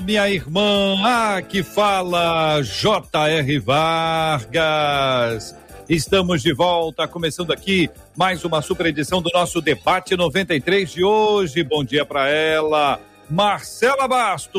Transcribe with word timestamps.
minha 0.00 0.28
irmã. 0.28 0.96
Ah, 1.04 1.42
que 1.42 1.62
fala 1.62 2.60
J.R. 2.62 3.58
Vargas. 3.58 5.54
Estamos 5.88 6.42
de 6.42 6.52
volta, 6.52 7.06
começando 7.06 7.52
aqui 7.52 7.88
mais 8.16 8.44
uma 8.44 8.60
super 8.60 8.86
edição 8.86 9.22
do 9.22 9.30
nosso 9.32 9.60
debate 9.60 10.16
93 10.16 10.90
de 10.90 11.04
hoje. 11.04 11.62
Bom 11.62 11.84
dia 11.84 12.04
para 12.04 12.28
ela. 12.28 13.00
Marcela 13.30 14.08
Bastos. 14.08 14.52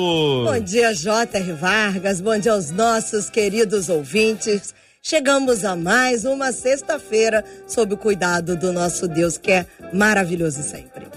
Bom 0.46 0.60
dia, 0.60 0.94
J.R. 0.94 1.54
Vargas. 1.54 2.22
Bom 2.22 2.38
dia 2.38 2.54
aos 2.54 2.72
nossos 2.72 3.30
queridos 3.30 3.90
ouvintes. 3.90 4.74
Chegamos 5.02 5.64
a 5.64 5.76
mais 5.76 6.26
uma 6.26 6.52
sexta-feira 6.52 7.44
sob 7.66 7.94
o 7.94 7.98
cuidado 7.98 8.58
do 8.58 8.74
nosso 8.74 9.08
Deus, 9.08 9.38
que 9.38 9.52
é 9.52 9.66
maravilhoso 9.94 10.62
sempre. 10.64 11.08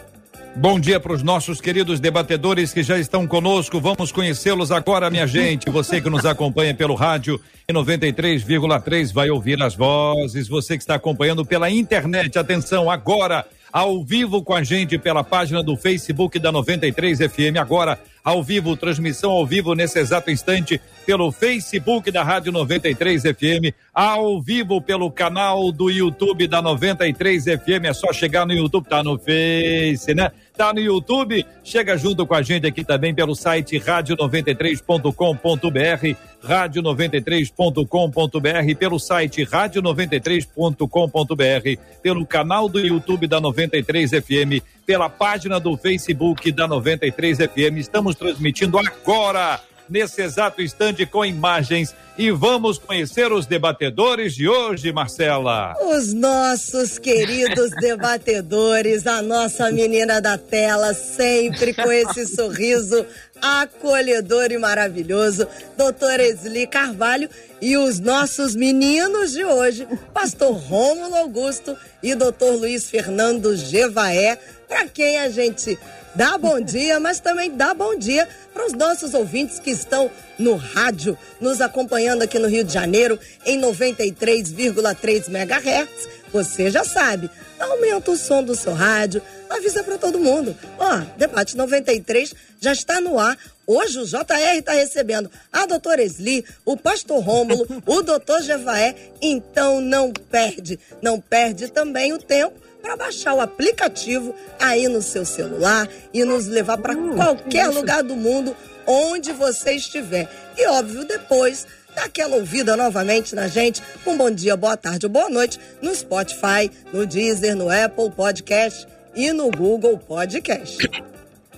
Bom 0.57 0.81
dia 0.81 0.99
para 0.99 1.13
os 1.13 1.23
nossos 1.23 1.61
queridos 1.61 2.01
debatedores 2.01 2.73
que 2.73 2.83
já 2.83 2.99
estão 2.99 3.27
conosco. 3.27 3.81
Vamos 3.81 4.11
conhecê-los 4.11 4.73
agora, 4.73 5.09
minha 5.09 5.27
gente. 5.29 5.71
Você 5.71 6.01
que 6.01 6.11
nos 6.11 6.27
acompanha 6.27 6.75
pelo 6.75 6.95
rádio 6.95 7.41
em 7.69 7.73
93,3 7.73 9.13
vai 9.13 9.31
ouvir 9.31 9.63
as 9.63 9.75
vozes. 9.75 10.49
Você 10.49 10.77
que 10.77 10.83
está 10.83 10.97
acompanhando 10.97 11.47
pela 11.47 11.71
internet, 11.71 12.39
atenção, 12.39 12.91
agora 12.91 13.47
ao 13.73 14.03
vivo 14.05 14.43
com 14.43 14.53
a 14.53 14.63
gente 14.65 14.99
pela 14.99 15.23
página 15.23 15.63
do 15.63 15.77
Facebook 15.77 16.39
da 16.39 16.51
93 16.51 17.19
FM. 17.19 17.57
Agora, 17.59 17.99
ao 18.25 18.43
vivo, 18.43 18.77
transmissão 18.77 19.31
ao 19.31 19.47
vivo 19.47 19.75
nesse 19.75 19.99
exato 19.99 20.31
instante 20.31 20.81
pelo 21.07 21.33
Facebook 21.33 22.11
da 22.11 22.23
Rádio 22.23 22.53
93 22.53 23.23
FM, 23.23 23.75
ao 23.93 24.41
vivo 24.41 24.81
pelo 24.81 25.11
canal 25.11 25.73
do 25.73 25.91
YouTube 25.91 26.47
da 26.47 26.63
93 26.63 27.45
FM. 27.45 27.85
É 27.85 27.93
só 27.93 28.13
chegar 28.13 28.47
no 28.47 28.53
YouTube, 28.53 28.89
tá 28.89 29.03
no 29.03 29.19
Face, 29.19 30.15
né? 30.15 30.31
Tá 30.57 30.73
no 30.75 30.81
YouTube, 30.81 31.45
chega 31.65 31.97
junto 31.97 32.25
com 32.27 32.35
a 32.35 32.43
gente 32.43 32.67
aqui 32.67 32.85
também 32.85 33.15
pelo 33.15 33.35
site 33.35 33.79
rádio93.com.br, 33.79 36.47
rádio93.com.br, 36.47 38.79
pelo 38.79 38.99
site 38.99 39.43
rádio93.com.br, 39.43 41.81
pelo 42.03 42.27
canal 42.27 42.69
do 42.69 42.79
YouTube 42.79 43.27
da 43.27 43.41
93 43.41 44.11
FM, 44.11 44.63
pela 44.87 45.09
página 45.09 45.59
do 45.59 45.77
Facebook 45.77 46.51
da 46.53 46.67
93 46.67 47.39
FM. 47.39 47.79
Estamos 47.79 48.17
transmitindo 48.17 48.79
agora 48.79 49.61
nesse 49.91 50.23
exato 50.23 50.63
instante 50.63 51.05
com 51.05 51.25
imagens 51.25 51.95
e 52.17 52.31
vamos 52.31 52.79
conhecer 52.79 53.33
os 53.33 53.47
debatedores 53.47 54.35
de 54.35 54.49
hoje, 54.49 54.93
Marcela. 54.93 55.75
Os 55.81 56.13
nossos 56.13 56.99
queridos 56.99 57.71
debatedores, 57.81 59.07
a 59.07 59.21
nossa 59.21 59.71
menina 59.73 60.21
da 60.21 60.39
tela, 60.39 60.95
sempre 60.95 61.73
com 61.73 61.91
esse 61.91 62.27
sorriso 62.27 63.05
acolhedor 63.41 64.53
e 64.53 64.59
maravilhoso, 64.59 65.47
doutor 65.77 66.21
Esli 66.21 66.67
Carvalho 66.67 67.29
e 67.61 67.77
os 67.77 67.99
nossos 67.99 68.55
meninos 68.55 69.33
de 69.33 69.45
hoje, 69.45 69.87
pastor 70.13 70.53
Rômulo 70.53 71.15
Augusto 71.15 71.77
e 72.03 72.15
doutor 72.15 72.53
Luiz 72.53 72.89
Fernando 72.89 73.57
Gevaé, 73.57 74.39
para 74.69 74.87
quem 74.87 75.19
a 75.19 75.29
gente 75.29 75.79
dá 76.15 76.39
bom 76.39 76.61
dia, 76.61 76.99
mas 76.99 77.21
também 77.21 77.57
dá 77.57 77.75
bom 77.75 77.97
dia 77.97 78.29
para 78.53 78.67
os 78.67 78.73
nossos 78.73 79.15
ouvintes 79.15 79.59
que 79.59 79.71
estão 79.71 80.11
no 80.39 80.57
rádio, 80.57 81.17
nos 81.41 81.61
acompanhando 81.61 82.23
aqui 82.23 82.39
no 82.39 82.49
Rio 82.49 82.65
de 82.65 82.73
Janeiro 82.73 83.19
em 83.45 83.61
93,3 83.61 85.29
MHz. 85.29 86.09
Você 86.33 86.71
já 86.71 86.85
sabe, 86.85 87.31
aumenta 87.59 88.11
o 88.11 88.17
som 88.17 88.43
do 88.43 88.55
seu 88.55 88.73
rádio, 88.73 89.21
avisa 89.51 89.83
para 89.83 89.99
todo 89.99 90.19
mundo. 90.19 90.57
Ó, 90.79 90.99
Debate 91.17 91.57
93 91.57 92.35
já 92.61 92.73
está 92.73 93.01
no 93.01 93.19
ar. 93.19 93.37
Hoje 93.67 93.99
o 93.99 94.07
JR 94.07 94.59
está 94.59 94.73
recebendo 94.73 95.31
a 95.53 95.67
doutora 95.67 96.03
Esli, 96.03 96.45
o 96.65 96.77
pastor 96.77 97.23
Rômulo, 97.23 97.67
o 97.87 98.03
doutor 98.03 98.43
Jevaé. 98.43 98.95
Então 99.21 99.81
não 99.81 100.13
perde, 100.13 100.79
não 101.03 101.21
perde 101.21 101.69
também 101.69 102.13
o 102.13 102.19
tempo 102.19 102.59
para 102.81 102.97
baixar 102.97 103.35
o 103.35 103.41
aplicativo 103.41 104.35
aí 104.59 104.89
no 104.89 105.03
seu 105.03 105.25
celular 105.25 105.89
e 106.15 106.25
nos 106.25 106.47
levar 106.47 106.79
para 106.79 106.97
hum, 106.97 107.15
qualquer 107.15 107.69
lugar 107.69 108.03
do 108.03 108.17
mundo 108.17 108.57
onde 108.87 109.33
você 109.33 109.73
estiver. 109.73 110.29
E 110.57 110.67
óbvio, 110.67 111.05
depois 111.05 111.67
dá 111.95 112.05
aquela 112.05 112.37
ouvida 112.37 112.77
novamente 112.77 113.35
na 113.35 113.49
gente, 113.49 113.83
um 114.07 114.17
bom 114.17 114.31
dia, 114.31 114.57
boa 114.57 114.77
tarde 114.77 115.07
ou 115.07 115.13
boa 115.13 115.29
noite 115.29 115.61
no 115.83 115.95
Spotify, 115.95 116.71
no 116.93 117.05
Deezer, 117.05 117.55
no 117.55 117.69
Apple 117.69 118.11
Podcast 118.11 118.87
e 119.15 119.33
no 119.33 119.51
Google 119.51 119.99
Podcast. 119.99 120.89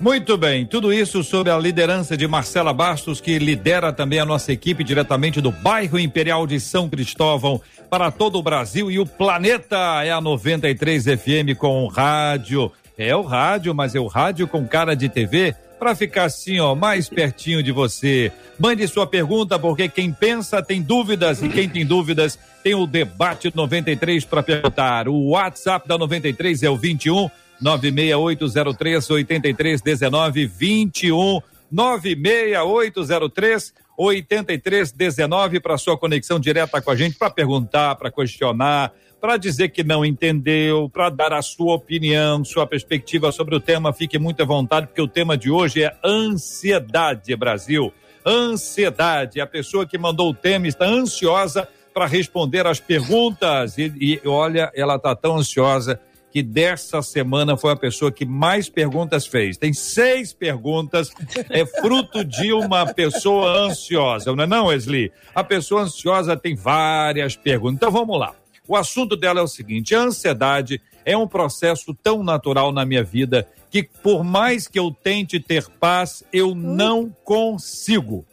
Muito 0.00 0.36
bem, 0.36 0.66
tudo 0.66 0.92
isso 0.92 1.22
sob 1.22 1.48
a 1.48 1.56
liderança 1.56 2.16
de 2.16 2.26
Marcela 2.26 2.72
Bastos, 2.72 3.20
que 3.20 3.38
lidera 3.38 3.92
também 3.92 4.18
a 4.18 4.24
nossa 4.24 4.52
equipe 4.52 4.82
diretamente 4.82 5.40
do 5.40 5.52
bairro 5.52 5.98
Imperial 5.98 6.46
de 6.46 6.58
São 6.58 6.88
Cristóvão 6.88 7.60
para 7.88 8.10
todo 8.10 8.36
o 8.36 8.42
Brasil 8.42 8.90
e 8.90 8.98
o 8.98 9.06
planeta. 9.06 10.02
É 10.02 10.10
a 10.10 10.20
93 10.20 11.04
FM 11.04 11.56
com 11.56 11.86
rádio. 11.86 12.72
É 12.98 13.14
o 13.14 13.22
rádio, 13.22 13.74
mas 13.74 13.94
é 13.94 14.00
o 14.00 14.06
rádio 14.06 14.48
com 14.48 14.66
cara 14.66 14.96
de 14.96 15.08
TV 15.08 15.54
para 15.78 15.94
ficar 15.94 16.24
assim, 16.24 16.60
ó, 16.60 16.74
mais 16.74 17.08
pertinho 17.08 17.62
de 17.62 17.72
você. 17.72 18.30
Mande 18.58 18.86
sua 18.86 19.06
pergunta, 19.06 19.58
porque 19.58 19.88
quem 19.88 20.12
pensa 20.12 20.62
tem 20.62 20.80
dúvidas 20.80 21.42
e 21.42 21.48
quem 21.48 21.68
tem 21.68 21.84
dúvidas 21.84 22.38
tem 22.62 22.74
o 22.74 22.86
debate 22.86 23.50
93 23.52 24.24
para 24.24 24.42
perguntar. 24.42 25.08
O 25.08 25.30
WhatsApp 25.30 25.86
da 25.88 25.98
93 25.98 26.62
é 26.62 26.70
o 26.70 26.76
21 26.76 27.28
96803 27.62 29.10
8319 29.10 30.46
21 30.46 31.40
96803 31.70 33.74
8319 33.96 35.60
para 35.60 35.78
sua 35.78 35.96
conexão 35.96 36.40
direta 36.40 36.80
com 36.80 36.90
a 36.90 36.96
gente 36.96 37.16
para 37.16 37.30
perguntar, 37.30 37.94
para 37.96 38.10
questionar, 38.10 38.92
para 39.20 39.36
dizer 39.36 39.68
que 39.68 39.84
não 39.84 40.04
entendeu, 40.04 40.90
para 40.90 41.08
dar 41.08 41.32
a 41.32 41.42
sua 41.42 41.74
opinião, 41.74 42.44
sua 42.44 42.66
perspectiva 42.66 43.30
sobre 43.30 43.54
o 43.54 43.60
tema. 43.60 43.92
Fique 43.92 44.18
muito 44.18 44.42
à 44.42 44.46
vontade, 44.46 44.88
porque 44.88 45.00
o 45.00 45.06
tema 45.06 45.36
de 45.36 45.50
hoje 45.50 45.84
é 45.84 45.96
ansiedade, 46.04 47.36
Brasil. 47.36 47.92
Ansiedade. 48.26 49.40
A 49.40 49.46
pessoa 49.46 49.86
que 49.86 49.96
mandou 49.96 50.30
o 50.30 50.34
tema 50.34 50.66
está 50.66 50.86
ansiosa 50.86 51.68
para 51.94 52.06
responder 52.06 52.66
as 52.66 52.80
perguntas 52.80 53.78
e, 53.78 53.92
e 54.00 54.20
olha, 54.26 54.72
ela 54.74 54.96
está 54.96 55.14
tão 55.14 55.36
ansiosa 55.36 56.00
que 56.32 56.42
dessa 56.42 57.02
semana 57.02 57.58
foi 57.58 57.72
a 57.72 57.76
pessoa 57.76 58.10
que 58.10 58.24
mais 58.24 58.66
perguntas 58.66 59.26
fez. 59.26 59.58
Tem 59.58 59.74
seis 59.74 60.32
perguntas, 60.32 61.10
é 61.50 61.66
fruto 61.66 62.24
de 62.24 62.54
uma 62.54 62.86
pessoa 62.86 63.66
ansiosa, 63.66 64.34
não 64.34 64.44
é 64.44 64.46
não, 64.46 64.66
Wesley? 64.66 65.12
A 65.34 65.44
pessoa 65.44 65.82
ansiosa 65.82 66.34
tem 66.34 66.54
várias 66.54 67.36
perguntas. 67.36 67.76
Então 67.76 67.90
vamos 67.90 68.18
lá. 68.18 68.34
O 68.66 68.74
assunto 68.74 69.14
dela 69.14 69.40
é 69.40 69.42
o 69.42 69.48
seguinte: 69.48 69.94
a 69.94 70.00
ansiedade 70.00 70.80
é 71.04 71.14
um 71.14 71.28
processo 71.28 71.94
tão 72.02 72.22
natural 72.22 72.72
na 72.72 72.86
minha 72.86 73.04
vida 73.04 73.46
que, 73.70 73.82
por 73.82 74.24
mais 74.24 74.66
que 74.66 74.78
eu 74.78 74.90
tente 74.90 75.38
ter 75.38 75.68
paz, 75.68 76.24
eu 76.32 76.54
não 76.54 77.14
consigo. 77.24 78.24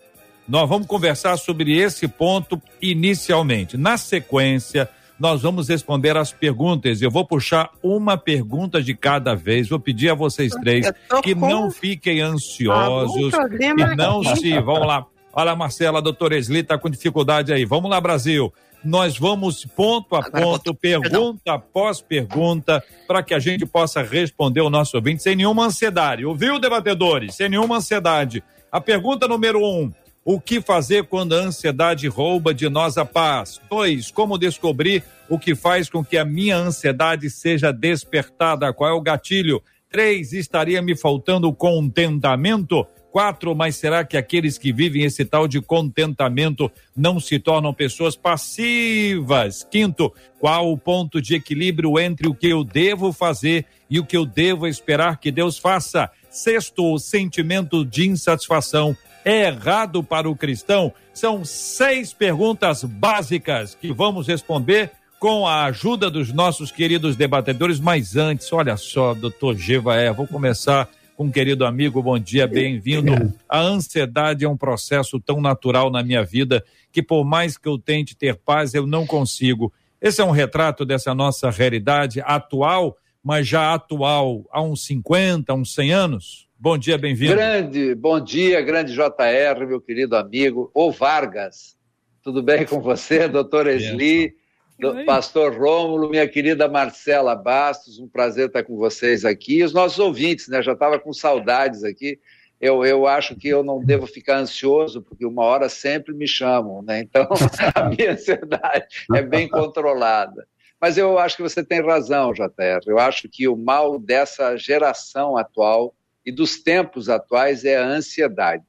Nós 0.47 0.69
vamos 0.69 0.87
conversar 0.87 1.37
sobre 1.37 1.77
esse 1.77 2.07
ponto 2.07 2.61
inicialmente. 2.81 3.75
Na 3.75 3.97
sequência, 3.97 4.89
nós 5.19 5.41
vamos 5.41 5.67
responder 5.67 6.15
as 6.15 6.31
perguntas. 6.31 7.01
Eu 7.01 7.11
vou 7.11 7.25
puxar 7.25 7.69
uma 7.83 8.17
pergunta 8.17 8.81
de 8.81 8.95
cada 8.95 9.35
vez. 9.35 9.67
Vou 9.67 9.79
pedir 9.79 10.09
a 10.09 10.15
vocês 10.15 10.53
três 10.61 10.89
que 11.21 11.35
com... 11.35 11.47
não 11.47 11.69
fiquem 11.69 12.21
ansiosos, 12.21 13.33
que 13.57 13.95
não 13.95 14.23
se. 14.23 14.59
Vamos 14.61 14.87
lá. 14.87 15.05
Olha, 15.33 15.55
Marcela, 15.55 15.99
a 15.99 16.01
doutora 16.01 16.37
Esli 16.37 16.59
está 16.59 16.77
com 16.77 16.89
dificuldade 16.89 17.51
aí. 17.51 17.65
Vamos 17.65 17.89
lá, 17.91 17.99
Brasil. 17.99 18.51
Nós 18.83 19.17
vamos 19.17 19.65
ponto 19.65 20.15
a 20.15 20.23
ponto, 20.23 20.73
pergunta 20.73 21.53
após 21.53 21.99
pergunta, 21.99 22.81
para 23.05 23.21
que 23.21 23.33
a 23.33 23.39
gente 23.39 23.65
possa 23.65 24.01
responder 24.01 24.61
o 24.61 24.69
nosso 24.69 24.95
ouvinte 24.95 25.21
sem 25.21 25.35
nenhuma 25.35 25.65
ansiedade. 25.65 26.25
Ouviu, 26.25 26.57
debatedores? 26.59 27.35
Sem 27.35 27.49
nenhuma 27.49 27.77
ansiedade. 27.77 28.41
A 28.71 28.79
pergunta 28.79 29.27
número 29.27 29.59
um: 29.59 29.91
o 30.31 30.39
que 30.39 30.61
fazer 30.61 31.05
quando 31.05 31.33
a 31.33 31.39
ansiedade 31.39 32.07
rouba 32.07 32.53
de 32.53 32.69
nós 32.69 32.99
a 32.99 33.03
paz? 33.03 33.59
Dois, 33.67 34.11
como 34.11 34.37
descobrir 34.37 35.03
o 35.27 35.39
que 35.39 35.55
faz 35.55 35.89
com 35.89 36.05
que 36.05 36.19
a 36.19 36.23
minha 36.23 36.55
ansiedade 36.55 37.31
seja 37.31 37.73
despertada? 37.73 38.71
Qual 38.71 38.91
é 38.91 38.93
o 38.93 39.01
gatilho? 39.01 39.59
Três, 39.89 40.31
estaria 40.31 40.83
me 40.83 40.95
faltando 40.95 41.51
contentamento? 41.51 42.85
Quatro, 43.11 43.55
mas 43.55 43.75
será 43.77 44.05
que 44.05 44.15
aqueles 44.15 44.59
que 44.59 44.71
vivem 44.71 45.03
esse 45.03 45.25
tal 45.25 45.47
de 45.47 45.59
contentamento 45.59 46.71
não 46.95 47.19
se 47.19 47.39
tornam 47.39 47.73
pessoas 47.73 48.15
passivas? 48.15 49.63
Quinto, 49.63 50.13
qual 50.39 50.71
o 50.71 50.77
ponto 50.77 51.19
de 51.19 51.33
equilíbrio 51.33 51.99
entre 51.99 52.27
o 52.27 52.35
que 52.35 52.49
eu 52.49 52.63
devo 52.63 53.11
fazer 53.11 53.65
e 53.89 53.99
o 53.99 54.05
que 54.05 54.15
eu 54.15 54.27
devo 54.27 54.67
esperar 54.67 55.19
que 55.19 55.31
Deus 55.31 55.57
faça? 55.57 56.07
Sexto, 56.29 56.93
o 56.93 56.99
sentimento 56.99 57.83
de 57.83 58.07
insatisfação 58.07 58.95
é 59.23 59.47
errado 59.47 60.03
para 60.03 60.29
o 60.29 60.35
cristão? 60.35 60.93
São 61.13 61.43
seis 61.43 62.13
perguntas 62.13 62.83
básicas 62.83 63.75
que 63.75 63.91
vamos 63.91 64.27
responder 64.27 64.91
com 65.19 65.45
a 65.45 65.65
ajuda 65.65 66.09
dos 66.09 66.31
nossos 66.31 66.71
queridos 66.71 67.15
debatedores. 67.15 67.79
Mas 67.79 68.15
antes, 68.15 68.51
olha 68.53 68.77
só, 68.77 69.13
doutor 69.13 69.55
Gevaé, 69.55 70.11
vou 70.13 70.25
começar 70.25 70.87
com 71.17 71.25
um 71.25 71.31
querido 71.31 71.65
amigo, 71.65 72.01
bom 72.01 72.17
dia, 72.17 72.47
bem-vindo. 72.47 73.11
A 73.47 73.59
ansiedade 73.59 74.45
é 74.45 74.49
um 74.49 74.55
processo 74.55 75.19
tão 75.19 75.41
natural 75.41 75.91
na 75.91 76.01
minha 76.01 76.23
vida 76.23 76.63
que, 76.93 77.03
por 77.03 77.25
mais 77.25 77.57
que 77.57 77.67
eu 77.67 77.77
tente 77.77 78.15
ter 78.15 78.37
paz, 78.37 78.73
eu 78.73 78.87
não 78.87 79.05
consigo. 79.05 79.73
Esse 80.01 80.21
é 80.21 80.23
um 80.23 80.31
retrato 80.31 80.85
dessa 80.85 81.13
nossa 81.13 81.49
realidade 81.49 82.21
atual, 82.21 82.95
mas 83.21 83.45
já 83.45 83.73
atual 83.73 84.45
há 84.49 84.61
uns 84.61 84.85
50, 84.85 85.53
uns 85.53 85.75
100 85.75 85.91
anos? 85.91 86.48
Bom 86.61 86.77
dia, 86.77 86.97
bem-vindo. 86.97 87.35
Grande, 87.35 87.95
bom 87.95 88.19
dia, 88.19 88.59
grande 88.59 88.91
JR, 88.91 89.65
meu 89.65 89.79
querido 89.79 90.17
amigo, 90.17 90.69
ou 90.73 90.91
Vargas. 90.91 91.77
Tudo 92.21 92.43
bem 92.43 92.65
com 92.65 92.81
você, 92.81 93.29
doutor 93.29 93.65
Esli? 93.65 94.35
do 94.77 95.05
pastor 95.05 95.57
Rômulo, 95.57 96.09
minha 96.09 96.27
querida 96.27 96.67
Marcela 96.67 97.33
Bastos, 97.33 97.97
um 97.97 98.09
prazer 98.09 98.47
estar 98.47 98.63
com 98.63 98.75
vocês 98.75 99.23
aqui. 99.23 99.59
E 99.59 99.63
os 99.63 99.71
nossos 99.71 99.99
ouvintes, 99.99 100.49
né? 100.49 100.61
Já 100.61 100.73
estava 100.73 100.99
com 100.99 101.13
saudades 101.13 101.85
aqui. 101.85 102.19
Eu, 102.59 102.83
eu 102.83 103.07
acho 103.07 103.37
que 103.37 103.47
eu 103.47 103.63
não 103.63 103.81
devo 103.81 104.05
ficar 104.05 104.37
ansioso, 104.37 105.01
porque 105.01 105.25
uma 105.25 105.43
hora 105.43 105.69
sempre 105.69 106.13
me 106.13 106.27
chamam, 106.27 106.81
né? 106.81 106.99
Então, 106.99 107.25
a 107.73 107.83
minha 107.85 108.11
ansiedade 108.11 108.85
é 109.15 109.21
bem 109.21 109.47
controlada. 109.47 110.45
Mas 110.79 110.97
eu 110.97 111.17
acho 111.17 111.37
que 111.37 111.43
você 111.43 111.63
tem 111.63 111.81
razão, 111.81 112.33
JR. 112.33 112.83
Eu 112.85 112.99
acho 112.99 113.29
que 113.29 113.47
o 113.47 113.55
mal 113.55 113.97
dessa 113.97 114.57
geração 114.57 115.37
atual 115.37 115.95
e 116.25 116.31
dos 116.31 116.61
tempos 116.61 117.09
atuais 117.09 117.65
é 117.65 117.77
a 117.77 117.85
ansiedade. 117.85 118.63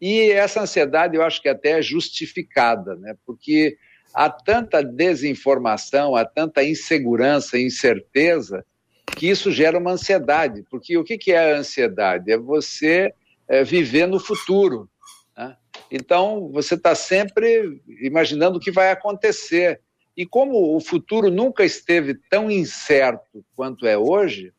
E 0.00 0.30
essa 0.30 0.62
ansiedade 0.62 1.16
eu 1.16 1.22
acho 1.22 1.42
que 1.42 1.48
até 1.48 1.78
é 1.78 1.82
justificada, 1.82 2.96
né? 2.96 3.14
Porque 3.26 3.76
há 4.14 4.30
tanta 4.30 4.82
desinformação, 4.82 6.16
há 6.16 6.24
tanta 6.24 6.64
insegurança 6.64 7.58
incerteza 7.58 8.64
que 9.16 9.28
isso 9.28 9.50
gera 9.50 9.78
uma 9.78 9.92
ansiedade. 9.92 10.64
Porque 10.70 10.96
o 10.96 11.04
que 11.04 11.32
é 11.32 11.54
a 11.54 11.58
ansiedade? 11.58 12.32
É 12.32 12.38
você 12.38 13.12
é, 13.46 13.62
viver 13.62 14.06
no 14.06 14.18
futuro. 14.18 14.88
Né? 15.36 15.56
Então, 15.90 16.50
você 16.52 16.74
está 16.74 16.94
sempre 16.94 17.82
imaginando 18.00 18.58
o 18.58 18.60
que 18.60 18.70
vai 18.70 18.90
acontecer. 18.90 19.80
E 20.16 20.24
como 20.24 20.76
o 20.76 20.80
futuro 20.80 21.30
nunca 21.30 21.64
esteve 21.64 22.14
tão 22.30 22.50
incerto 22.50 23.44
quanto 23.54 23.86
é 23.86 23.96
hoje, 23.96 24.52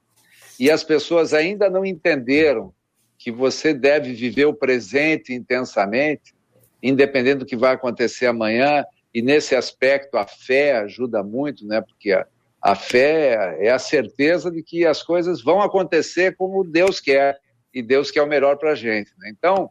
e 0.61 0.69
as 0.69 0.83
pessoas 0.83 1.33
ainda 1.33 1.71
não 1.71 1.83
entenderam 1.83 2.71
que 3.17 3.31
você 3.31 3.73
deve 3.73 4.13
viver 4.13 4.45
o 4.45 4.53
presente 4.53 5.33
intensamente, 5.33 6.35
independente 6.83 7.39
do 7.39 7.47
que 7.47 7.55
vai 7.55 7.73
acontecer 7.73 8.27
amanhã, 8.27 8.85
e 9.11 9.23
nesse 9.23 9.55
aspecto 9.55 10.19
a 10.19 10.27
fé 10.27 10.77
ajuda 10.77 11.23
muito, 11.23 11.65
né? 11.65 11.81
Porque 11.81 12.11
a, 12.11 12.27
a 12.61 12.75
fé 12.75 13.57
é 13.59 13.71
a 13.71 13.79
certeza 13.79 14.51
de 14.51 14.61
que 14.61 14.85
as 14.85 15.01
coisas 15.01 15.41
vão 15.41 15.63
acontecer 15.63 16.35
como 16.35 16.63
Deus 16.63 16.99
quer 16.99 17.39
e 17.73 17.81
Deus 17.81 18.11
quer 18.11 18.21
o 18.21 18.27
melhor 18.27 18.55
para 18.57 18.73
a 18.73 18.75
gente. 18.75 19.11
Né? 19.17 19.31
Então, 19.35 19.67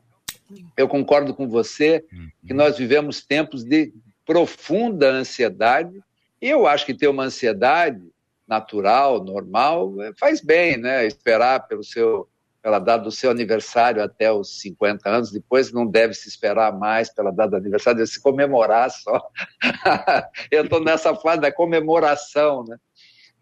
eu 0.76 0.88
concordo 0.88 1.32
com 1.32 1.48
você 1.48 2.04
que 2.44 2.52
nós 2.52 2.76
vivemos 2.76 3.25
tempos 3.25 3.62
de 3.62 3.93
profunda 4.26 5.08
ansiedade 5.08 6.02
e 6.43 6.48
eu 6.48 6.66
acho 6.66 6.84
que 6.84 6.94
ter 6.94 7.06
uma 7.06 7.26
ansiedade 7.26 8.02
natural, 8.50 9.23
normal, 9.23 9.94
faz 10.19 10.41
bem, 10.41 10.76
né? 10.76 11.06
Esperar 11.06 11.69
pelo 11.69 11.85
seu 11.85 12.29
pela 12.62 12.79
data 12.79 13.05
do 13.05 13.11
seu 13.11 13.31
aniversário 13.31 14.02
até 14.02 14.31
os 14.31 14.61
50 14.61 15.08
anos, 15.08 15.31
depois 15.31 15.73
não 15.73 15.87
deve 15.87 16.12
se 16.12 16.29
esperar 16.29 16.79
mais 16.79 17.08
pela 17.08 17.31
data 17.31 17.52
do 17.52 17.56
aniversário, 17.56 17.97
deve 17.97 18.11
se 18.11 18.20
comemorar 18.20 18.91
só. 18.91 19.31
Eu 20.50 20.64
estou 20.64 20.85
nessa 20.85 21.14
fase 21.14 21.41
da 21.41 21.50
comemoração, 21.50 22.62
né? 22.69 22.76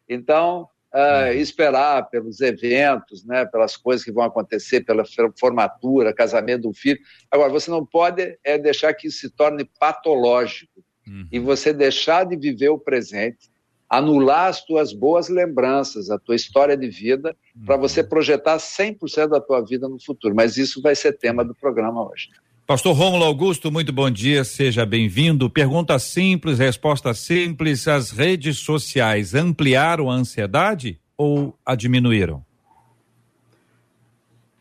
Então, 0.08 0.68
uh, 0.94 1.32
esperar 1.32 2.08
pelos 2.10 2.40
eventos, 2.40 3.24
né, 3.24 3.44
pelas 3.44 3.76
coisas 3.76 4.04
que 4.04 4.12
vão 4.12 4.22
acontecer, 4.22 4.84
pela 4.84 5.02
formatura, 5.36 6.14
casamento 6.14 6.68
do 6.68 6.72
filho. 6.72 7.00
Agora, 7.28 7.50
você 7.50 7.72
não 7.72 7.84
pode 7.84 8.38
é, 8.44 8.56
deixar 8.56 8.94
que 8.94 9.08
isso 9.08 9.18
se 9.18 9.30
torne 9.30 9.68
patológico 9.80 10.80
uhum. 11.06 11.26
e 11.32 11.40
você 11.40 11.72
deixar 11.72 12.24
de 12.24 12.36
viver 12.36 12.68
o 12.68 12.78
presente 12.78 13.50
anular 13.88 14.48
as 14.48 14.62
tuas 14.62 14.92
boas 14.92 15.28
lembranças, 15.28 16.10
a 16.10 16.18
tua 16.18 16.36
história 16.36 16.76
de 16.76 16.88
vida, 16.88 17.34
para 17.64 17.76
uhum. 17.76 17.80
você 17.80 18.04
projetar 18.04 18.58
100% 18.58 19.28
da 19.28 19.40
tua 19.40 19.64
vida 19.64 19.88
no 19.88 19.98
futuro. 19.98 20.34
Mas 20.34 20.56
isso 20.56 20.82
vai 20.82 20.94
ser 20.94 21.12
tema 21.12 21.44
do 21.44 21.54
programa 21.54 22.06
hoje. 22.06 22.28
Pastor 22.66 22.94
Rômulo 22.94 23.24
Augusto, 23.24 23.72
muito 23.72 23.90
bom 23.94 24.10
dia, 24.10 24.44
seja 24.44 24.84
bem-vindo. 24.84 25.48
Pergunta 25.48 25.98
simples, 25.98 26.58
resposta 26.58 27.14
simples: 27.14 27.88
as 27.88 28.10
redes 28.10 28.58
sociais 28.58 29.34
ampliaram 29.34 30.10
a 30.10 30.14
ansiedade 30.14 31.00
ou 31.16 31.54
a 31.64 31.74
diminuíram? 31.74 32.44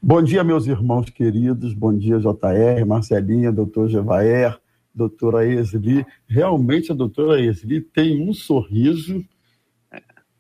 Bom 0.02 0.24
dia, 0.24 0.42
meus 0.42 0.68
irmãos 0.68 1.10
queridos. 1.10 1.74
Bom 1.74 1.94
dia, 1.94 2.18
JR, 2.18 2.86
Marcelinha, 2.86 3.52
doutor 3.52 3.90
Gevaer 3.90 4.58
doutora 4.98 5.46
Esli. 5.46 6.06
Realmente 6.28 6.92
a 6.92 6.96
doutora 6.96 7.40
Esli 7.40 7.80
tem 7.80 8.28
um 8.28 8.34
sorriso 8.34 9.24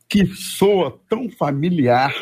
que 0.09 0.25
soa 0.25 0.99
tão 1.07 1.29
familiar. 1.29 2.13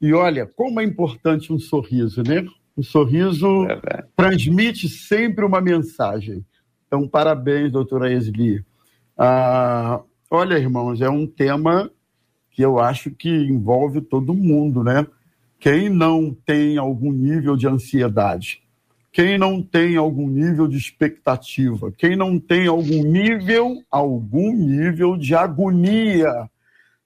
E 0.00 0.12
olha, 0.14 0.46
como 0.46 0.80
é 0.80 0.84
importante 0.84 1.52
um 1.52 1.58
sorriso, 1.58 2.22
né? 2.22 2.46
Um 2.76 2.82
sorriso 2.82 3.66
é 3.66 4.04
transmite 4.14 4.88
sempre 4.88 5.44
uma 5.44 5.60
mensagem. 5.60 6.44
Então, 6.86 7.08
parabéns, 7.08 7.72
doutora 7.72 8.12
Esli. 8.12 8.64
Ah, 9.16 10.00
olha, 10.30 10.56
irmãos, 10.56 11.00
é 11.00 11.10
um 11.10 11.26
tema 11.26 11.90
que 12.52 12.62
eu 12.62 12.78
acho 12.78 13.10
que 13.10 13.28
envolve 13.28 14.00
todo 14.00 14.32
mundo, 14.32 14.84
né? 14.84 15.06
Quem 15.58 15.88
não 15.88 16.32
tem 16.32 16.78
algum 16.78 17.12
nível 17.12 17.56
de 17.56 17.66
ansiedade? 17.66 18.62
Quem 19.18 19.36
não 19.36 19.60
tem 19.60 19.96
algum 19.96 20.28
nível 20.28 20.68
de 20.68 20.76
expectativa, 20.76 21.90
quem 21.90 22.14
não 22.14 22.38
tem 22.38 22.68
algum 22.68 23.02
nível, 23.02 23.82
algum 23.90 24.52
nível 24.54 25.16
de 25.16 25.34
agonia 25.34 26.48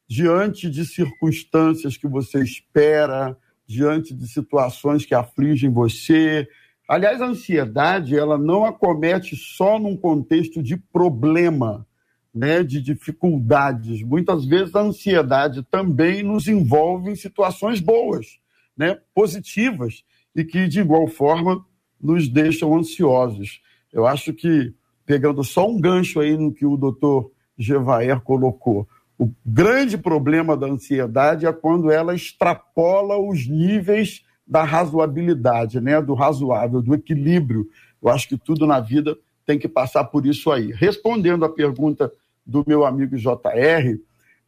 diante 0.07 0.69
de 0.69 0.85
circunstâncias 0.85 1.97
que 1.97 2.07
você 2.07 2.43
espera, 2.43 3.35
diante 3.67 4.13
de 4.13 4.29
situações 4.29 5.07
que 5.07 5.15
afligem 5.15 5.73
você. 5.73 6.47
Aliás, 6.87 7.23
a 7.23 7.29
ansiedade, 7.29 8.15
ela 8.15 8.37
não 8.37 8.67
acomete 8.67 9.35
só 9.35 9.79
num 9.79 9.97
contexto 9.97 10.63
de 10.63 10.77
problema, 10.77 11.87
né, 12.35 12.63
de 12.63 12.83
dificuldades. 12.83 14.03
Muitas 14.03 14.45
vezes 14.45 14.75
a 14.75 14.83
ansiedade 14.83 15.63
também 15.63 16.23
nos 16.23 16.47
envolve 16.47 17.11
em 17.11 17.17
situações 17.17 17.81
boas, 17.81 18.39
né, 18.77 18.99
positivas, 19.15 20.05
e 20.37 20.45
que, 20.45 20.69
de 20.69 20.81
igual 20.81 21.09
forma, 21.09 21.65
nos 22.03 22.29
deixam 22.29 22.75
ansiosos. 22.77 23.61
Eu 23.93 24.07
acho 24.07 24.33
que, 24.33 24.75
pegando 25.07 25.45
só 25.45 25.69
um 25.69 25.81
gancho 25.81 26.21
aí 26.21 26.37
no 26.37 26.53
que 26.53 26.67
o 26.67 26.77
doutor 26.77 27.31
Gevaer 27.57 28.21
colocou, 28.21 28.89
o 29.19 29.31
grande 29.47 29.97
problema 29.97 30.57
da 30.57 30.67
ansiedade 30.67 31.47
é 31.47 31.53
quando 31.53 31.91
ela 31.91 32.15
extrapola 32.15 33.17
os 33.17 33.47
níveis 33.47 34.25
da 34.47 34.65
razoabilidade, 34.65 35.81
né? 35.81 36.03
do 36.03 36.15
razoável, 36.15 36.83
do 36.83 36.95
equilíbrio. 36.95 37.69
Eu 38.03 38.09
acho 38.09 38.29
que 38.29 38.37
tudo 38.37 38.67
na 38.67 38.81
vida 38.81 39.17
tem 39.47 39.59
que 39.59 39.69
passar 39.69 40.05
por 40.05 40.27
isso 40.27 40.51
aí. 40.51 40.73
Respondendo 40.73 41.45
à 41.45 41.49
pergunta 41.49 42.11
do 42.45 42.65
meu 42.67 42.85
amigo 42.85 43.17
JR, 43.17 43.99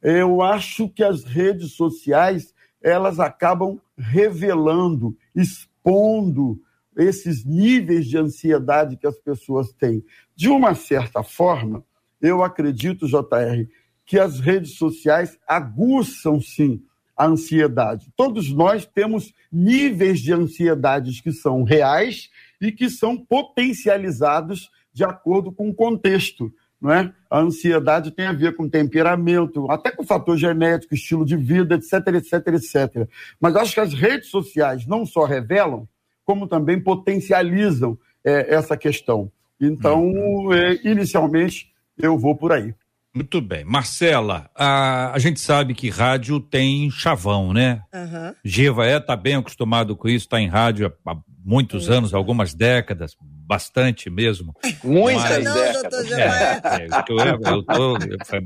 eu 0.03 0.43
acho 0.43 0.89
que 0.89 1.05
as 1.05 1.25
redes 1.25 1.73
sociais 1.73 2.53
elas 2.83 3.19
acabam 3.19 3.81
revelando, 3.97 5.17
expondo 5.35 6.61
esses 6.97 7.45
níveis 7.45 8.07
de 8.07 8.19
ansiedade 8.19 8.97
que 8.97 9.07
as 9.07 9.19
pessoas 9.19 9.73
têm. 9.73 10.05
De 10.35 10.49
uma 10.49 10.75
certa 10.75 11.23
forma, 11.23 11.85
eu 12.21 12.43
acredito, 12.43 13.07
JR, 13.07 13.67
que 14.07 14.19
as 14.19 14.41
redes 14.41 14.77
sociais 14.77 15.39
aguçam 15.47 16.41
sim 16.41 16.83
a 17.17 17.27
ansiedade. 17.27 18.13
Todos 18.17 18.51
nós 18.53 18.85
temos 18.85 19.33
níveis 19.53 20.21
de 20.21 20.33
ansiedades 20.33 21.21
que 21.21 21.33
são 21.33 21.63
reais 21.63 22.29
e 22.61 22.73
que 22.73 22.91
são 22.91 23.17
potencializados 23.17 24.71
de 24.93 25.05
acordo 25.05 25.53
com 25.53 25.69
o 25.69 25.75
contexto. 25.75 26.53
Não 26.81 26.93
é? 26.93 27.13
A 27.31 27.41
ansiedade 27.41 28.11
tem 28.11 28.27
a 28.27 28.33
ver 28.33 28.57
com 28.57 28.69
temperamento, 28.69 29.71
até 29.71 29.91
com 29.91 30.05
fator 30.05 30.37
genético, 30.37 30.95
estilo 30.95 31.25
de 31.25 31.37
vida, 31.37 31.77
etc, 31.77 31.93
etc, 32.09 32.47
etc. 32.49 33.09
Mas 33.41 33.57
acho 33.57 33.75
que 33.75 33.81
as 33.81 33.95
redes 33.95 34.29
sociais 34.29 34.87
não 34.87 35.07
só 35.07 35.25
revelam, 35.25 35.89
como 36.25 36.47
também 36.47 36.81
potencializam 36.81 37.99
é, 38.25 38.55
essa 38.55 38.77
questão. 38.77 39.31
Então, 39.61 40.05
uhum. 40.05 40.53
é, 40.53 40.79
inicialmente, 40.85 41.73
eu 41.99 42.19
vou 42.19 42.35
por 42.35 42.53
aí. 42.53 42.75
Muito 43.15 43.41
bem. 43.41 43.65
Marcela, 43.65 44.51
a, 44.57 45.13
a 45.13 45.19
gente 45.21 45.39
sabe 45.39 45.73
que 45.73 45.89
rádio 45.89 46.41
tem 46.41 46.91
chavão, 46.91 47.53
né? 47.53 47.81
Uhum. 47.95 48.35
Giva 48.45 48.85
é, 48.87 48.99
tá 48.99 49.15
bem 49.15 49.37
acostumado 49.37 49.95
com 49.95 50.09
isso, 50.09 50.29
tá 50.29 50.41
em 50.41 50.49
rádio 50.49 50.93
há 51.07 51.17
muitos 51.45 51.87
uhum. 51.87 51.99
anos, 51.99 52.13
algumas 52.13 52.55
décadas, 52.55 53.15
bastante 53.47 54.11
mesmo. 54.11 54.53
Muitas 54.83 55.23
Mas, 55.23 55.45
não, 55.45 55.55
décadas. 55.55 56.13
É, 56.13 56.25
é, 56.25 56.89
eu, 57.09 57.19
eu, 57.19 57.63
tô, 57.63 57.99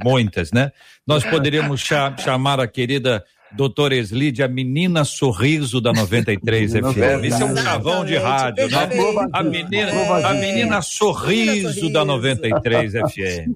muitas, 0.04 0.52
né? 0.52 0.70
Nós 1.06 1.24
poderíamos 1.24 1.80
chamar 2.18 2.60
a 2.60 2.68
querida 2.68 3.24
Doutora 3.52 3.96
Eslide, 3.96 4.42
a 4.42 4.48
menina 4.48 5.04
sorriso 5.04 5.80
da 5.80 5.92
93 5.92 6.72
FM. 6.72 7.24
Esse 7.24 7.42
é 7.42 7.44
um 7.44 7.56
chavão 7.56 8.04
de 8.04 8.16
rádio, 8.16 8.68
né? 8.68 8.88
A 9.32 9.42
menina, 9.42 10.28
a 10.28 10.34
menina 10.34 10.82
sorriso 10.82 11.90
da 11.90 12.04
93 12.04 12.92
FM. 12.92 13.52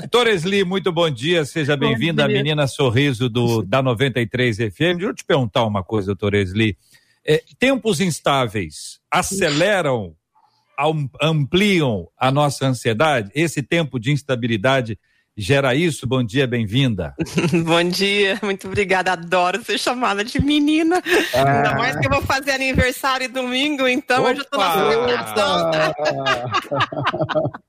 Doutora 0.00 0.30
Esli, 0.30 0.64
muito 0.64 0.90
bom 0.90 1.08
dia, 1.08 1.44
seja 1.44 1.76
bem-vinda 1.76 2.24
à 2.24 2.28
menina 2.28 2.66
sorriso 2.66 3.28
do, 3.28 3.62
da 3.62 3.82
93 3.82 4.56
FM. 4.56 4.96
Deixa 4.96 5.06
eu 5.06 5.14
te 5.14 5.24
perguntar 5.24 5.64
uma 5.64 5.82
coisa, 5.82 6.08
doutora 6.08 6.38
Esli. 6.38 6.76
É, 7.24 7.42
tempos 7.58 8.00
instáveis 8.00 9.00
aceleram, 9.10 10.14
ampliam 11.22 12.08
a 12.18 12.30
nossa 12.32 12.66
ansiedade? 12.66 13.30
Esse 13.34 13.62
tempo 13.62 13.98
de 13.98 14.10
instabilidade 14.10 14.98
gera 15.36 15.74
isso. 15.74 16.06
Bom 16.06 16.24
dia, 16.24 16.46
bem-vinda. 16.46 17.14
Bom 17.64 17.84
dia, 17.84 18.38
muito 18.42 18.66
obrigada. 18.66 19.12
Adoro 19.12 19.62
ser 19.62 19.78
chamada 19.78 20.24
de 20.24 20.40
menina. 20.40 21.02
Ah. 21.34 21.56
Ainda 21.56 21.74
mais 21.74 21.96
que 21.98 22.06
eu 22.06 22.10
vou 22.10 22.22
fazer 22.22 22.52
aniversário 22.52 23.28
domingo, 23.28 23.86
então 23.86 24.22
Opa. 24.22 24.30
eu 24.30 24.36
já 24.36 24.42
estou 24.42 24.58
na 24.58 24.72
celebração. 24.72 25.70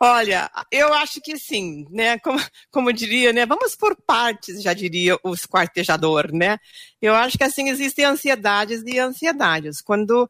Olha, 0.00 0.50
eu 0.70 0.92
acho 0.92 1.20
que 1.20 1.38
sim, 1.38 1.86
né? 1.90 2.18
Como, 2.18 2.38
como 2.70 2.92
diria, 2.92 3.32
né? 3.32 3.46
Vamos 3.46 3.74
por 3.74 3.96
partes, 3.96 4.62
já 4.62 4.74
diria 4.74 5.16
o 5.22 5.32
esquartejador, 5.32 6.30
né? 6.32 6.58
Eu 7.00 7.14
acho 7.14 7.38
que 7.38 7.44
assim 7.44 7.70
existem 7.70 8.04
ansiedades 8.04 8.82
e 8.84 8.98
ansiedades. 8.98 9.80
Quando 9.80 10.28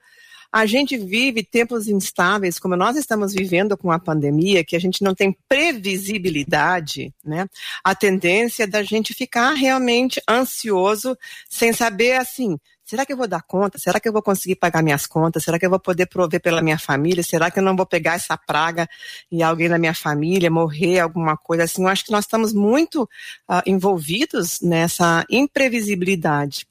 a 0.54 0.66
gente 0.66 0.96
vive 0.96 1.42
tempos 1.42 1.88
instáveis, 1.88 2.60
como 2.60 2.76
nós 2.76 2.96
estamos 2.96 3.34
vivendo 3.34 3.76
com 3.76 3.90
a 3.90 3.98
pandemia, 3.98 4.64
que 4.64 4.76
a 4.76 4.78
gente 4.78 5.02
não 5.02 5.12
tem 5.12 5.36
previsibilidade, 5.48 7.12
né? 7.24 7.48
A 7.82 7.92
tendência 7.92 8.64
da 8.64 8.80
gente 8.80 9.12
ficar 9.12 9.54
realmente 9.54 10.22
ansioso, 10.30 11.18
sem 11.50 11.72
saber 11.72 12.12
assim, 12.12 12.56
será 12.84 13.04
que 13.04 13.12
eu 13.12 13.16
vou 13.16 13.26
dar 13.26 13.42
conta? 13.42 13.80
Será 13.80 13.98
que 13.98 14.08
eu 14.08 14.12
vou 14.12 14.22
conseguir 14.22 14.54
pagar 14.54 14.80
minhas 14.80 15.08
contas? 15.08 15.42
Será 15.42 15.58
que 15.58 15.66
eu 15.66 15.70
vou 15.70 15.80
poder 15.80 16.06
prover 16.06 16.40
pela 16.40 16.62
minha 16.62 16.78
família? 16.78 17.24
Será 17.24 17.50
que 17.50 17.58
eu 17.58 17.62
não 17.64 17.74
vou 17.74 17.84
pegar 17.84 18.14
essa 18.14 18.36
praga 18.36 18.88
e 19.32 19.42
alguém 19.42 19.68
da 19.68 19.76
minha 19.76 19.92
família 19.92 20.48
morrer, 20.52 21.00
alguma 21.00 21.36
coisa 21.36 21.64
assim? 21.64 21.82
Eu 21.82 21.88
acho 21.88 22.04
que 22.04 22.12
nós 22.12 22.26
estamos 22.26 22.52
muito 22.52 23.02
uh, 23.50 23.60
envolvidos 23.66 24.60
nessa 24.60 25.26
imprevisibilidade. 25.28 26.64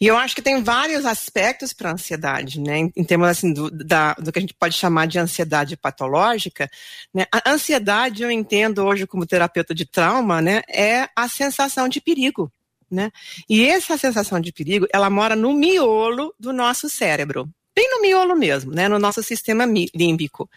E 0.00 0.06
eu 0.06 0.16
acho 0.16 0.34
que 0.34 0.42
tem 0.42 0.62
vários 0.62 1.04
aspectos 1.04 1.72
para 1.72 1.90
a 1.90 1.92
ansiedade, 1.94 2.60
né? 2.60 2.78
Em, 2.78 3.04
termos 3.04 3.28
assim, 3.28 3.52
do, 3.52 3.70
da, 3.70 4.14
do 4.14 4.32
que 4.32 4.38
a 4.38 4.42
gente 4.42 4.54
pode 4.54 4.74
chamar 4.74 5.06
de 5.06 5.18
ansiedade 5.18 5.76
patológica. 5.76 6.70
Né? 7.12 7.26
A 7.32 7.50
ansiedade, 7.50 8.22
eu 8.22 8.30
entendo 8.30 8.84
hoje 8.84 9.06
como 9.06 9.26
terapeuta 9.26 9.74
de 9.74 9.86
trauma, 9.86 10.40
né? 10.40 10.62
É 10.68 11.08
a 11.14 11.28
sensação 11.28 11.88
de 11.88 12.00
perigo. 12.00 12.50
Né? 12.90 13.10
E 13.48 13.66
essa 13.66 13.98
sensação 13.98 14.40
de 14.40 14.52
perigo, 14.52 14.86
ela 14.92 15.10
mora 15.10 15.36
no 15.36 15.52
miolo 15.52 16.34
do 16.38 16.52
nosso 16.54 16.88
cérebro, 16.88 17.48
bem 17.78 17.88
no 17.90 18.00
miolo 18.00 18.34
mesmo, 18.34 18.72
né, 18.72 18.88
no 18.88 18.98
nosso 18.98 19.22
sistema 19.22 19.64
límbico. 19.94 20.50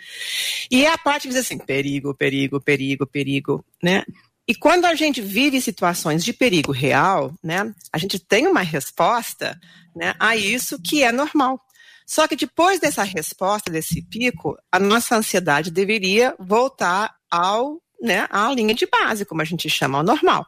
E 0.71 0.85
é 0.85 0.89
a 0.91 0.97
parte 0.97 1.23
que 1.23 1.33
diz 1.33 1.45
assim, 1.45 1.59
perigo, 1.59 2.15
perigo, 2.15 2.59
perigo, 2.59 3.05
perigo, 3.05 3.65
né? 3.83 4.03
E 4.47 4.55
quando 4.55 4.85
a 4.85 4.95
gente 4.95 5.21
vive 5.21 5.61
situações 5.61 6.23
de 6.23 6.33
perigo 6.33 6.71
real, 6.71 7.33
né, 7.43 7.73
a 7.91 7.97
gente 7.97 8.19
tem 8.19 8.47
uma 8.47 8.61
resposta 8.61 9.59
né, 9.95 10.15
a 10.19 10.35
isso 10.35 10.81
que 10.81 11.03
é 11.03 11.11
normal. 11.11 11.59
Só 12.05 12.27
que 12.27 12.35
depois 12.35 12.79
dessa 12.79 13.03
resposta, 13.03 13.71
desse 13.71 14.01
pico, 14.01 14.57
a 14.71 14.79
nossa 14.79 15.15
ansiedade 15.15 15.71
deveria 15.71 16.35
voltar 16.39 17.15
ao, 17.29 17.81
né, 18.01 18.27
à 18.29 18.51
linha 18.51 18.73
de 18.73 18.85
base, 18.85 19.25
como 19.25 19.41
a 19.41 19.45
gente 19.45 19.69
chama, 19.69 19.99
ao 19.99 20.03
normal. 20.03 20.45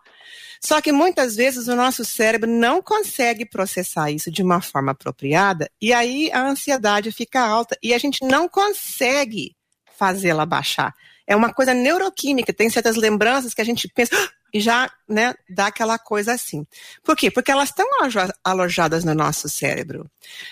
Só 0.60 0.82
que 0.82 0.92
muitas 0.94 1.36
vezes 1.36 1.68
o 1.68 1.76
nosso 1.76 2.06
cérebro 2.06 2.50
não 2.50 2.82
consegue 2.82 3.46
processar 3.46 4.12
isso 4.12 4.32
de 4.32 4.42
uma 4.42 4.62
forma 4.62 4.94
apropriada 4.94 5.70
e 5.82 5.92
aí 5.92 6.32
a 6.32 6.42
ansiedade 6.42 7.12
fica 7.12 7.42
alta 7.42 7.78
e 7.84 7.94
a 7.94 7.98
gente 7.98 8.26
não 8.26 8.48
consegue 8.48 9.56
fazê-la 9.98 10.46
baixar 10.46 10.94
é 11.26 11.36
uma 11.36 11.54
coisa 11.54 11.74
neuroquímica, 11.74 12.54
tem 12.54 12.70
certas 12.70 12.96
lembranças 12.96 13.54
que 13.54 13.62
a 13.62 13.66
gente 13.66 13.88
pensa 13.88 14.16
ah", 14.16 14.30
e 14.54 14.60
já 14.60 14.92
né, 15.08 15.34
dá 15.50 15.68
aquela 15.68 15.98
coisa 15.98 16.34
assim. 16.34 16.66
Por 17.04 17.16
quê? 17.16 17.32
Porque 17.32 17.52
elas 17.52 17.70
estão 17.70 17.88
alojadas 18.44 19.04
no 19.04 19.16
nosso 19.16 19.50
cérebro. 19.50 20.10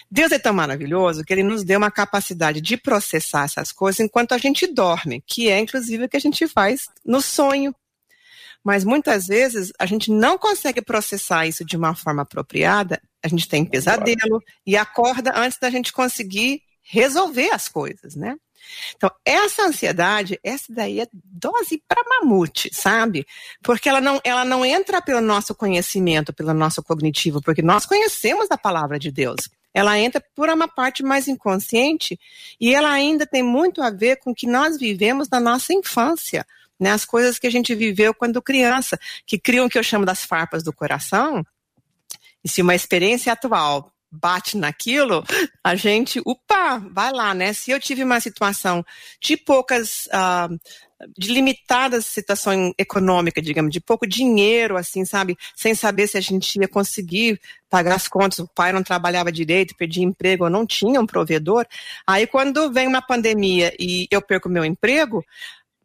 Deus 0.10 0.32
é 0.32 0.40
tão 0.40 0.54
maravilhoso 0.54 1.24
que 1.24 1.34
ele 1.34 1.44
nos 1.44 1.64
deu 1.64 1.78
uma 1.78 1.92
capacidade 1.92 2.62
de 2.62 2.78
processar 2.78 3.46
essas 3.46 3.72
coisas 3.72 4.00
enquanto 4.00 4.34
a 4.34 4.38
gente 4.38 4.66
dorme, 4.66 5.24
que 5.28 5.50
é 5.50 5.60
inclusive 5.60 6.06
o 6.06 6.10
que 6.10 6.18
a 6.18 6.22
gente 6.22 6.48
faz 6.48 6.88
no 7.06 7.22
sonho. 7.22 7.76
Mas 8.64 8.84
muitas 8.84 9.28
vezes 9.28 9.72
a 9.80 9.86
gente 9.86 10.12
não 10.12 10.38
consegue 10.38 10.82
processar 10.82 11.48
isso 11.48 11.66
de 11.66 11.76
uma 11.76 11.96
forma 11.96 12.22
apropriada, 12.22 13.02
a 13.24 13.28
gente 13.28 13.48
tem 13.48 13.66
pesadelo 13.66 14.42
e 14.66 14.78
acorda 14.78 15.34
antes 15.36 15.58
da 15.60 15.70
gente 15.70 15.92
conseguir 15.92 16.62
resolver 16.82 17.50
as 17.52 17.68
coisas, 17.68 18.16
né? 18.16 18.36
Então, 18.96 19.10
essa 19.26 19.64
ansiedade, 19.64 20.40
essa 20.44 20.66
daí 20.70 21.00
é 21.00 21.08
dose 21.14 21.82
para 21.88 22.04
mamute, 22.04 22.70
sabe? 22.74 23.26
Porque 23.62 23.90
ela 23.90 24.02
não, 24.02 24.20
ela 24.24 24.46
não 24.46 24.66
entra 24.66 25.02
pelo 25.02 25.22
nosso 25.22 25.54
conhecimento, 25.56 26.34
pelo 26.34 26.54
nosso 26.54 26.84
cognitivo, 26.84 27.42
porque 27.42 27.62
nós 27.62 27.86
conhecemos 27.86 28.48
a 28.50 28.58
palavra 28.58 29.00
de 29.00 29.12
Deus. 29.12 29.50
Ela 29.74 29.98
entra 29.98 30.22
por 30.36 30.50
uma 30.50 30.68
parte 30.68 31.02
mais 31.02 31.28
inconsciente 31.28 32.20
e 32.60 32.74
ela 32.74 32.92
ainda 32.92 33.26
tem 33.26 33.42
muito 33.42 33.82
a 33.82 33.90
ver 33.90 34.18
com 34.18 34.32
o 34.32 34.36
que 34.36 34.48
nós 34.48 34.78
vivemos 34.78 35.30
na 35.30 35.40
nossa 35.40 35.74
infância. 35.74 36.46
Né, 36.80 36.90
as 36.90 37.06
coisas 37.06 37.38
que 37.38 37.46
a 37.46 37.52
gente 37.52 37.76
viveu 37.76 38.12
quando 38.12 38.42
criança, 38.42 39.00
que 39.28 39.38
criam 39.38 39.68
o 39.68 39.70
que 39.70 39.78
eu 39.78 39.84
chamo 39.84 40.04
das 40.04 40.26
farpas 40.26 40.64
do 40.64 40.74
coração, 40.74 41.46
e 42.44 42.50
se 42.50 42.60
uma 42.60 42.74
experiência 42.74 43.32
atual 43.32 43.92
bate 44.12 44.58
naquilo, 44.58 45.24
a 45.64 45.76
gente, 45.76 46.22
upa, 46.26 46.80
vai 46.92 47.12
lá, 47.12 47.34
né? 47.34 47.54
Se 47.54 47.72
eu 47.72 47.80
tive 47.80 48.04
uma 48.04 48.20
situação 48.20 48.86
de 49.22 49.38
poucas, 49.38 50.08
uh, 50.08 50.60
de 51.18 51.32
limitada 51.32 52.02
situação 52.02 52.74
econômica, 52.78 53.42
digamos, 53.42 53.72
de 53.72 53.80
pouco 53.80 54.06
dinheiro, 54.06 54.76
assim, 54.76 55.06
sabe? 55.06 55.38
Sem 55.56 55.74
saber 55.74 56.08
se 56.08 56.18
a 56.18 56.22
gente 56.22 56.60
ia 56.60 56.68
conseguir 56.68 57.40
pagar 57.70 57.96
as 57.96 58.08
contas, 58.08 58.40
o 58.40 58.48
pai 58.48 58.74
não 58.74 58.84
trabalhava 58.84 59.32
direito, 59.32 59.76
perdia 59.78 60.04
emprego, 60.04 60.44
ou 60.44 60.50
não 60.50 60.66
tinha 60.66 61.00
um 61.00 61.08
provedor. 61.08 61.66
Aí 62.06 62.28
quando 62.28 62.72
vem 62.72 62.88
uma 62.88 63.02
pandemia 63.02 63.74
e 63.80 64.08
eu 64.12 64.22
perco 64.22 64.50
meu 64.50 64.66
emprego, 64.66 65.26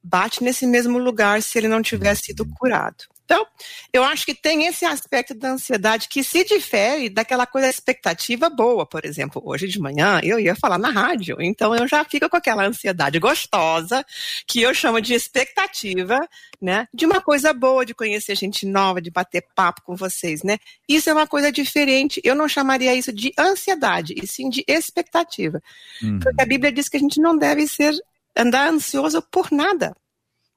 bate 0.03 0.43
nesse 0.43 0.67
mesmo 0.67 0.99
lugar 0.99 1.43
se 1.43 1.59
ele 1.59 1.69
não 1.69 1.81
tivesse 1.81 2.27
sido 2.27 2.45
curado. 2.45 3.05
Então, 3.27 3.45
eu 3.93 4.05
acho 4.05 4.25
que 4.25 4.35
tem 4.35 4.67
esse 4.67 4.85
aspecto 4.85 5.35
da 5.35 5.51
ansiedade 5.51 6.09
que 6.09 6.23
se 6.23 6.45
difere 6.45 7.09
daquela 7.09 7.45
coisa 7.45 7.69
expectativa 7.69 8.49
boa. 8.49 8.87
Por 8.87 9.05
exemplo, 9.05 9.43
hoje 9.45 9.67
de 9.67 9.81
manhã 9.81 10.21
eu 10.23 10.39
ia 10.39 10.55
falar 10.55 10.79
na 10.79 10.91
rádio, 10.91 11.37
então 11.41 11.75
eu 11.75 11.89
já 11.89 12.05
fico 12.05 12.31
com 12.31 12.37
aquela 12.37 12.65
ansiedade 12.65 13.19
gostosa 13.19 14.07
que 14.47 14.63
eu 14.63 14.73
chamo 14.73 15.01
de 15.01 15.13
expectativa, 15.13 16.21
né? 16.63 16.87
De 16.95 17.05
uma 17.05 17.21
coisa 17.21 17.53
boa, 17.53 17.85
de 17.85 17.95
conhecer 17.95 18.37
gente 18.37 18.65
nova, 18.65 19.03
de 19.03 19.11
bater 19.11 19.45
papo 19.57 19.83
com 19.83 19.97
vocês, 19.97 20.45
né? 20.45 20.57
Isso 20.89 21.11
é 21.11 21.13
uma 21.13 21.27
coisa 21.27 21.51
diferente. 21.51 22.21
Eu 22.23 22.37
não 22.37 22.49
chamaria 22.49 22.95
isso 22.95 23.13
de 23.13 23.33
ansiedade, 23.37 24.15
e 24.17 24.25
sim 24.25 24.49
de 24.49 24.65
expectativa. 24.69 25.61
Uhum. 26.01 26.21
Porque 26.21 26.41
a 26.41 26.47
Bíblia 26.47 26.71
diz 26.71 26.89
que 26.89 26.97
a 26.97 27.01
gente 27.01 27.21
não 27.21 27.37
deve 27.37 27.67
ser 27.67 27.93
andar 28.37 28.69
ansioso 28.69 29.21
por 29.21 29.51
nada, 29.51 29.97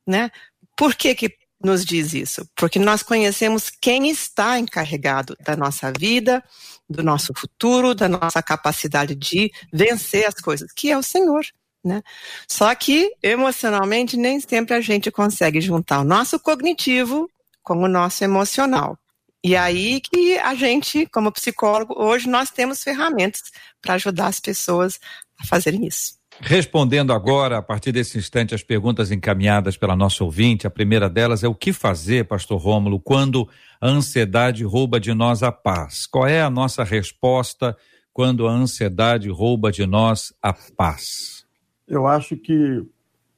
né? 0.05 0.29
Por 0.77 0.93
que, 0.95 1.15
que 1.15 1.38
nos 1.63 1.85
diz 1.85 2.13
isso? 2.13 2.47
Porque 2.55 2.79
nós 2.79 3.03
conhecemos 3.03 3.69
quem 3.69 4.09
está 4.09 4.59
encarregado 4.59 5.35
da 5.41 5.55
nossa 5.55 5.91
vida, 5.91 6.43
do 6.89 7.03
nosso 7.03 7.33
futuro, 7.35 7.93
da 7.93 8.07
nossa 8.07 8.41
capacidade 8.41 9.13
de 9.15 9.51
vencer 9.71 10.25
as 10.25 10.35
coisas, 10.35 10.71
que 10.71 10.89
é 10.89 10.97
o 10.97 11.03
Senhor. 11.03 11.45
Né? 11.83 12.01
Só 12.47 12.73
que 12.75 13.13
emocionalmente 13.23 14.17
nem 14.17 14.39
sempre 14.39 14.75
a 14.75 14.81
gente 14.81 15.11
consegue 15.11 15.61
juntar 15.61 16.01
o 16.01 16.03
nosso 16.03 16.39
cognitivo 16.39 17.29
com 17.63 17.77
o 17.77 17.87
nosso 17.87 18.23
emocional. 18.23 18.97
E 19.43 19.55
aí 19.55 20.01
que 20.01 20.37
a 20.39 20.53
gente, 20.53 21.05
como 21.05 21.31
psicólogo, 21.31 21.93
hoje 21.97 22.27
nós 22.27 22.49
temos 22.49 22.83
ferramentas 22.83 23.43
para 23.81 23.93
ajudar 23.93 24.27
as 24.27 24.39
pessoas 24.39 24.99
a 25.39 25.45
fazerem 25.45 25.85
isso. 25.85 26.18
Respondendo 26.41 27.11
agora, 27.11 27.57
a 27.57 27.61
partir 27.61 27.91
desse 27.91 28.17
instante, 28.17 28.55
as 28.55 28.63
perguntas 28.63 29.11
encaminhadas 29.11 29.75
pela 29.75 29.95
nossa 29.95 30.23
ouvinte, 30.23 30.65
a 30.65 30.69
primeira 30.69 31.09
delas 31.09 31.43
é 31.43 31.47
o 31.47 31.53
que 31.53 31.73
fazer, 31.73 32.25
pastor 32.25 32.59
Rômulo, 32.59 32.99
quando 32.99 33.47
a 33.81 33.87
ansiedade 33.87 34.63
rouba 34.63 34.99
de 34.99 35.13
nós 35.13 35.43
a 35.43 35.51
paz? 35.51 36.05
Qual 36.07 36.25
é 36.25 36.41
a 36.41 36.49
nossa 36.49 36.83
resposta 36.83 37.75
quando 38.13 38.47
a 38.47 38.51
ansiedade 38.51 39.29
rouba 39.29 39.71
de 39.71 39.85
nós 39.85 40.33
a 40.41 40.53
paz? 40.53 41.45
Eu 41.87 42.07
acho 42.07 42.37
que 42.37 42.83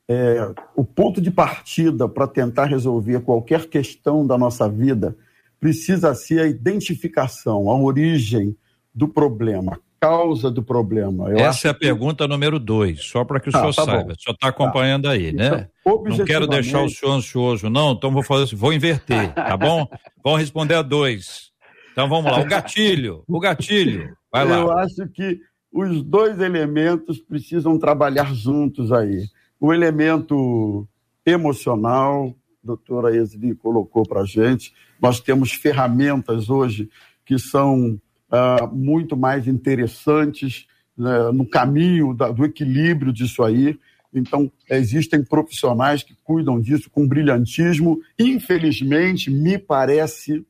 é, 0.08 0.54
o 0.76 0.84
ponto 0.84 1.20
de 1.22 1.32
partida 1.32 2.08
para 2.08 2.28
tentar 2.28 2.66
resolver 2.66 3.22
qualquer 3.22 3.68
questão 3.68 4.28
da 4.28 4.38
nossa 4.38 4.70
vida 4.70 5.16
precisa 5.60 6.14
ser 6.14 6.42
a 6.42 6.48
identificação, 6.48 7.70
a 7.70 7.80
origem 7.80 8.56
do 8.94 9.08
problema, 9.08 9.80
causa 10.02 10.50
do 10.50 10.64
problema. 10.64 11.30
Eu 11.30 11.38
Essa 11.38 11.68
é 11.68 11.72
a 11.72 11.76
pergunta 11.76 12.28
número 12.28 12.60
dois, 12.60 13.04
só 13.04 13.24
para 13.24 13.40
que 13.40 13.50
o 13.50 13.52
ah, 13.56 13.60
senhor 13.60 13.76
tá 13.76 13.86
saiba. 13.86 14.04
Bom. 14.04 14.14
O 14.14 14.20
senhor 14.20 14.34
está 14.34 14.48
acompanhando 14.48 15.04
tá. 15.04 15.12
aí, 15.12 15.32
né? 15.32 15.70
Então, 15.82 16.04
não 16.04 16.26
quero 16.26 16.48
deixar 16.48 16.82
o 16.82 16.90
senhor 16.90 17.14
ansioso, 17.14 17.70
não, 17.70 17.92
então 17.92 18.12
vou 18.12 18.24
fazer 18.24 18.56
vou 18.56 18.74
inverter, 18.74 19.32
tá 19.34 19.56
bom? 19.56 19.88
Vamos 20.24 20.40
responder 20.40 20.76
a 20.76 20.82
dois. 20.82 21.52
Então 21.92 22.08
vamos 22.08 22.32
lá, 22.32 22.40
o 22.40 22.46
gatilho, 22.46 23.24
o 23.28 23.38
gatilho, 23.38 24.16
vai 24.32 24.46
lá. 24.46 24.60
Eu 24.60 24.72
acho 24.72 25.08
que 25.10 25.42
os 25.74 26.02
dois 26.02 26.40
elementos 26.40 27.20
precisam 27.20 27.78
trabalhar 27.78 28.34
juntos 28.34 28.94
aí. 28.94 29.26
O 29.60 29.74
elemento 29.74 30.88
emocional, 31.26 32.34
a 32.64 32.68
doutora 32.68 33.14
Esli 33.14 33.54
colocou 33.56 34.04
para 34.08 34.22
a 34.22 34.26
gente, 34.26 34.74
nós 35.02 35.20
temos 35.20 35.52
ferramentas 35.52 36.50
hoje 36.50 36.90
que 37.26 37.38
são 37.38 38.00
uh, 38.32 38.74
muito 38.74 39.18
mais 39.18 39.48
interessantes 39.48 40.68
né, 40.98 41.32
no 41.32 41.46
caminho 41.46 42.14
da, 42.14 42.32
do 42.32 42.46
equilíbrio 42.46 43.12
disso 43.12 43.44
aí. 43.44 43.78
Então, 44.14 44.52
existem 44.70 45.24
profissionais 45.24 46.04
que 46.04 46.16
cuidam 46.24 46.60
disso 46.60 46.90
com 46.90 47.08
brilhantismo. 47.08 48.00
Infelizmente, 48.20 49.32
me 49.32 49.58
parece 49.58 50.46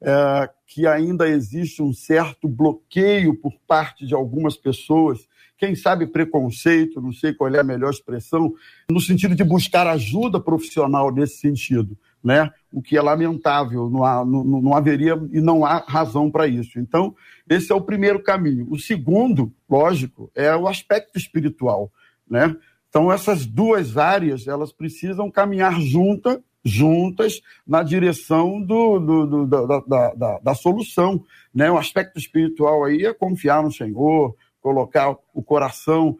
é, 0.00 0.50
que 0.66 0.86
ainda 0.86 1.28
existe 1.28 1.82
um 1.82 1.92
certo 1.92 2.48
bloqueio 2.48 3.34
por 3.34 3.52
parte 3.66 4.06
de 4.06 4.14
algumas 4.14 4.56
pessoas, 4.56 5.28
quem 5.58 5.76
sabe 5.76 6.08
preconceito, 6.08 7.00
não 7.00 7.12
sei 7.12 7.32
qual 7.32 7.54
é 7.54 7.60
a 7.60 7.64
melhor 7.64 7.90
expressão, 7.90 8.52
no 8.90 9.00
sentido 9.00 9.34
de 9.34 9.44
buscar 9.44 9.86
ajuda 9.86 10.40
profissional 10.40 11.12
nesse 11.12 11.36
sentido, 11.36 11.96
né? 12.22 12.50
O 12.72 12.80
que 12.80 12.96
é 12.96 13.02
lamentável, 13.02 13.90
não, 13.90 14.04
há, 14.04 14.24
não, 14.24 14.44
não 14.44 14.74
haveria 14.74 15.20
e 15.32 15.40
não 15.40 15.64
há 15.64 15.84
razão 15.86 16.30
para 16.30 16.46
isso. 16.46 16.78
Então, 16.78 17.14
esse 17.48 17.72
é 17.72 17.74
o 17.74 17.80
primeiro 17.80 18.22
caminho. 18.22 18.66
O 18.70 18.78
segundo, 18.78 19.52
lógico, 19.68 20.30
é 20.34 20.54
o 20.54 20.68
aspecto 20.68 21.18
espiritual, 21.18 21.90
né? 22.28 22.56
Então, 22.88 23.10
essas 23.10 23.46
duas 23.46 23.96
áreas, 23.96 24.46
elas 24.46 24.70
precisam 24.70 25.30
caminhar 25.30 25.80
juntas 25.80 26.40
juntas 26.64 27.40
na 27.66 27.82
direção 27.82 28.60
do, 28.62 28.98
do, 28.98 29.26
do 29.26 29.46
da, 29.46 29.80
da, 29.80 30.14
da, 30.14 30.38
da, 30.38 30.54
solução. 30.54 31.24
Né? 31.52 31.70
O 31.70 31.76
aspecto 31.76 32.18
espiritual 32.18 32.84
aí 32.84 33.04
é 33.04 33.12
confiar 33.12 33.62
no 33.62 33.72
Senhor, 33.72 34.36
colocar 34.60 35.16
o 35.34 35.42
coração 35.42 36.16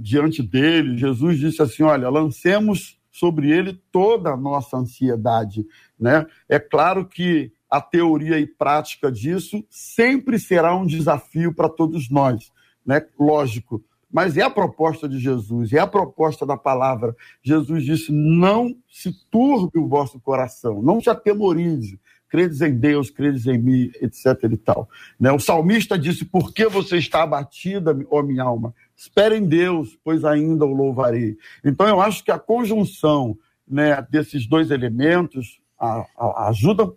diante 0.00 0.42
dele. 0.42 0.98
Jesus 0.98 1.38
disse 1.38 1.62
assim: 1.62 1.82
olha, 1.82 2.08
lancemos 2.08 2.95
sobre 3.18 3.50
ele 3.50 3.80
toda 3.90 4.30
a 4.30 4.36
nossa 4.36 4.76
ansiedade. 4.76 5.66
Né? 5.98 6.26
É 6.48 6.58
claro 6.58 7.06
que 7.06 7.50
a 7.70 7.80
teoria 7.80 8.38
e 8.38 8.46
prática 8.46 9.10
disso 9.10 9.64
sempre 9.70 10.38
será 10.38 10.74
um 10.74 10.86
desafio 10.86 11.54
para 11.54 11.68
todos 11.68 12.10
nós. 12.10 12.52
Né? 12.84 13.04
Lógico, 13.18 13.82
mas 14.12 14.36
é 14.36 14.42
a 14.42 14.50
proposta 14.50 15.08
de 15.08 15.18
Jesus, 15.18 15.72
é 15.72 15.78
a 15.78 15.86
proposta 15.86 16.44
da 16.44 16.56
palavra. 16.56 17.16
Jesus 17.42 17.84
disse: 17.84 18.12
não 18.12 18.76
se 18.88 19.12
turbe 19.30 19.78
o 19.78 19.88
vosso 19.88 20.20
coração, 20.20 20.82
não 20.82 21.00
se 21.00 21.10
atemorize. 21.10 21.98
Credes 22.28 22.60
em 22.60 22.76
Deus, 22.76 23.08
credes 23.08 23.46
em 23.46 23.56
mim, 23.56 23.90
etc. 24.02 24.26
e 24.50 24.56
tal. 24.56 24.88
Né? 25.18 25.30
O 25.32 25.38
salmista 25.38 25.98
disse: 25.98 26.24
Por 26.24 26.52
que 26.52 26.66
você 26.66 26.96
está 26.96 27.22
abatida, 27.22 27.96
ó 28.10 28.20
minha 28.22 28.42
alma? 28.42 28.74
Espere 28.96 29.36
em 29.36 29.44
Deus, 29.44 29.98
pois 30.02 30.24
ainda 30.24 30.64
o 30.64 30.72
louvarei. 30.72 31.36
Então, 31.64 31.86
eu 31.86 32.00
acho 32.00 32.24
que 32.24 32.30
a 32.30 32.38
conjunção 32.38 33.36
né, 33.68 34.00
desses 34.10 34.46
dois 34.46 34.70
elementos, 34.70 35.60
a, 35.78 36.06
a 36.16 36.48
ajuda 36.48 36.90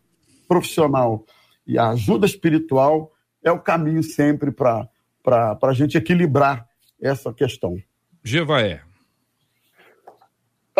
profissional 0.47 1.25
e 1.67 1.77
a 1.77 1.89
ajuda 1.89 2.25
espiritual, 2.25 3.12
é 3.43 3.51
o 3.51 3.59
caminho 3.59 4.01
sempre 4.01 4.51
para 4.51 4.88
a 5.62 5.73
gente 5.73 5.97
equilibrar 5.97 6.67
essa 7.01 7.33
questão. 7.33 7.77
Gevaé. 8.23 8.88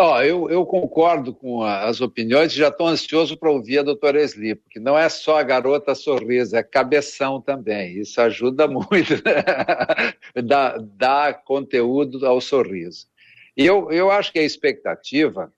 Oh, 0.02 0.18
eu, 0.22 0.48
eu, 0.48 0.64
concordo 0.64 1.34
com 1.34 1.62
as 1.62 2.00
opiniões 2.00 2.52
e 2.52 2.56
já 2.56 2.68
estou 2.68 2.86
ansioso 2.86 3.36
para 3.36 3.50
ouvir 3.50 3.80
a 3.80 3.82
doutora 3.82 4.22
Esli, 4.22 4.54
porque 4.54 4.80
não 4.80 4.96
é 4.98 5.06
só 5.10 5.38
a 5.38 5.42
garota 5.42 5.94
sorriso, 5.94 6.56
é 6.56 6.62
cabeção 6.62 7.38
também. 7.38 7.98
Isso 7.98 8.18
ajuda 8.18 8.66
muito, 8.66 9.12
né? 9.22 10.42
dá, 10.42 10.78
dá 10.78 11.34
conteúdo 11.34 12.26
ao 12.26 12.40
sorriso. 12.40 13.08
E 13.54 13.66
eu, 13.66 13.90
eu 13.90 14.10
acho 14.10 14.32
que 14.32 14.38
a 14.38 14.42
expectativa 14.42 15.52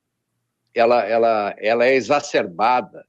ela, 0.74 1.04
ela, 1.04 1.54
ela 1.56 1.86
é 1.86 1.94
exacerbada 1.94 3.06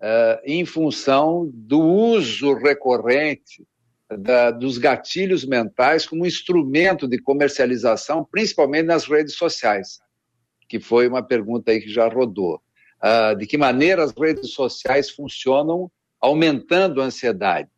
uh, 0.00 0.40
em 0.44 0.64
função 0.64 1.50
do 1.52 1.80
uso 1.80 2.54
recorrente 2.54 3.66
da, 4.08 4.52
dos 4.52 4.78
gatilhos 4.78 5.44
mentais 5.44 6.06
como 6.06 6.24
instrumento 6.24 7.08
de 7.08 7.18
comercialização, 7.18 8.24
principalmente 8.24 8.86
nas 8.86 9.06
redes 9.06 9.34
sociais, 9.34 9.98
que 10.68 10.78
foi 10.78 11.08
uma 11.08 11.22
pergunta 11.22 11.70
aí 11.70 11.80
que 11.80 11.90
já 11.90 12.06
rodou. 12.08 12.60
Uh, 13.02 13.36
de 13.36 13.46
que 13.46 13.56
maneira 13.56 14.02
as 14.02 14.12
redes 14.12 14.52
sociais 14.52 15.08
funcionam 15.08 15.90
aumentando 16.20 17.00
a 17.00 17.04
ansiedade. 17.04 17.68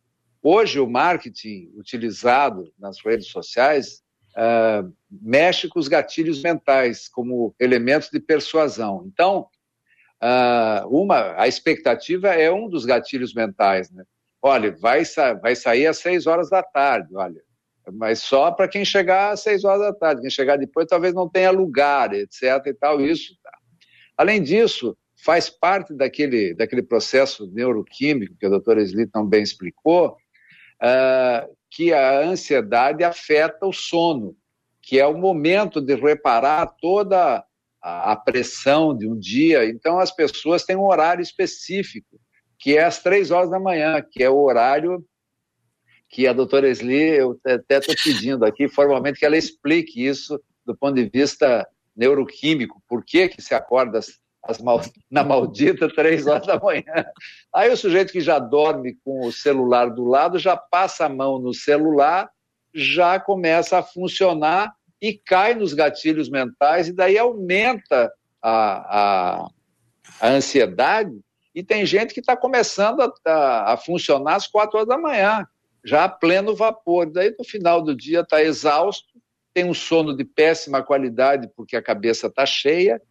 Hoje, 0.41 0.79
o 0.79 0.89
marketing 0.89 1.71
utilizado 1.75 2.73
nas 2.79 2.99
redes 3.05 3.27
sociais 3.27 4.01
uh, 4.31 4.91
mexe 5.11 5.67
com 5.67 5.79
os 5.79 5.87
gatilhos 5.87 6.41
mentais 6.41 7.07
como 7.07 7.53
elementos 7.59 8.09
de 8.09 8.19
persuasão. 8.19 9.03
Então, 9.05 9.47
uh, 10.23 10.87
uma, 10.89 11.39
a 11.39 11.47
expectativa 11.47 12.29
é 12.29 12.51
um 12.51 12.67
dos 12.67 12.85
gatilhos 12.85 13.33
mentais, 13.35 13.91
né? 13.91 14.03
olha, 14.41 14.71
vai, 14.71 15.05
sa 15.05 15.33
vai 15.33 15.55
sair 15.55 15.85
às 15.85 15.99
seis 15.99 16.25
horas 16.25 16.49
da 16.49 16.63
tarde, 16.63 17.15
olha, 17.15 17.41
mas 17.91 18.19
só 18.19 18.51
para 18.51 18.67
quem 18.67 18.83
chegar 18.85 19.31
às 19.31 19.41
seis 19.41 19.63
horas 19.63 19.81
da 19.81 19.93
tarde, 19.93 20.21
quem 20.21 20.29
chegar 20.29 20.57
depois 20.57 20.87
talvez 20.87 21.13
não 21.13 21.29
tenha 21.29 21.51
lugar, 21.51 22.13
etc 22.13 22.43
e 22.65 22.73
tal, 22.73 23.01
isso. 23.01 23.35
Tá. 23.43 23.51
Além 24.17 24.41
disso, 24.41 24.97
faz 25.23 25.49
parte 25.49 25.93
daquele, 25.93 26.53
daquele 26.53 26.83
processo 26.83 27.49
neuroquímico 27.51 28.35
que 28.39 28.45
a 28.45 28.49
doutora 28.49 28.81
Sli 28.81 29.07
também 29.07 29.41
explicou, 29.41 30.17
uh, 30.81 31.55
que 31.69 31.93
a 31.93 32.21
ansiedade 32.21 33.03
afeta 33.03 33.65
o 33.65 33.73
sono, 33.73 34.35
que 34.81 34.99
é 34.99 35.05
o 35.05 35.17
momento 35.17 35.79
de 35.79 35.95
reparar 35.95 36.67
toda 36.79 37.43
a, 37.81 38.11
a 38.11 38.15
pressão 38.15 38.95
de 38.95 39.07
um 39.07 39.17
dia. 39.17 39.65
Então, 39.65 39.99
as 39.99 40.11
pessoas 40.11 40.65
têm 40.65 40.75
um 40.75 40.87
horário 40.87 41.21
específico 41.21 42.19
que 42.61 42.77
é 42.77 42.83
às 42.83 43.01
três 43.01 43.31
horas 43.31 43.49
da 43.49 43.59
manhã, 43.59 43.99
que 44.01 44.23
é 44.23 44.29
o 44.29 44.37
horário 44.37 45.03
que 46.11 46.27
a 46.27 46.33
doutora 46.33 46.67
Esli, 46.67 47.15
eu 47.15 47.39
até 47.45 47.77
estou 47.77 47.95
pedindo 48.03 48.43
aqui 48.43 48.67
formalmente 48.67 49.17
que 49.17 49.25
ela 49.25 49.37
explique 49.37 50.05
isso 50.05 50.39
do 50.65 50.75
ponto 50.75 50.95
de 50.95 51.09
vista 51.09 51.65
neuroquímico, 51.95 52.81
por 52.87 53.03
que, 53.03 53.29
que 53.29 53.41
se 53.41 53.55
acorda 53.55 53.99
mal, 54.61 54.81
na 55.09 55.23
maldita 55.23 55.93
três 55.93 56.27
horas 56.27 56.45
da 56.45 56.59
manhã. 56.59 57.05
Aí 57.53 57.71
o 57.71 57.77
sujeito 57.77 58.11
que 58.11 58.19
já 58.19 58.39
dorme 58.39 58.97
com 59.05 59.25
o 59.25 59.31
celular 59.31 59.89
do 59.89 60.03
lado, 60.03 60.37
já 60.37 60.57
passa 60.57 61.05
a 61.05 61.09
mão 61.09 61.39
no 61.39 61.53
celular, 61.53 62.29
já 62.73 63.19
começa 63.19 63.77
a 63.77 63.83
funcionar 63.83 64.73
e 65.01 65.13
cai 65.13 65.55
nos 65.55 65.73
gatilhos 65.73 66.29
mentais, 66.29 66.87
e 66.87 66.93
daí 66.93 67.17
aumenta 67.17 68.11
a, 68.41 68.99
a, 68.99 69.49
a 70.19 70.29
ansiedade 70.29 71.19
e 71.53 71.63
tem 71.63 71.85
gente 71.85 72.13
que 72.13 72.19
está 72.19 72.35
começando 72.35 73.01
a, 73.01 73.13
a, 73.25 73.73
a, 73.73 73.77
funcionar 73.77 74.35
às 74.35 74.47
quatro 74.47 74.77
horas 74.77 74.87
da 74.87 74.97
manhã, 74.97 75.45
já 75.83 76.05
a 76.05 76.09
pleno 76.09 76.55
vapor. 76.55 77.11
Daí 77.11 77.33
no 77.37 77.43
final 77.43 77.81
do 77.81 77.95
dia 77.95 78.21
está 78.21 78.41
exausto, 78.41 79.07
tem 79.53 79.65
um 79.65 79.73
sono 79.73 80.15
de 80.15 80.23
péssima 80.23 80.83
qualidade 80.83 81.49
porque 81.55 81.75
a 81.75 81.81
cabeça 81.81 82.27
está 82.27 82.45
cheia, 82.45 83.01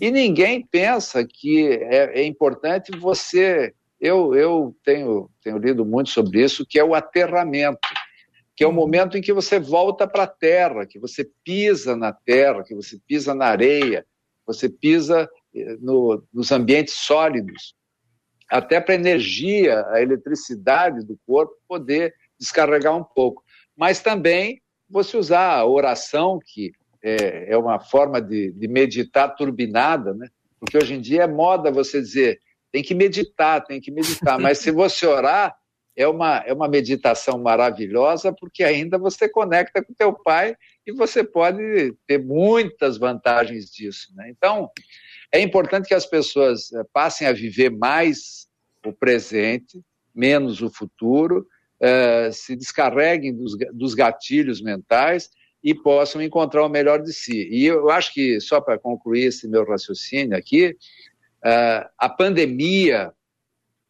e 0.00 0.10
ninguém 0.10 0.66
pensa 0.66 1.26
que 1.26 1.68
é, 1.68 2.20
é 2.20 2.24
importante 2.24 2.96
você. 2.98 3.72
Eu, 3.98 4.34
eu 4.34 4.76
tenho, 4.84 5.30
tenho 5.42 5.56
lido 5.56 5.84
muito 5.86 6.10
sobre 6.10 6.42
isso, 6.42 6.66
que 6.68 6.78
é 6.78 6.84
o 6.84 6.94
aterramento, 6.94 7.78
que 8.54 8.62
é 8.62 8.66
o 8.66 8.72
momento 8.72 9.16
em 9.16 9.22
que 9.22 9.32
você 9.32 9.58
volta 9.58 10.06
para 10.06 10.24
a 10.24 10.28
terra, 10.28 10.84
que 10.84 10.98
você 10.98 11.26
pisa 11.42 11.96
na 11.96 12.12
terra, 12.12 12.62
que 12.62 12.74
você 12.74 12.98
pisa 13.06 13.34
na 13.34 13.46
areia, 13.46 14.04
você 14.46 14.68
pisa 14.68 15.26
eh, 15.54 15.76
no, 15.80 16.22
nos 16.32 16.52
ambientes 16.52 16.92
sólidos 16.92 17.74
até 18.48 18.80
para 18.80 18.94
a 18.94 18.98
energia, 18.98 19.84
a 19.88 20.00
eletricidade 20.00 21.04
do 21.04 21.18
corpo 21.26 21.54
poder 21.68 22.14
descarregar 22.38 22.96
um 22.96 23.04
pouco. 23.04 23.42
Mas 23.76 24.00
também 24.00 24.60
você 24.88 25.16
usar 25.16 25.56
a 25.56 25.66
oração, 25.66 26.38
que 26.44 26.72
é, 27.02 27.52
é 27.52 27.56
uma 27.56 27.78
forma 27.78 28.20
de, 28.20 28.52
de, 28.52 28.68
meditar 28.68 29.34
turbinada, 29.34 30.14
né? 30.14 30.28
porque 30.58 30.76
hoje 30.76 30.94
em 30.94 31.00
dia 31.00 31.24
é 31.24 31.26
moda 31.26 31.70
você 31.70 32.00
dizer 32.00 32.40
tem 32.72 32.82
que 32.82 32.94
meditar, 32.94 33.64
tem 33.64 33.80
que 33.80 33.90
meditar, 33.90 34.38
mas 34.40 34.58
se 34.58 34.70
você 34.70 35.06
orar, 35.06 35.56
é 35.96 36.06
uma, 36.06 36.38
é 36.46 36.52
uma 36.52 36.68
meditação 36.68 37.38
maravilhosa, 37.38 38.30
porque 38.30 38.62
ainda 38.62 38.98
você 38.98 39.28
conecta 39.28 39.82
com 39.82 39.94
teu 39.94 40.12
pai 40.12 40.54
e 40.86 40.92
você 40.92 41.24
pode 41.24 41.94
ter 42.06 42.18
muitas 42.18 42.98
vantagens 42.98 43.70
disso. 43.70 44.08
Né? 44.14 44.28
Então, 44.28 44.70
é 45.32 45.40
importante 45.40 45.88
que 45.88 45.94
as 45.94 46.06
pessoas 46.06 46.72
eh, 46.72 46.82
passem 46.92 47.26
a 47.26 47.32
viver 47.32 47.70
mais 47.70 48.46
o 48.84 48.92
presente, 48.92 49.80
menos 50.14 50.62
o 50.62 50.70
futuro, 50.70 51.46
eh, 51.80 52.30
se 52.32 52.56
descarreguem 52.56 53.34
dos, 53.72 53.94
gatilhos 53.94 54.62
mentais 54.62 55.30
e 55.62 55.74
possam 55.74 56.22
encontrar 56.22 56.64
o 56.64 56.68
melhor 56.68 57.02
de 57.02 57.12
si. 57.12 57.48
E 57.50 57.66
eu 57.66 57.90
acho 57.90 58.14
que, 58.14 58.40
só 58.40 58.60
para 58.60 58.78
concluir 58.78 59.26
esse 59.26 59.48
meu 59.48 59.64
raciocínio 59.64 60.36
aqui, 60.36 60.76
eh, 61.44 61.88
a 61.98 62.08
pandemia 62.08 63.12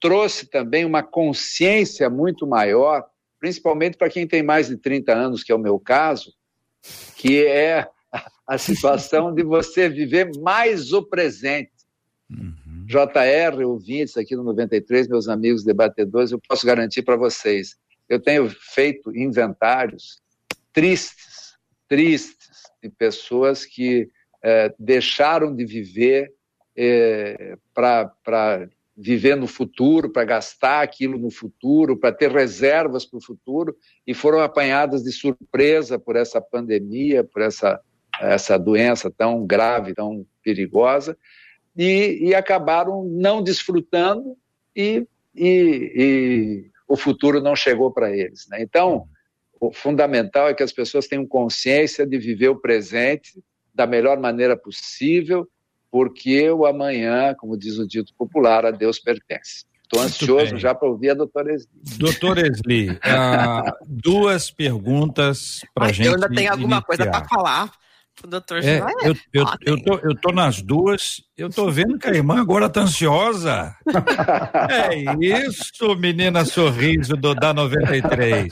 trouxe 0.00 0.46
também 0.46 0.84
uma 0.84 1.02
consciência 1.02 2.10
muito 2.10 2.46
maior, 2.46 3.04
principalmente 3.38 3.96
para 3.96 4.10
quem 4.10 4.26
tem 4.26 4.42
mais 4.42 4.68
de 4.68 4.76
30 4.76 5.12
anos, 5.12 5.44
que 5.44 5.52
é 5.52 5.54
o 5.54 5.58
meu 5.58 5.78
caso, 5.78 6.34
que 7.16 7.44
é 7.44 7.88
a 8.46 8.58
situação 8.58 9.34
de 9.34 9.42
você 9.42 9.88
viver 9.88 10.30
mais 10.38 10.92
o 10.92 11.02
presente. 11.02 11.72
Uhum. 12.30 12.86
JR, 12.86 13.64
ouvintes 13.64 14.16
aqui 14.16 14.36
no 14.36 14.44
93, 14.44 15.08
meus 15.08 15.28
amigos 15.28 15.64
debatedores, 15.64 16.30
eu 16.30 16.40
posso 16.40 16.66
garantir 16.66 17.02
para 17.02 17.16
vocês, 17.16 17.76
eu 18.08 18.20
tenho 18.20 18.48
feito 18.48 19.16
inventários 19.16 20.20
tristes, 20.72 21.56
tristes, 21.88 22.64
de 22.82 22.90
pessoas 22.90 23.64
que 23.64 24.08
é, 24.42 24.72
deixaram 24.78 25.54
de 25.54 25.64
viver 25.64 26.32
é, 26.76 27.56
para 27.74 28.68
viver 28.96 29.36
no 29.36 29.46
futuro, 29.46 30.10
para 30.10 30.24
gastar 30.24 30.82
aquilo 30.82 31.18
no 31.18 31.30
futuro, 31.30 31.96
para 31.96 32.12
ter 32.12 32.30
reservas 32.30 33.04
para 33.04 33.18
o 33.18 33.22
futuro, 33.22 33.76
e 34.06 34.14
foram 34.14 34.40
apanhadas 34.40 35.02
de 35.02 35.12
surpresa 35.12 35.98
por 35.98 36.16
essa 36.16 36.40
pandemia, 36.40 37.24
por 37.24 37.42
essa, 37.42 37.80
essa 38.20 38.58
doença 38.58 39.10
tão 39.10 39.46
grave, 39.46 39.94
tão 39.94 40.26
perigosa, 40.42 41.16
e, 41.76 42.28
e 42.28 42.34
acabaram 42.34 43.04
não 43.04 43.42
desfrutando 43.42 44.36
e, 44.74 45.06
e, 45.34 45.92
e, 45.94 46.70
o 46.88 46.96
futuro 46.96 47.40
não 47.40 47.54
chegou 47.54 47.90
para 47.90 48.16
eles. 48.16 48.46
Né? 48.48 48.62
Então, 48.62 49.06
o 49.60 49.72
fundamental 49.72 50.48
é 50.48 50.54
que 50.54 50.62
as 50.62 50.72
pessoas 50.72 51.06
tenham 51.06 51.26
consciência 51.26 52.06
de 52.06 52.18
viver 52.18 52.48
o 52.48 52.60
presente 52.60 53.42
da 53.74 53.86
melhor 53.86 54.18
maneira 54.18 54.56
possível, 54.56 55.46
porque 55.90 56.50
o 56.50 56.64
amanhã, 56.64 57.34
como 57.38 57.58
diz 57.58 57.78
o 57.78 57.86
dito 57.86 58.14
popular, 58.14 58.64
a 58.64 58.70
Deus 58.70 58.98
pertence. 58.98 59.64
Estou 59.82 60.02
ansioso 60.02 60.56
já 60.56 60.74
para 60.74 60.88
ouvir 60.88 61.10
a 61.10 61.14
doutora 61.14 61.54
Esli. 61.54 61.70
Doutora 61.96 62.40
Esli, 62.46 62.90
uh, 62.90 63.72
duas 63.86 64.50
perguntas 64.50 65.60
para 65.72 65.86
a 65.86 65.92
gente. 65.92 66.06
Eu 66.06 66.14
ainda 66.14 66.28
tenho 66.28 66.50
alguma 66.50 66.76
iniciar. 66.76 66.86
coisa 66.86 67.10
para 67.10 67.28
falar 67.28 67.70
o 68.24 68.26
doutor 68.26 68.64
é, 68.64 68.80
eu, 69.02 69.14
eu, 69.32 69.46
eu, 69.60 69.82
tô, 69.82 69.94
eu 69.98 70.14
tô 70.16 70.32
nas 70.32 70.62
duas, 70.62 71.22
eu 71.36 71.50
tô 71.50 71.70
vendo 71.70 71.98
que 71.98 72.08
a 72.08 72.14
irmã 72.14 72.40
agora 72.40 72.68
tá 72.68 72.80
ansiosa. 72.80 73.76
é 74.70 75.14
isso, 75.20 75.94
menina 75.96 76.44
sorriso 76.44 77.16
do 77.16 77.34
da 77.34 77.52
93. 77.52 78.48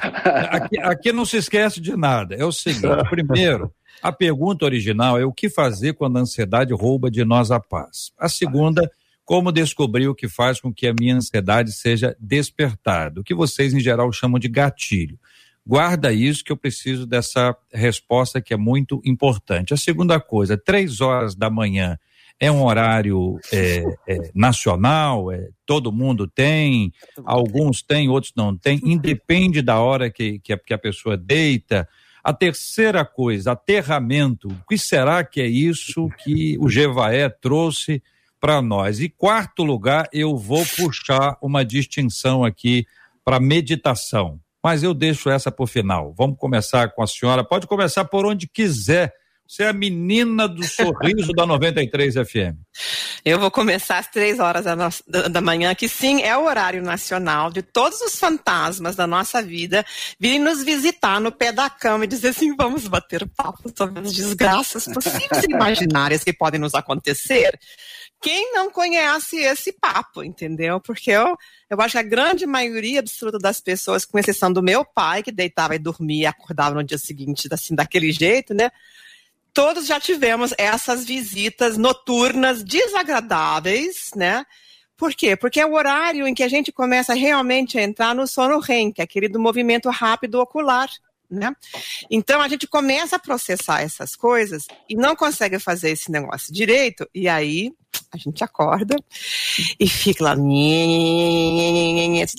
Aqui, 0.51 0.79
aqui 0.79 1.13
não 1.13 1.25
se 1.25 1.39
esquece 1.39 1.81
de 1.81 1.97
nada. 1.97 2.35
É 2.35 2.45
o 2.45 2.53
seguinte: 2.53 3.09
primeiro, 3.09 3.73
a 4.03 4.13
pergunta 4.13 4.67
original 4.67 5.19
é 5.19 5.25
o 5.25 5.33
que 5.33 5.49
fazer 5.49 5.95
quando 5.95 6.19
a 6.19 6.21
ansiedade 6.21 6.75
rouba 6.75 7.11
de 7.11 7.25
nós 7.25 7.51
a 7.51 7.59
paz. 7.59 8.13
A 8.19 8.29
segunda, 8.29 8.91
como 9.25 9.51
descobrir 9.51 10.09
o 10.09 10.15
que 10.15 10.29
faz 10.29 10.61
com 10.61 10.73
que 10.73 10.87
a 10.87 10.93
minha 10.93 11.17
ansiedade 11.17 11.73
seja 11.73 12.15
despertada, 12.21 13.21
o 13.21 13.25
que 13.25 13.35
vocês 13.35 13.73
em 13.73 13.81
geral 13.81 14.13
chamam 14.13 14.39
de 14.39 14.49
gatilho. 14.49 15.19
Guarda 15.67 16.13
isso 16.13 16.45
que 16.45 16.53
eu 16.53 16.57
preciso 16.57 17.07
dessa 17.07 17.57
resposta 17.73 18.41
que 18.41 18.53
é 18.53 18.57
muito 18.57 19.01
importante. 19.05 19.73
A 19.73 19.79
segunda 19.79 20.21
coisa, 20.21 20.59
três 20.59 21.01
horas 21.01 21.35
da 21.35 21.49
manhã 21.49 21.99
é 22.39 22.51
um 22.51 22.65
horário 22.65 23.39
é, 23.53 23.83
é, 24.07 24.31
nacional, 24.35 25.33
é, 25.33 25.49
todo 25.65 25.93
mundo 25.93 26.27
tem, 26.27 26.93
alguns 27.25 27.81
têm, 27.81 28.09
outros 28.09 28.33
não 28.37 28.57
têm, 28.57 28.81
independe 28.85 29.63
da 29.63 29.79
hora 29.79 30.11
que, 30.11 30.39
que, 30.41 30.53
a, 30.53 30.59
que 30.59 30.75
a 30.75 30.79
pessoa 30.79 31.17
deita. 31.17 31.89
A 32.23 32.33
terceira 32.33 33.05
coisa, 33.05 33.53
aterramento. 33.53 34.49
O 34.49 34.67
que 34.69 34.77
será 34.77 35.25
que 35.25 35.41
é 35.41 35.47
isso 35.47 36.09
que 36.23 36.59
o 36.59 36.69
Jevaé 36.69 37.29
trouxe 37.29 38.03
para 38.41 38.61
nós? 38.61 39.01
E 39.01 39.09
quarto 39.09 39.63
lugar, 39.63 40.09
eu 40.13 40.37
vou 40.37 40.65
puxar 40.77 41.39
uma 41.41 41.65
distinção 41.65 42.45
aqui 42.45 42.87
para 43.25 43.41
meditação. 43.41 44.41
Mas 44.65 44.83
eu 44.83 44.95
deixo 44.95 45.29
essa 45.29 45.53
para 45.53 45.63
o 45.63 45.67
final. 45.67 46.15
Vamos 46.17 46.39
começar 46.39 46.89
com 46.89 47.03
a 47.03 47.07
senhora. 47.07 47.45
Pode 47.45 47.67
começar 47.67 48.07
por 48.07 48.25
onde 48.25 48.49
quiser. 48.49 49.13
Você 49.47 49.65
é 49.65 49.69
a 49.69 49.75
menina 49.75 50.49
do 50.49 50.65
sorriso 50.65 51.35
da 51.35 51.45
93 51.45 52.15
FM. 52.15 52.57
Eu 53.23 53.39
vou 53.39 53.51
começar 53.51 53.99
às 53.99 54.07
três 54.09 54.41
horas 54.41 54.65
da, 54.65 54.75
da, 54.75 55.29
da, 55.29 55.41
manhã, 55.43 55.75
que 55.75 55.87
sim, 55.87 56.23
é 56.23 56.35
o 56.35 56.47
horário 56.47 56.83
nacional 56.83 57.51
de 57.51 57.61
todos 57.61 58.01
os 58.01 58.19
fantasmas 58.19 58.97
da 58.97 59.07
nossa 59.07 59.43
vida 59.43 59.85
virem 60.19 60.39
nos 60.39 60.65
visitar 60.65 61.21
no 61.21 61.31
pé 61.31 61.53
da 61.53 61.69
cama 61.69 62.05
e 62.05 62.09
dizer 62.09 62.29
assim: 62.29 62.57
vamos 62.57 62.89
bater 62.89 63.29
papo 63.37 63.71
sobre 63.77 64.01
as 64.01 64.15
desgraças 64.15 64.87
possíveis 64.87 65.45
e 65.45 65.53
imaginárias 65.53 66.25
que 66.25 66.33
podem 66.33 66.59
nos 66.59 66.75
acontecer. 66.75 67.59
Quem 68.25 68.55
não 68.55 68.71
conhece 68.71 69.37
esse 69.37 69.71
papo, 69.71 70.25
entendeu? 70.25 70.81
Porque 70.81 71.11
eu, 71.11 71.37
eu 71.69 71.79
acho 71.79 71.93
que 71.93 71.99
a 71.99 72.03
grande 72.03 72.47
maioria 72.47 73.01
absoluta 73.01 73.39
das 73.39 73.61
pessoas, 73.61 74.07
com 74.07 74.19
exceção 74.19 74.51
do 74.51 74.63
meu 74.63 74.83
pai, 74.83 75.23
que 75.23 75.31
deitava 75.31 75.75
e 75.75 75.79
dormia 75.79 76.31
acordava 76.31 76.75
no 76.75 76.83
dia 76.83 76.97
seguinte, 76.97 77.47
assim, 77.53 77.75
daquele 77.75 78.11
jeito, 78.11 78.55
né? 78.55 78.71
todos 79.53 79.87
já 79.87 80.01
tivemos 80.01 80.55
essas 80.57 81.05
visitas 81.05 81.77
noturnas 81.77 82.65
desagradáveis, 82.65 84.11
né? 84.17 84.45
Por 84.97 85.15
quê? 85.15 85.37
Porque 85.37 85.61
é 85.61 85.67
o 85.67 85.75
horário 85.75 86.27
em 86.27 86.35
que 86.35 86.43
a 86.43 86.49
gente 86.49 86.73
começa 86.73 87.13
realmente 87.13 87.79
a 87.79 87.83
entrar 87.83 88.15
no 88.15 88.27
sono 88.27 88.59
REM, 88.59 88.91
que 88.91 89.03
é 89.03 89.05
aquele 89.05 89.29
do 89.29 89.39
movimento 89.39 89.91
rápido 89.91 90.41
ocular. 90.41 90.89
Né? 91.31 91.53
Então 92.11 92.41
a 92.41 92.49
gente 92.49 92.67
começa 92.67 93.17
a 93.17 93.19
processar 93.19 93.83
essas 93.83 94.15
coisas 94.17 94.67
e 94.89 94.95
não 94.95 95.15
consegue 95.15 95.59
fazer 95.59 95.91
esse 95.91 96.11
negócio 96.11 96.53
direito, 96.53 97.09
e 97.15 97.29
aí 97.29 97.73
a 98.15 98.19
gente 98.19 98.43
acorda 98.45 98.97
e 99.79 99.89
fica 99.89 100.25
lá. 100.25 100.35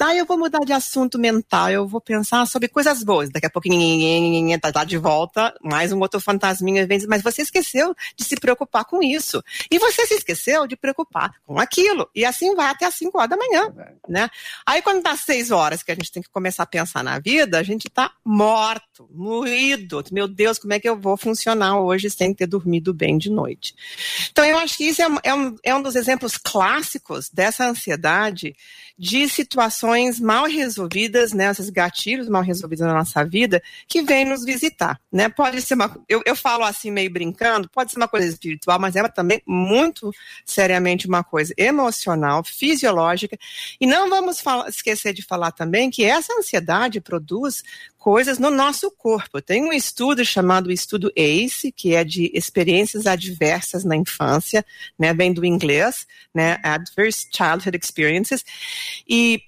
Ah, 0.01 0.15
eu 0.15 0.25
vou 0.25 0.37
mudar 0.37 0.59
de 0.59 0.73
assunto 0.73 1.19
mental, 1.19 1.69
eu 1.69 1.87
vou 1.87 1.99
pensar 1.99 2.45
sobre 2.47 2.67
coisas 2.67 3.03
boas. 3.03 3.29
Daqui 3.29 3.45
a 3.45 3.49
pouco 3.49 3.67
tá, 4.61 4.71
tá 4.71 4.83
de 4.83 4.97
volta, 4.97 5.53
mais 5.61 5.91
um 5.91 5.99
outro 5.99 6.19
fantasminha 6.19 6.85
vem 6.87 6.95
mas 7.07 7.21
você 7.21 7.41
esqueceu 7.41 7.93
de 8.15 8.23
se 8.23 8.35
preocupar 8.37 8.85
com 8.85 9.03
isso. 9.03 9.43
E 9.69 9.77
você 9.77 10.05
se 10.05 10.15
esqueceu 10.15 10.65
de 10.65 10.75
preocupar 10.75 11.33
com 11.45 11.59
aquilo. 11.59 12.09
E 12.15 12.23
assim 12.23 12.55
vai 12.55 12.67
até 12.67 12.85
as 12.85 12.95
5 12.95 13.17
horas 13.17 13.29
da 13.29 13.37
manhã. 13.37 13.73
Né? 14.07 14.29
Aí 14.65 14.81
quando 14.81 15.03
dá 15.03 15.15
6 15.15 15.51
horas 15.51 15.83
que 15.83 15.91
a 15.91 15.95
gente 15.95 16.11
tem 16.11 16.23
que 16.23 16.29
começar 16.29 16.63
a 16.63 16.67
pensar 16.67 17.03
na 17.03 17.19
vida, 17.19 17.59
a 17.59 17.63
gente 17.63 17.89
tá 17.89 18.11
morto, 18.23 19.09
moído. 19.11 20.03
Meu 20.11 20.27
Deus, 20.27 20.57
como 20.57 20.73
é 20.73 20.79
que 20.79 20.87
eu 20.87 20.97
vou 20.97 21.17
funcionar 21.17 21.79
hoje 21.79 22.09
sem 22.09 22.33
ter 22.33 22.47
dormido 22.47 22.93
bem 22.93 23.17
de 23.17 23.29
noite? 23.29 23.75
Então 24.31 24.45
eu 24.45 24.57
acho 24.57 24.77
que 24.77 24.85
isso 24.85 25.01
é, 25.01 25.07
é 25.23 25.33
um, 25.33 25.55
é 25.65 25.73
um 25.73 25.81
dos 25.81 25.95
exemplos 25.95 26.37
clássicos 26.37 27.27
dessa 27.29 27.67
ansiedade 27.67 28.55
de 28.97 29.27
situações 29.27 30.19
mal 30.19 30.45
resolvidas, 30.45 31.33
né, 31.33 31.49
esses 31.49 31.69
gatilhos 31.69 32.29
mal 32.29 32.43
resolvidos 32.43 32.85
na 32.85 32.93
nossa 32.93 33.25
vida, 33.25 33.61
que 33.87 34.01
vem 34.01 34.23
nos 34.23 34.45
visitar, 34.45 35.01
né? 35.11 35.27
Pode 35.27 35.61
ser 35.61 35.73
uma, 35.73 35.99
eu, 36.07 36.21
eu 36.25 36.35
falo 36.35 36.63
assim 36.63 36.91
meio 36.91 37.11
brincando, 37.11 37.67
pode 37.69 37.91
ser 37.91 37.97
uma 37.97 38.07
coisa 38.07 38.27
espiritual, 38.27 38.79
mas 38.79 38.95
é 38.95 39.05
também 39.09 39.41
muito 39.45 40.11
seriamente 40.45 41.07
uma 41.07 41.23
coisa 41.23 41.53
emocional, 41.57 42.43
fisiológica, 42.43 43.37
e 43.81 43.87
não 43.87 44.09
vamos 44.09 44.39
falar, 44.39 44.69
esquecer 44.69 45.13
de 45.13 45.23
falar 45.23 45.51
também 45.51 45.89
que 45.89 46.05
essa 46.05 46.33
ansiedade 46.37 47.01
produz 47.01 47.63
coisas 48.05 48.37
no 48.37 48.51
nosso 48.51 48.91
corpo. 48.91 49.41
Tem 49.41 49.63
um 49.63 49.73
estudo 49.73 50.23
chamado 50.23 50.71
estudo 50.71 51.11
ACE, 51.17 51.71
que 51.71 51.95
é 51.95 52.03
de 52.03 52.29
experiências 52.35 53.07
adversas 53.07 53.83
na 53.83 53.95
infância, 53.95 54.63
né, 54.97 55.11
bem 55.11 55.33
do 55.33 55.43
inglês, 55.43 56.05
né, 56.31 56.59
Adverse 56.61 57.27
Childhood 57.35 57.79
Experiences, 57.81 58.45
e 59.09 59.41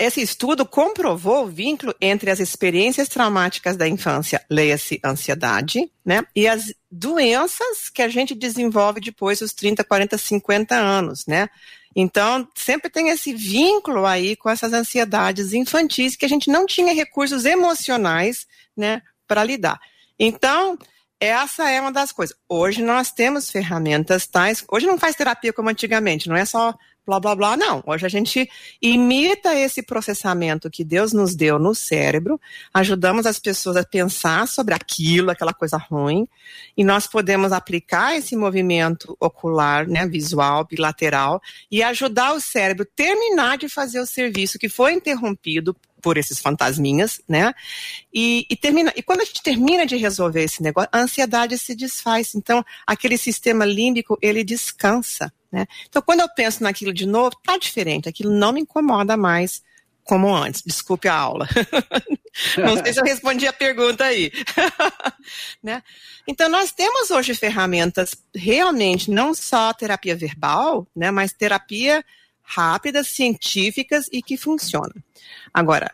esse 0.00 0.20
estudo 0.20 0.66
comprovou 0.66 1.44
o 1.44 1.46
vínculo 1.46 1.94
entre 2.00 2.32
as 2.32 2.40
experiências 2.40 3.08
traumáticas 3.08 3.76
da 3.76 3.86
infância, 3.86 4.44
leia-se 4.50 5.00
ansiedade, 5.04 5.88
né, 6.04 6.24
e 6.34 6.48
as 6.48 6.74
doenças 6.90 7.88
que 7.94 8.02
a 8.02 8.08
gente 8.08 8.34
desenvolve 8.34 9.00
depois 9.00 9.38
dos 9.38 9.52
30, 9.52 9.84
40, 9.84 10.18
50 10.18 10.74
anos, 10.74 11.24
né? 11.28 11.48
Então, 11.94 12.46
sempre 12.54 12.88
tem 12.88 13.08
esse 13.08 13.32
vínculo 13.32 14.06
aí 14.06 14.36
com 14.36 14.48
essas 14.48 14.72
ansiedades 14.72 15.52
infantis 15.52 16.16
que 16.16 16.24
a 16.24 16.28
gente 16.28 16.48
não 16.48 16.66
tinha 16.66 16.94
recursos 16.94 17.44
emocionais, 17.44 18.46
né, 18.76 19.02
para 19.26 19.42
lidar. 19.44 19.80
Então, 20.18 20.78
essa 21.18 21.68
é 21.68 21.80
uma 21.80 21.92
das 21.92 22.12
coisas. 22.12 22.36
Hoje 22.48 22.82
nós 22.82 23.10
temos 23.10 23.50
ferramentas 23.50 24.26
tais. 24.26 24.64
Hoje 24.70 24.86
não 24.86 24.98
faz 24.98 25.14
terapia 25.16 25.52
como 25.52 25.68
antigamente, 25.68 26.28
não 26.28 26.36
é 26.36 26.44
só 26.44 26.74
blá 27.06 27.18
blá 27.20 27.34
blá. 27.34 27.56
Não, 27.56 27.82
hoje 27.86 28.06
a 28.06 28.08
gente 28.08 28.48
imita 28.80 29.54
esse 29.54 29.82
processamento 29.82 30.70
que 30.70 30.84
Deus 30.84 31.12
nos 31.12 31.34
deu 31.34 31.58
no 31.58 31.74
cérebro, 31.74 32.40
ajudamos 32.72 33.26
as 33.26 33.38
pessoas 33.38 33.76
a 33.76 33.84
pensar 33.84 34.46
sobre 34.46 34.74
aquilo, 34.74 35.30
aquela 35.30 35.52
coisa 35.52 35.76
ruim, 35.76 36.28
e 36.76 36.84
nós 36.84 37.06
podemos 37.06 37.52
aplicar 37.52 38.16
esse 38.16 38.36
movimento 38.36 39.16
ocular, 39.20 39.86
né, 39.86 40.06
visual, 40.06 40.66
bilateral, 40.66 41.40
e 41.70 41.82
ajudar 41.82 42.32
o 42.32 42.40
cérebro 42.40 42.84
terminar 42.84 43.58
de 43.58 43.68
fazer 43.68 44.00
o 44.00 44.06
serviço 44.06 44.58
que 44.58 44.68
foi 44.68 44.92
interrompido 44.92 45.76
por 46.00 46.16
esses 46.16 46.40
fantasminhas, 46.40 47.20
né? 47.28 47.52
E, 48.12 48.46
e, 48.48 48.56
termina, 48.56 48.92
e 48.96 49.02
quando 49.02 49.20
a 49.20 49.24
gente 49.24 49.42
termina 49.42 49.86
de 49.86 49.96
resolver 49.96 50.42
esse 50.42 50.62
negócio, 50.62 50.90
a 50.92 50.98
ansiedade 50.98 51.58
se 51.58 51.74
desfaz. 51.74 52.34
Então, 52.34 52.64
aquele 52.86 53.18
sistema 53.18 53.64
límbico, 53.64 54.18
ele 54.20 54.42
descansa, 54.42 55.32
né? 55.52 55.66
Então, 55.88 56.02
quando 56.02 56.20
eu 56.20 56.28
penso 56.34 56.62
naquilo 56.62 56.92
de 56.92 57.06
novo, 57.06 57.36
tá 57.44 57.58
diferente, 57.58 58.08
aquilo 58.08 58.32
não 58.32 58.52
me 58.52 58.60
incomoda 58.60 59.16
mais 59.16 59.62
como 60.04 60.34
antes. 60.34 60.62
Desculpe 60.62 61.06
a 61.06 61.14
aula. 61.14 61.46
não 62.58 62.76
sei 62.82 62.92
se 62.92 63.00
eu 63.00 63.04
respondi 63.04 63.46
a 63.46 63.52
pergunta 63.52 64.04
aí. 64.04 64.32
né? 65.62 65.82
Então, 66.26 66.48
nós 66.48 66.72
temos 66.72 67.10
hoje 67.10 67.34
ferramentas 67.34 68.10
realmente, 68.34 69.10
não 69.10 69.34
só 69.34 69.72
terapia 69.72 70.16
verbal, 70.16 70.86
né, 70.96 71.10
mas 71.10 71.32
terapia 71.32 72.04
rápidas, 72.42 73.08
científicas 73.08 74.08
e 74.12 74.22
que 74.22 74.36
funcionam. 74.36 74.94
Agora, 75.52 75.92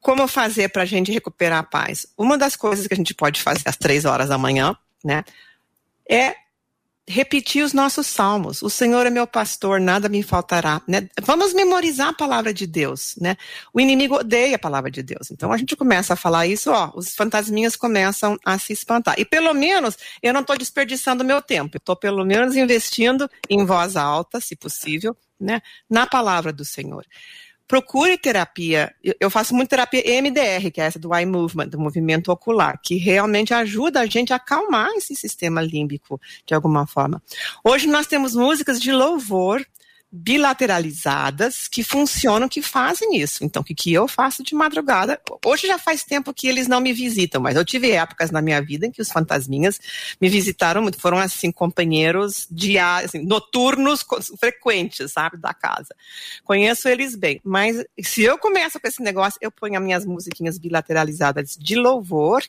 como 0.00 0.28
fazer 0.28 0.68
para 0.68 0.82
a 0.82 0.86
gente 0.86 1.10
recuperar 1.10 1.58
a 1.58 1.62
paz? 1.64 2.06
Uma 2.16 2.38
das 2.38 2.54
coisas 2.54 2.86
que 2.86 2.94
a 2.94 2.96
gente 2.96 3.14
pode 3.14 3.42
fazer 3.42 3.62
às 3.68 3.76
três 3.76 4.04
horas 4.04 4.28
da 4.28 4.38
manhã, 4.38 4.76
né, 5.04 5.24
é 6.08 6.36
repetir 7.08 7.64
os 7.64 7.72
nossos 7.72 8.06
salmos. 8.06 8.62
O 8.62 8.70
Senhor 8.70 9.06
é 9.06 9.10
meu 9.10 9.26
pastor, 9.26 9.80
nada 9.80 10.08
me 10.08 10.22
faltará. 10.22 10.82
Né? 10.88 11.08
Vamos 11.22 11.54
memorizar 11.54 12.08
a 12.08 12.12
palavra 12.12 12.52
de 12.52 12.66
Deus. 12.66 13.14
Né? 13.20 13.36
O 13.72 13.80
inimigo 13.80 14.16
odeia 14.16 14.56
a 14.56 14.58
palavra 14.58 14.90
de 14.90 15.02
Deus. 15.02 15.30
Então 15.30 15.52
a 15.52 15.56
gente 15.56 15.76
começa 15.76 16.14
a 16.14 16.16
falar 16.16 16.46
isso, 16.46 16.70
ó, 16.70 16.90
os 16.94 17.14
fantasminhas 17.14 17.76
começam 17.76 18.36
a 18.44 18.58
se 18.58 18.72
espantar. 18.72 19.14
E 19.18 19.24
pelo 19.24 19.54
menos 19.54 19.96
eu 20.20 20.32
não 20.32 20.40
estou 20.40 20.58
desperdiçando 20.58 21.24
meu 21.24 21.40
tempo. 21.40 21.76
Estou 21.76 21.94
pelo 21.94 22.24
menos 22.24 22.56
investindo 22.56 23.30
em 23.48 23.64
voz 23.64 23.96
alta, 23.96 24.40
se 24.40 24.56
possível, 24.56 25.16
né, 25.38 25.60
na 25.88 26.06
palavra 26.06 26.52
do 26.52 26.64
Senhor 26.64 27.04
procure 27.68 28.16
terapia. 28.16 28.94
Eu 29.20 29.30
faço 29.30 29.54
muito 29.54 29.68
terapia 29.68 30.02
EMDR, 30.08 30.70
que 30.72 30.80
é 30.80 30.84
essa 30.84 30.98
do 30.98 31.14
eye 31.14 31.26
movement, 31.26 31.68
do 31.68 31.78
movimento 31.78 32.30
ocular, 32.30 32.80
que 32.82 32.96
realmente 32.96 33.52
ajuda 33.52 34.00
a 34.00 34.06
gente 34.06 34.32
a 34.32 34.36
acalmar 34.36 34.88
esse 34.96 35.14
sistema 35.14 35.60
límbico 35.60 36.20
de 36.46 36.54
alguma 36.54 36.86
forma. 36.86 37.22
Hoje 37.64 37.86
nós 37.86 38.06
temos 38.06 38.34
músicas 38.34 38.80
de 38.80 38.92
louvor 38.92 39.64
bilateralizadas 40.10 41.66
que 41.68 41.82
funcionam, 41.82 42.48
que 42.48 42.62
fazem 42.62 43.16
isso. 43.16 43.44
Então, 43.44 43.62
o 43.62 43.64
que, 43.64 43.74
que 43.74 43.92
eu 43.92 44.06
faço 44.06 44.42
de 44.42 44.54
madrugada? 44.54 45.20
Hoje 45.44 45.66
já 45.66 45.78
faz 45.78 46.04
tempo 46.04 46.32
que 46.32 46.46
eles 46.46 46.68
não 46.68 46.80
me 46.80 46.92
visitam, 46.92 47.40
mas 47.40 47.56
eu 47.56 47.64
tive 47.64 47.90
épocas 47.90 48.30
na 48.30 48.40
minha 48.40 48.62
vida 48.62 48.86
em 48.86 48.90
que 48.90 49.02
os 49.02 49.10
fantasminhas 49.10 49.80
me 50.20 50.28
visitaram 50.28 50.80
muito, 50.80 51.00
foram 51.00 51.18
assim, 51.18 51.50
companheiros 51.50 52.46
diários, 52.50 53.10
assim, 53.10 53.26
noturnos 53.26 54.04
frequentes, 54.38 55.12
sabe, 55.12 55.36
da 55.36 55.52
casa. 55.52 55.94
Conheço 56.44 56.88
eles 56.88 57.16
bem, 57.16 57.40
mas 57.44 57.84
se 58.02 58.22
eu 58.22 58.38
começo 58.38 58.80
com 58.80 58.86
esse 58.86 59.02
negócio, 59.02 59.38
eu 59.42 59.50
ponho 59.50 59.76
as 59.76 59.84
minhas 59.84 60.06
musiquinhas 60.06 60.56
bilateralizadas 60.56 61.56
de 61.58 61.74
louvor, 61.74 62.42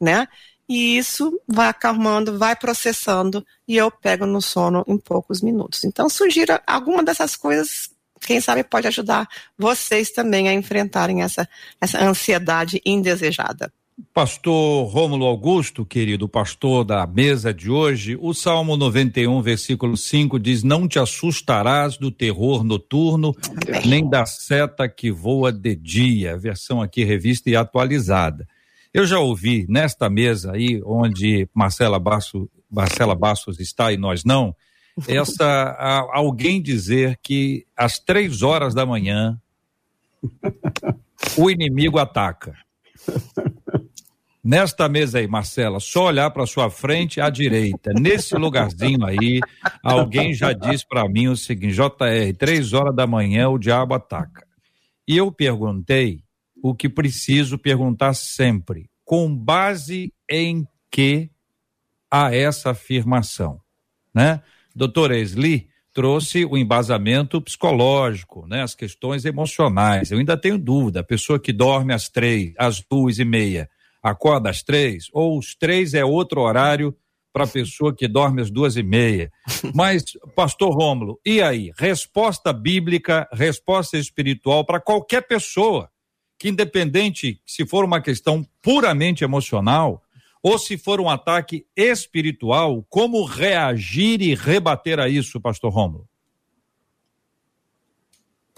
né? 0.00 0.26
E 0.72 0.96
isso 0.96 1.38
vai 1.46 1.68
acalmando, 1.68 2.38
vai 2.38 2.56
processando 2.56 3.44
e 3.68 3.76
eu 3.76 3.90
pego 3.90 4.24
no 4.24 4.40
sono 4.40 4.82
em 4.88 4.96
poucos 4.96 5.42
minutos. 5.42 5.84
Então, 5.84 6.08
sugira 6.08 6.62
alguma 6.66 7.04
dessas 7.04 7.36
coisas, 7.36 7.90
quem 8.22 8.40
sabe 8.40 8.64
pode 8.64 8.88
ajudar 8.88 9.28
vocês 9.58 10.10
também 10.10 10.48
a 10.48 10.54
enfrentarem 10.54 11.20
essa, 11.20 11.46
essa 11.78 12.02
ansiedade 12.02 12.80
indesejada. 12.86 13.70
Pastor 14.14 14.88
Rômulo 14.88 15.26
Augusto, 15.26 15.84
querido 15.84 16.26
pastor 16.26 16.84
da 16.84 17.06
mesa 17.06 17.52
de 17.52 17.70
hoje, 17.70 18.16
o 18.18 18.32
Salmo 18.32 18.74
91, 18.74 19.42
versículo 19.42 19.94
5 19.94 20.38
diz: 20.38 20.62
Não 20.62 20.88
te 20.88 20.98
assustarás 20.98 21.98
do 21.98 22.10
terror 22.10 22.64
noturno, 22.64 23.36
nem 23.84 24.08
da 24.08 24.24
seta 24.24 24.88
que 24.88 25.10
voa 25.10 25.52
de 25.52 25.76
dia. 25.76 26.38
Versão 26.38 26.80
aqui 26.80 27.04
revista 27.04 27.50
e 27.50 27.56
atualizada. 27.56 28.48
Eu 28.92 29.06
já 29.06 29.18
ouvi 29.18 29.64
nesta 29.68 30.10
mesa 30.10 30.52
aí, 30.52 30.82
onde 30.84 31.48
Marcela, 31.54 31.98
Basso, 31.98 32.48
Marcela 32.70 33.14
Bastos 33.14 33.58
está 33.58 33.90
e 33.90 33.96
nós 33.96 34.22
não, 34.22 34.54
essa 35.08 35.44
a, 35.46 36.18
alguém 36.18 36.60
dizer 36.60 37.18
que 37.22 37.66
às 37.74 37.98
três 37.98 38.42
horas 38.42 38.74
da 38.74 38.84
manhã 38.84 39.40
o 41.38 41.50
inimigo 41.50 41.98
ataca. 41.98 42.54
Nesta 44.44 44.88
mesa 44.88 45.18
aí, 45.20 45.28
Marcela, 45.28 45.78
só 45.78 46.06
olhar 46.06 46.30
para 46.30 46.46
sua 46.46 46.68
frente 46.68 47.20
à 47.20 47.30
direita, 47.30 47.92
nesse 47.94 48.34
lugarzinho 48.34 49.06
aí, 49.06 49.40
alguém 49.82 50.34
já 50.34 50.52
disse 50.52 50.86
para 50.86 51.08
mim 51.08 51.28
o 51.28 51.36
seguinte: 51.36 51.76
JR, 51.76 52.36
três 52.36 52.72
horas 52.72 52.94
da 52.94 53.06
manhã 53.06 53.48
o 53.48 53.58
diabo 53.58 53.94
ataca. 53.94 54.44
E 55.06 55.16
eu 55.16 55.30
perguntei 55.30 56.21
o 56.62 56.74
que 56.74 56.88
preciso 56.88 57.58
perguntar 57.58 58.14
sempre: 58.14 58.88
com 59.04 59.34
base 59.34 60.14
em 60.30 60.66
que 60.90 61.28
há 62.08 62.34
essa 62.34 62.70
afirmação, 62.70 63.60
né? 64.14 64.40
Doutora 64.74 65.18
Esli 65.18 65.68
trouxe 65.92 66.46
o 66.46 66.56
embasamento 66.56 67.40
psicológico, 67.42 68.46
né? 68.46 68.62
As 68.62 68.74
questões 68.74 69.24
emocionais. 69.24 70.10
Eu 70.10 70.18
ainda 70.18 70.36
tenho 70.36 70.56
dúvida. 70.56 71.00
A 71.00 71.04
pessoa 71.04 71.38
que 71.38 71.52
dorme 71.52 71.92
às 71.92 72.08
três, 72.08 72.54
às 72.56 72.80
duas 72.80 73.18
e 73.18 73.24
meia, 73.24 73.68
acorda 74.02 74.48
às 74.48 74.62
três, 74.62 75.08
ou 75.12 75.38
os 75.38 75.54
três 75.54 75.92
é 75.92 76.04
outro 76.04 76.40
horário 76.40 76.96
para 77.32 77.44
a 77.44 77.48
pessoa 77.48 77.94
que 77.94 78.08
dorme 78.08 78.42
às 78.42 78.50
duas 78.50 78.76
e 78.76 78.82
meia. 78.82 79.30
Mas, 79.74 80.04
pastor 80.34 80.74
Rômulo, 80.74 81.18
e 81.24 81.42
aí? 81.42 81.70
Resposta 81.76 82.52
bíblica, 82.52 83.28
resposta 83.32 83.96
espiritual 83.96 84.64
para 84.64 84.80
qualquer 84.80 85.26
pessoa 85.26 85.90
que 86.42 86.48
independente 86.48 87.40
se 87.46 87.64
for 87.64 87.84
uma 87.84 88.00
questão 88.00 88.44
puramente 88.60 89.22
emocional 89.22 90.02
ou 90.42 90.58
se 90.58 90.76
for 90.76 91.00
um 91.00 91.08
ataque 91.08 91.64
espiritual, 91.76 92.84
como 92.90 93.24
reagir 93.24 94.20
e 94.20 94.34
rebater 94.34 94.98
a 94.98 95.08
isso, 95.08 95.40
pastor 95.40 95.72
Romulo? 95.72 96.08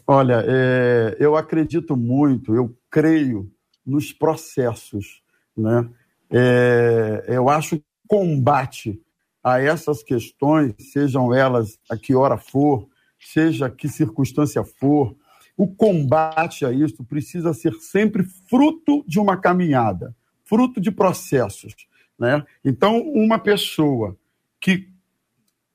Olha, 0.07 0.43
é, 0.49 1.15
eu 1.21 1.37
acredito 1.37 1.95
muito, 1.95 2.55
eu 2.55 2.75
creio 2.91 3.53
nos 3.85 4.15
processos, 4.15 5.23
né? 5.55 5.87
É, 6.31 7.27
eu 7.29 7.51
acho 7.51 7.77
que 7.77 7.85
combate 8.09 8.99
a 9.43 9.61
essas 9.61 10.03
questões, 10.03 10.73
sejam 10.91 11.35
elas 11.35 11.79
a 11.91 11.99
que 11.99 12.15
hora 12.15 12.39
for, 12.39 12.89
seja 13.21 13.69
que 13.69 13.91
circunstância 13.91 14.65
for, 14.65 15.15
o 15.57 15.69
combate 15.69 16.65
a 16.65 16.73
isso 16.73 17.05
precisa 17.05 17.53
ser 17.53 17.75
sempre 17.75 18.25
fruto 18.25 19.05
de 19.07 19.21
uma 19.21 19.37
caminhada, 19.37 20.15
fruto 20.43 20.81
de 20.81 20.91
processos. 20.91 21.75
Né? 22.19 22.45
Então, 22.65 23.01
uma 23.01 23.39
pessoa 23.39 24.17
que 24.61 24.89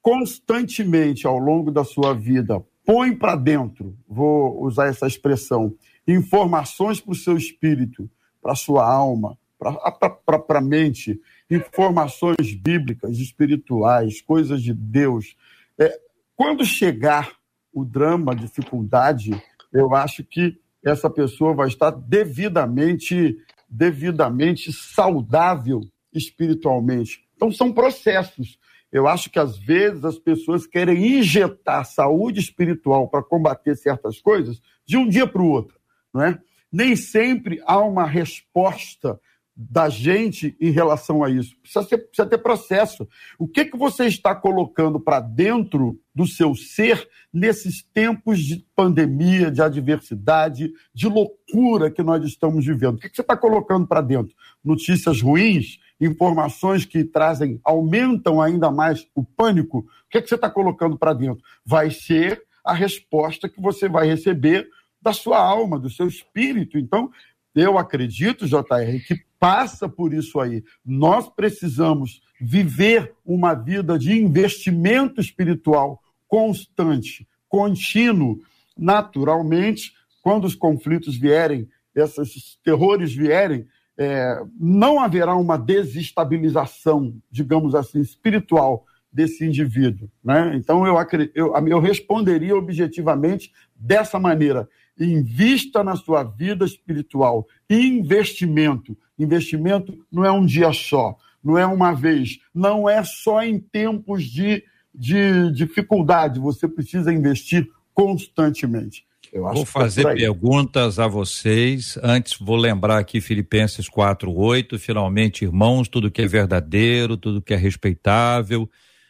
constantemente 0.01 1.27
ao 1.27 1.37
longo 1.37 1.71
da 1.71 1.83
sua 1.83 2.13
vida 2.13 2.63
põe 2.85 3.15
para 3.15 3.35
dentro, 3.35 3.95
vou 4.07 4.63
usar 4.63 4.87
essa 4.87 5.05
expressão, 5.05 5.75
informações 6.07 6.99
para 6.99 7.11
o 7.11 7.15
seu 7.15 7.37
espírito, 7.37 8.09
para 8.41 8.53
a 8.53 8.55
sua 8.55 8.85
alma, 8.91 9.37
para 9.59 10.57
a 10.57 10.61
mente, 10.61 11.19
informações 11.51 12.55
bíblicas, 12.55 13.17
espirituais, 13.19 14.21
coisas 14.21 14.63
de 14.63 14.73
Deus. 14.73 15.35
É, 15.77 15.99
quando 16.35 16.65
chegar 16.65 17.33
o 17.73 17.83
drama, 17.83 18.31
a 18.31 18.35
dificuldade, 18.35 19.31
eu 19.71 19.93
acho 19.93 20.23
que 20.23 20.59
essa 20.83 21.09
pessoa 21.09 21.53
vai 21.53 21.67
estar 21.67 21.91
devidamente, 21.91 23.37
devidamente 23.69 24.71
saudável 24.71 25.81
espiritualmente. 26.13 27.27
Então, 27.35 27.51
são 27.51 27.71
processos. 27.71 28.57
Eu 28.91 29.07
acho 29.07 29.29
que 29.29 29.37
às 29.37 29.57
vezes 29.57 30.03
as 30.03 30.17
pessoas 30.17 30.65
querem 30.65 31.19
injetar 31.19 31.85
saúde 31.85 32.39
espiritual 32.39 33.07
para 33.07 33.23
combater 33.23 33.75
certas 33.75 34.19
coisas 34.19 34.59
de 34.85 34.97
um 34.97 35.07
dia 35.07 35.27
para 35.27 35.41
o 35.41 35.49
outro, 35.49 35.79
não 36.13 36.23
é? 36.23 36.39
Nem 36.71 36.95
sempre 36.95 37.61
há 37.65 37.79
uma 37.79 38.05
resposta 38.05 39.19
da 39.61 39.89
gente 39.89 40.55
em 40.57 40.71
relação 40.71 41.21
a 41.21 41.29
isso. 41.29 41.53
Precisa, 41.61 41.83
ser, 41.83 41.97
precisa 41.97 42.25
ter 42.25 42.37
processo. 42.37 43.05
O 43.37 43.45
que, 43.45 43.65
que 43.65 43.77
você 43.77 44.05
está 44.05 44.33
colocando 44.33 45.01
para 45.01 45.19
dentro 45.19 45.99
do 46.15 46.25
seu 46.25 46.55
ser 46.55 47.05
nesses 47.33 47.83
tempos 47.83 48.39
de 48.39 48.65
pandemia, 48.73 49.51
de 49.51 49.61
adversidade, 49.61 50.71
de 50.93 51.07
loucura 51.09 51.91
que 51.91 52.01
nós 52.01 52.23
estamos 52.23 52.65
vivendo? 52.65 52.95
O 52.95 52.99
que, 52.99 53.09
que 53.09 53.15
você 53.17 53.21
está 53.21 53.35
colocando 53.35 53.85
para 53.85 53.99
dentro? 53.99 54.33
Notícias 54.63 55.21
ruins? 55.21 55.77
Informações 55.99 56.85
que 56.85 57.03
trazem, 57.03 57.59
aumentam 57.61 58.41
ainda 58.41 58.71
mais 58.71 59.05
o 59.13 59.25
pânico? 59.25 59.79
O 59.79 59.85
que, 60.09 60.21
que 60.21 60.29
você 60.29 60.35
está 60.35 60.49
colocando 60.49 60.97
para 60.97 61.11
dentro? 61.11 61.43
Vai 61.65 61.91
ser 61.91 62.41
a 62.63 62.73
resposta 62.73 63.49
que 63.49 63.61
você 63.61 63.89
vai 63.89 64.07
receber 64.07 64.69
da 65.01 65.11
sua 65.11 65.37
alma, 65.37 65.77
do 65.77 65.89
seu 65.89 66.07
espírito. 66.07 66.77
Então, 66.77 67.11
eu 67.53 67.77
acredito, 67.77 68.47
JR, 68.47 69.05
que 69.05 69.27
passa 69.39 69.87
por 69.87 70.13
isso 70.13 70.39
aí. 70.39 70.63
Nós 70.85 71.29
precisamos 71.29 72.21
viver 72.39 73.13
uma 73.25 73.53
vida 73.53 73.97
de 73.97 74.11
investimento 74.11 75.21
espiritual 75.21 76.01
constante, 76.27 77.27
contínuo. 77.47 78.39
Naturalmente, 78.77 79.93
quando 80.21 80.45
os 80.45 80.55
conflitos 80.55 81.17
vierem, 81.17 81.67
esses 81.95 82.57
terrores 82.63 83.13
vierem, 83.13 83.65
é, 83.97 84.41
não 84.57 84.99
haverá 84.99 85.35
uma 85.35 85.57
desestabilização, 85.57 87.15
digamos 87.29 87.75
assim, 87.75 87.99
espiritual 87.99 88.85
desse 89.11 89.43
indivíduo. 89.45 90.09
Né? 90.23 90.55
Então, 90.55 90.85
eu, 90.85 90.95
eu, 91.33 91.67
eu 91.67 91.79
responderia 91.79 92.55
objetivamente 92.55 93.51
dessa 93.75 94.19
maneira 94.19 94.69
invista 94.99 95.83
na 95.83 95.95
sua 95.95 96.23
vida 96.23 96.65
espiritual. 96.65 97.47
Investimento. 97.69 98.97
Investimento 99.19 99.93
não 100.09 100.23
é 100.23 100.31
um 100.31 100.45
dia 100.45 100.71
só, 100.71 101.17
não 101.43 101.57
é 101.57 101.65
uma 101.65 101.93
vez, 101.93 102.39
não 102.55 102.89
é 102.89 103.03
só 103.03 103.43
em 103.43 103.59
tempos 103.59 104.23
de, 104.23 104.63
de 104.95 105.51
dificuldade. 105.51 106.39
Você 106.39 106.67
precisa 106.67 107.13
investir 107.13 107.69
constantemente. 107.93 109.05
vou 109.33 109.63
é 109.63 109.65
fazer 109.65 110.07
é 110.07 110.15
perguntas 110.15 110.99
a 110.99 111.07
vocês. 111.07 111.99
Antes, 112.01 112.37
vou 112.39 112.55
lembrar 112.55 112.97
aqui 112.97 113.19
Filipenses 113.19 113.89
4:8. 113.89 114.79
Finalmente, 114.79 115.43
irmãos, 115.43 115.89
tudo 115.89 116.09
que 116.09 116.21
é 116.21 116.27
verdadeiro, 116.27 117.17
tudo 117.17 117.41
que 117.41 117.53
é 117.53 117.57
respeitável, 117.57 118.69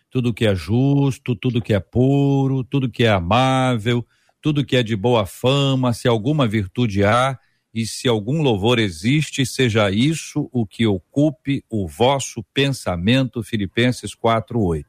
tudo 0.10 0.34
que 0.34 0.46
é 0.46 0.56
justo, 0.56 1.36
tudo 1.36 1.62
que 1.62 1.74
é 1.74 1.80
puro, 1.80 2.64
tudo 2.64 2.90
que 2.90 3.04
é 3.04 3.10
amável, 3.10 4.06
tudo 4.42 4.66
que 4.66 4.76
é 4.76 4.82
de 4.82 4.96
boa 4.96 5.26
fama, 5.26 5.94
se 5.94 6.08
alguma 6.08 6.48
virtude 6.48 7.04
há 7.04 7.38
e 7.74 7.86
se 7.86 8.08
algum 8.08 8.42
louvor 8.42 8.80
existe, 8.80 9.46
seja 9.46 9.92
isso 9.92 10.50
o 10.52 10.66
que 10.66 10.88
ocupe 10.88 11.64
o 11.70 11.88
vosso 11.88 12.44
pensamento. 12.54 13.44
Filipenses 13.44 14.16
4:8. 14.16 14.86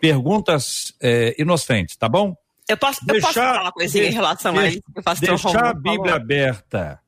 Perguntas 0.00 0.94
é, 1.00 1.34
inocentes, 1.38 1.96
tá 1.96 2.08
bom? 2.08 2.36
Eu 2.68 2.76
posso, 2.76 3.04
deixar, 3.04 3.16
eu 3.16 3.22
posso 3.22 3.34
falar 3.34 3.62
uma 3.62 3.72
coisinha 3.72 4.04
em 4.06 4.12
relação 4.12 4.58
a 4.58 4.68
isso? 4.68 4.82
Deixar 5.20 5.66
a 5.66 5.74
Bíblia 5.74 6.14
aberta, 6.14 7.00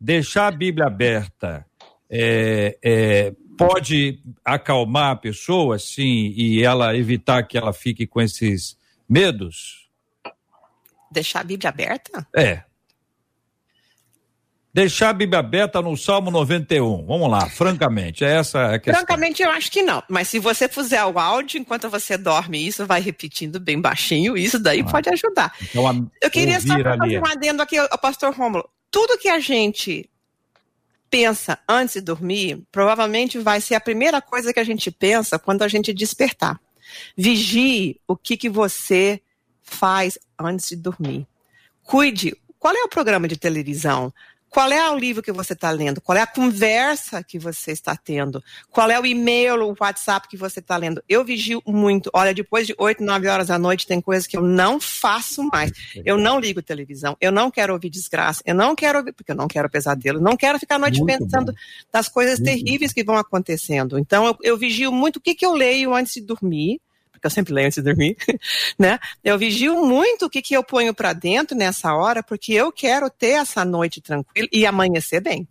deixar 0.00 0.48
a 0.48 0.50
Bíblia 0.50 0.86
aberta 0.86 1.66
é, 2.10 2.78
é, 2.82 3.32
pode 3.56 4.20
acalmar 4.44 5.12
a 5.12 5.16
pessoa, 5.16 5.78
sim, 5.78 6.34
e 6.36 6.62
ela 6.62 6.96
evitar 6.96 7.42
que 7.44 7.56
ela 7.56 7.72
fique 7.72 8.06
com 8.06 8.20
esses 8.20 8.76
medos? 9.08 9.88
Deixar 11.10 11.40
a 11.40 11.44
Bíblia 11.44 11.70
aberta? 11.70 12.26
É. 12.36 12.64
Deixar 14.74 15.10
a 15.10 15.12
Bíblia 15.12 15.40
aberta 15.40 15.82
no 15.82 15.94
Salmo 15.98 16.30
91. 16.30 17.04
Vamos 17.04 17.30
lá, 17.30 17.46
francamente, 17.50 18.24
é 18.24 18.38
essa 18.38 18.72
a 18.74 18.78
questão. 18.78 19.04
Francamente, 19.04 19.42
eu 19.42 19.50
acho 19.50 19.70
que 19.70 19.82
não. 19.82 20.02
Mas 20.08 20.28
se 20.28 20.38
você 20.38 20.66
puser 20.66 21.04
o 21.04 21.18
áudio 21.18 21.60
enquanto 21.60 21.90
você 21.90 22.16
dorme, 22.16 22.66
isso 22.66 22.86
vai 22.86 23.02
repetindo 23.02 23.60
bem 23.60 23.78
baixinho, 23.78 24.34
isso 24.34 24.58
daí 24.58 24.80
ah. 24.80 24.84
pode 24.84 25.10
ajudar. 25.10 25.54
Então, 25.60 25.86
a, 25.86 25.94
eu 26.22 26.30
queria 26.30 26.58
só 26.58 26.68
fazer 26.68 27.20
um 27.20 27.26
adendo 27.26 27.62
aqui, 27.62 27.78
o 27.78 27.98
pastor 27.98 28.32
Rômulo. 28.32 28.66
Tudo 28.90 29.18
que 29.18 29.28
a 29.28 29.38
gente 29.38 30.08
pensa 31.10 31.58
antes 31.68 31.96
de 31.96 32.00
dormir, 32.00 32.62
provavelmente 32.72 33.38
vai 33.38 33.60
ser 33.60 33.74
a 33.74 33.80
primeira 33.80 34.22
coisa 34.22 34.54
que 34.54 34.60
a 34.60 34.64
gente 34.64 34.90
pensa 34.90 35.38
quando 35.38 35.60
a 35.60 35.68
gente 35.68 35.92
despertar. 35.92 36.58
Vigie 37.14 38.00
o 38.08 38.16
que, 38.16 38.38
que 38.38 38.48
você 38.48 39.20
faz 39.62 40.18
antes 40.38 40.70
de 40.70 40.76
dormir. 40.76 41.26
Cuide. 41.82 42.34
Qual 42.58 42.74
é 42.74 42.82
o 42.84 42.88
programa 42.88 43.28
de 43.28 43.36
televisão? 43.36 44.10
Qual 44.52 44.70
é 44.70 44.90
o 44.90 44.98
livro 44.98 45.22
que 45.22 45.32
você 45.32 45.54
está 45.54 45.70
lendo? 45.70 45.98
Qual 45.98 46.16
é 46.16 46.20
a 46.20 46.26
conversa 46.26 47.24
que 47.24 47.38
você 47.38 47.72
está 47.72 47.96
tendo? 47.96 48.44
Qual 48.70 48.90
é 48.90 49.00
o 49.00 49.06
e-mail, 49.06 49.66
o 49.66 49.74
WhatsApp 49.80 50.28
que 50.28 50.36
você 50.36 50.60
está 50.60 50.76
lendo? 50.76 51.02
Eu 51.08 51.24
vigio 51.24 51.62
muito. 51.66 52.10
Olha, 52.12 52.34
depois 52.34 52.66
de 52.66 52.74
8, 52.76 53.02
9 53.02 53.28
horas 53.28 53.48
da 53.48 53.58
noite, 53.58 53.86
tem 53.86 53.98
coisas 53.98 54.26
que 54.26 54.36
eu 54.36 54.42
não 54.42 54.78
faço 54.78 55.42
mais. 55.44 55.72
Eu 56.04 56.18
não 56.18 56.38
ligo 56.38 56.60
televisão, 56.60 57.16
eu 57.18 57.32
não 57.32 57.50
quero 57.50 57.72
ouvir 57.72 57.88
desgraça, 57.88 58.42
eu 58.44 58.54
não 58.54 58.76
quero 58.76 58.98
ouvir, 58.98 59.14
porque 59.14 59.32
eu 59.32 59.36
não 59.36 59.48
quero 59.48 59.70
pesadelo, 59.70 60.20
não 60.20 60.36
quero 60.36 60.58
ficar 60.58 60.74
a 60.74 60.80
noite 60.80 60.98
muito 60.98 61.18
pensando 61.18 61.52
bom. 61.52 61.58
das 61.90 62.10
coisas 62.10 62.38
muito 62.38 62.52
terríveis 62.52 62.90
bom. 62.90 62.94
que 62.94 63.04
vão 63.04 63.16
acontecendo. 63.16 63.98
Então, 63.98 64.26
eu, 64.26 64.36
eu 64.42 64.58
vigio 64.58 64.92
muito 64.92 65.16
o 65.16 65.20
que, 65.20 65.34
que 65.34 65.46
eu 65.46 65.54
leio 65.54 65.94
antes 65.94 66.12
de 66.12 66.20
dormir 66.20 66.78
porque 67.22 67.26
eu 67.28 67.30
sempre 67.30 67.54
leio 67.54 67.66
antes 67.68 67.76
de 67.76 67.88
dormir, 67.88 68.16
né? 68.76 68.98
Eu 69.22 69.38
vigio 69.38 69.86
muito 69.86 70.26
o 70.26 70.30
que, 70.30 70.42
que 70.42 70.54
eu 70.54 70.64
ponho 70.64 70.92
para 70.92 71.12
dentro 71.12 71.56
nessa 71.56 71.94
hora, 71.94 72.22
porque 72.22 72.52
eu 72.52 72.72
quero 72.72 73.08
ter 73.08 73.40
essa 73.40 73.64
noite 73.64 74.00
tranquila 74.00 74.48
e 74.52 74.66
amanhecer 74.66 75.20
bem. 75.20 75.46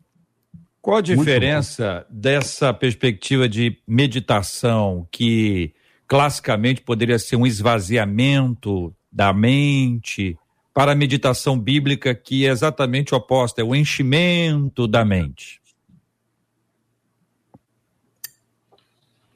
Qual 0.81 0.97
a 0.97 1.01
diferença 1.01 2.05
dessa 2.09 2.73
perspectiva 2.73 3.47
de 3.47 3.77
meditação 3.87 5.07
que 5.11 5.73
classicamente 6.07 6.81
poderia 6.81 7.19
ser 7.19 7.37
um 7.37 7.45
esvaziamento 7.45 8.93
da 9.09 9.31
mente 9.31 10.37
para 10.73 10.91
a 10.91 10.95
meditação 10.95 11.57
bíblica 11.57 12.15
que 12.15 12.45
é 12.45 12.49
exatamente 12.49 13.13
o 13.13 13.17
oposto, 13.17 13.61
é 13.61 13.63
o 13.63 13.75
enchimento 13.75 14.87
da 14.87 15.05
mente? 15.05 15.60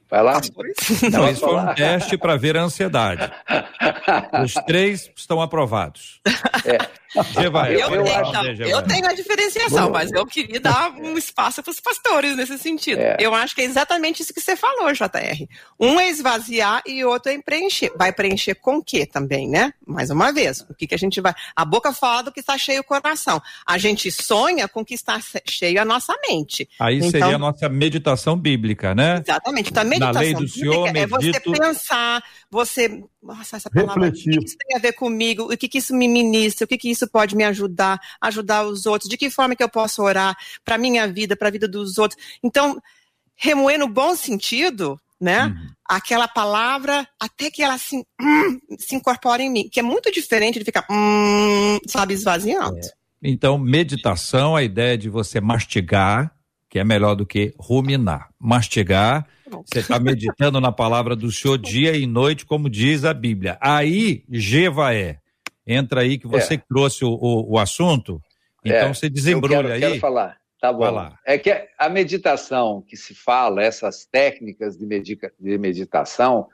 Vai 0.09 0.21
lá. 0.21 0.39
Não, 1.11 1.29
isso 1.29 1.41
foi 1.41 1.55
um 1.55 1.73
teste 1.73 2.17
para 2.17 2.35
ver 2.37 2.57
a 2.57 2.61
ansiedade. 2.61 3.31
Os 4.43 4.53
três 4.65 5.09
estão 5.15 5.41
aprovados. 5.41 6.21
É. 6.65 7.04
Vai, 7.51 7.75
eu, 7.75 7.79
eu, 7.79 8.03
tenho, 8.03 8.67
eu, 8.67 8.81
tenho 8.81 9.07
a 9.07 9.13
diferenciação, 9.13 9.89
mas 9.89 10.11
eu 10.11 10.25
queria 10.25 10.59
dar 10.59 10.91
um 10.91 11.17
espaço 11.17 11.61
para 11.61 11.71
os 11.71 11.79
pastores 11.79 12.35
nesse 12.35 12.57
sentido. 12.57 12.99
É. 12.99 13.17
Eu 13.19 13.33
acho 13.33 13.55
que 13.55 13.61
é 13.61 13.65
exatamente 13.65 14.21
isso 14.21 14.33
que 14.33 14.41
você 14.41 14.55
falou, 14.55 14.91
JR. 14.91 15.47
Um 15.79 15.99
é 15.99 16.09
esvaziar 16.09 16.81
e 16.85 17.03
o 17.03 17.09
outro 17.09 17.31
é 17.31 17.41
preencher. 17.41 17.91
Vai 17.97 18.11
preencher 18.11 18.55
com 18.55 18.77
o 18.77 18.83
quê 18.83 19.05
também, 19.05 19.47
né? 19.47 19.73
Mais 19.85 20.09
uma 20.09 20.31
vez, 20.31 20.61
o 20.61 20.73
que, 20.73 20.87
que 20.87 20.95
a 20.95 20.97
gente 20.97 21.21
vai. 21.21 21.33
A 21.55 21.63
boca 21.65 21.93
fala 21.93 22.23
do 22.23 22.31
que 22.31 22.39
está 22.39 22.57
cheio 22.57 22.81
o 22.81 22.83
coração. 22.83 23.41
A 23.65 23.77
gente 23.77 24.11
sonha 24.11 24.67
com 24.67 24.81
o 24.81 24.85
que 24.85 24.93
está 24.93 25.19
cheio 25.47 25.81
a 25.81 25.85
nossa 25.85 26.13
mente. 26.27 26.67
Aí 26.79 26.97
então, 26.97 27.11
seria 27.11 27.35
a 27.35 27.39
nossa 27.39 27.69
meditação 27.69 28.37
bíblica, 28.37 28.93
né? 28.95 29.21
Exatamente. 29.25 29.71
Então, 29.71 29.81
a 29.81 29.85
meditação 29.85 30.13
Na 30.13 30.19
lei 30.19 30.33
do 30.33 30.47
Senhor, 30.47 30.91
medito... 30.91 30.97
é 30.99 31.07
você 31.07 31.39
pensar, 31.39 32.23
você 32.49 33.03
nossa, 33.25 33.57
essa 33.57 33.69
palavra, 33.71 34.05
Refletir. 34.05 34.37
o 34.37 34.39
que 34.39 34.45
isso 34.45 34.57
tem 34.57 34.77
a 34.77 34.79
ver 34.79 34.93
comigo? 34.93 35.51
O 35.51 35.57
que, 35.57 35.67
que 35.67 35.79
isso 35.79 35.95
me 35.95 36.07
ministra? 36.07 36.65
O 36.65 36.67
que, 36.67 36.77
que 36.77 36.91
isso 36.91 37.04
pode 37.07 37.35
me 37.35 37.43
ajudar? 37.43 37.99
Ajudar 38.21 38.65
os 38.65 38.85
outros? 38.85 39.09
De 39.09 39.17
que 39.17 39.29
forma 39.29 39.55
que 39.55 39.63
eu 39.63 39.69
posso 39.69 40.01
orar 40.03 40.35
para 40.63 40.77
minha 40.77 41.07
vida, 41.07 41.35
para 41.35 41.47
a 41.47 41.51
vida 41.51 41.67
dos 41.67 41.97
outros? 41.97 42.21
Então, 42.43 42.81
remoer 43.35 43.79
no 43.79 43.87
bom 43.87 44.15
sentido, 44.15 44.99
né? 45.19 45.45
Uhum. 45.45 45.69
Aquela 45.87 46.27
palavra, 46.27 47.07
até 47.19 47.51
que 47.51 47.61
ela 47.61 47.75
assim, 47.75 48.03
hum, 48.19 48.59
se 48.77 48.95
incorpore 48.95 49.43
em 49.43 49.49
mim, 49.49 49.69
que 49.69 49.79
é 49.79 49.83
muito 49.83 50.11
diferente 50.11 50.59
de 50.59 50.65
ficar, 50.65 50.85
hum, 50.89 51.79
sabe, 51.87 52.13
esvaziando. 52.13 52.77
É. 52.77 52.91
Então, 53.23 53.57
meditação, 53.57 54.55
a 54.55 54.63
ideia 54.63 54.97
de 54.97 55.09
você 55.09 55.41
mastigar, 55.41 56.31
que 56.69 56.79
é 56.79 56.83
melhor 56.83 57.15
do 57.15 57.25
que 57.25 57.53
ruminar. 57.57 58.29
Mastigar 58.39 59.27
você 59.65 59.79
está 59.79 59.99
meditando 59.99 60.59
na 60.59 60.71
palavra 60.71 61.15
do 61.15 61.31
Senhor 61.31 61.57
dia 61.57 61.95
e 61.95 62.05
noite, 62.07 62.45
como 62.45 62.69
diz 62.69 63.05
a 63.05 63.13
Bíblia. 63.13 63.57
Aí, 63.61 64.23
Jevaé, 64.29 65.19
entra 65.65 66.01
aí 66.01 66.17
que 66.17 66.27
você 66.27 66.55
é. 66.55 66.63
trouxe 66.67 67.03
o, 67.03 67.09
o, 67.09 67.53
o, 67.53 67.59
assunto, 67.59 68.21
então 68.63 68.89
é. 68.89 68.93
você 68.93 69.09
desembrulha 69.09 69.57
quero, 69.57 69.73
aí. 69.73 69.79
Quero 69.79 69.99
falar. 69.99 70.37
Tá 70.59 70.73
bom. 70.73 71.11
É 71.25 71.37
que 71.37 71.51
a 71.77 71.89
meditação 71.89 72.83
que 72.87 72.97
se 72.97 73.13
fala, 73.13 73.63
essas 73.63 74.05
técnicas 74.05 74.77
de, 74.77 74.85
medica, 74.85 75.31
de 75.39 75.57
meditação, 75.57 76.47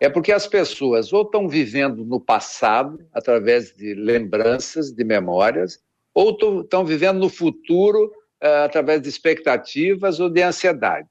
é 0.00 0.08
porque 0.08 0.32
as 0.32 0.48
pessoas 0.48 1.12
ou 1.12 1.22
estão 1.22 1.48
vivendo 1.48 2.04
no 2.04 2.18
passado, 2.18 2.98
através 3.12 3.72
de 3.72 3.94
lembranças, 3.94 4.90
de 4.90 5.04
memórias, 5.04 5.78
ou 6.12 6.36
estão 6.62 6.84
vivendo 6.84 7.20
no 7.20 7.28
futuro, 7.28 8.06
uh, 8.42 8.64
através 8.64 9.00
de 9.00 9.08
expectativas 9.08 10.18
ou 10.18 10.28
de 10.28 10.42
ansiedade. 10.42 11.08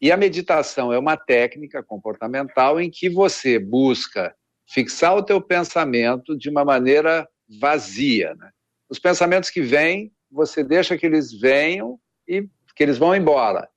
E 0.00 0.12
a 0.12 0.16
meditação 0.16 0.92
é 0.92 0.98
uma 0.98 1.16
técnica 1.16 1.82
comportamental 1.82 2.80
em 2.80 2.90
que 2.90 3.08
você 3.08 3.58
busca 3.58 4.34
fixar 4.66 5.16
o 5.16 5.22
teu 5.22 5.40
pensamento 5.40 6.36
de 6.36 6.48
uma 6.48 6.64
maneira 6.64 7.28
vazia. 7.60 8.34
Né? 8.34 8.50
Os 8.88 8.98
pensamentos 8.98 9.50
que 9.50 9.60
vêm, 9.60 10.12
você 10.30 10.64
deixa 10.64 10.96
que 10.96 11.06
eles 11.06 11.32
venham 11.32 11.98
e 12.26 12.48
que 12.74 12.82
eles 12.82 12.98
vão 12.98 13.14
embora. 13.14 13.68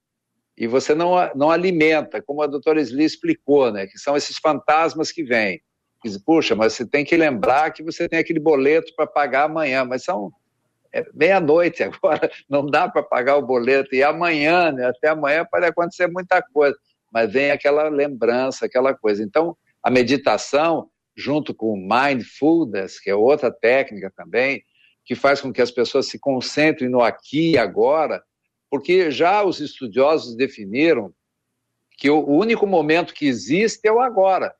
E 0.58 0.68
você 0.68 0.96
não, 0.96 1.14
não 1.36 1.52
alimenta, 1.52 2.22
como 2.22 2.42
a 2.42 2.48
doutora 2.48 2.80
Sli 2.82 3.04
explicou, 3.04 3.72
né? 3.72 3.88
que 3.88 3.98
são 3.98 4.16
esses 4.16 4.38
fantasmas 4.38 5.12
que 5.12 5.24
vêm. 5.24 5.62
Diz, 6.04 6.18
Puxa, 6.18 6.56
mas 6.56 6.74
você 6.74 6.86
tem 6.86 7.04
que 7.04 7.18
lembrar 7.18 7.72
que 7.72 7.84
você 7.84 8.08
tem 8.08 8.20
aquele 8.20 8.40
boleto 8.40 8.94
para 8.96 9.08
pagar 9.08 9.46
amanhã, 9.46 9.84
mas 9.84 10.04
são 10.04 10.32
é 10.96 11.06
meia-noite 11.14 11.84
agora, 11.84 12.32
não 12.50 12.66
dá 12.66 12.88
para 12.88 13.04
pagar 13.04 13.36
o 13.36 13.46
boleto, 13.46 13.94
e 13.94 14.02
amanhã, 14.02 14.72
né, 14.72 14.86
até 14.86 15.10
amanhã 15.10 15.46
pode 15.46 15.66
acontecer 15.66 16.08
muita 16.08 16.42
coisa, 16.42 16.78
mas 17.12 17.30
vem 17.34 17.52
aquela 17.52 17.90
lembrança, 17.90 18.66
aquela 18.66 18.94
coisa. 18.94 19.22
Então, 19.22 19.58
a 19.86 19.92
meditação 19.92 20.90
junto 21.16 21.54
com 21.54 21.78
mindfulness, 21.78 23.00
que 23.00 23.08
é 23.08 23.16
outra 23.16 23.52
técnica 23.52 24.12
também, 24.18 24.64
que 25.06 25.14
faz 25.14 25.40
com 25.40 25.54
que 25.54 25.62
as 25.62 25.70
pessoas 25.70 26.08
se 26.08 26.18
concentrem 26.18 26.90
no 26.90 27.02
aqui 27.02 27.52
e 27.52 27.58
agora, 27.58 28.24
porque 28.68 29.12
já 29.12 29.44
os 29.44 29.60
estudiosos 29.60 30.36
definiram 30.36 31.14
que 32.00 32.10
o 32.10 32.28
único 32.28 32.66
momento 32.66 33.14
que 33.14 33.28
existe 33.28 33.88
é 33.88 33.92
o 33.92 34.02
agora. 34.02 34.56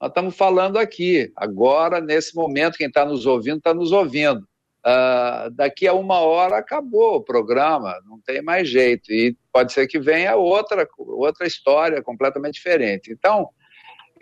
Nós 0.00 0.08
estamos 0.08 0.34
falando 0.34 0.78
aqui, 0.78 1.30
agora, 1.36 2.00
nesse 2.00 2.34
momento, 2.34 2.78
quem 2.78 2.88
está 2.88 3.04
nos 3.04 3.26
ouvindo, 3.26 3.58
está 3.58 3.74
nos 3.74 3.92
ouvindo. 3.92 4.40
Uh, 4.84 5.50
daqui 5.52 5.86
a 5.86 5.92
uma 5.92 6.20
hora 6.20 6.56
acabou 6.56 7.16
o 7.16 7.22
programa, 7.22 8.00
não 8.06 8.18
tem 8.22 8.40
mais 8.40 8.68
jeito. 8.68 9.12
E 9.12 9.36
pode 9.52 9.70
ser 9.74 9.86
que 9.86 10.00
venha 10.00 10.34
outra, 10.34 10.88
outra 10.96 11.46
história 11.46 12.02
completamente 12.02 12.54
diferente. 12.54 13.12
Então, 13.12 13.50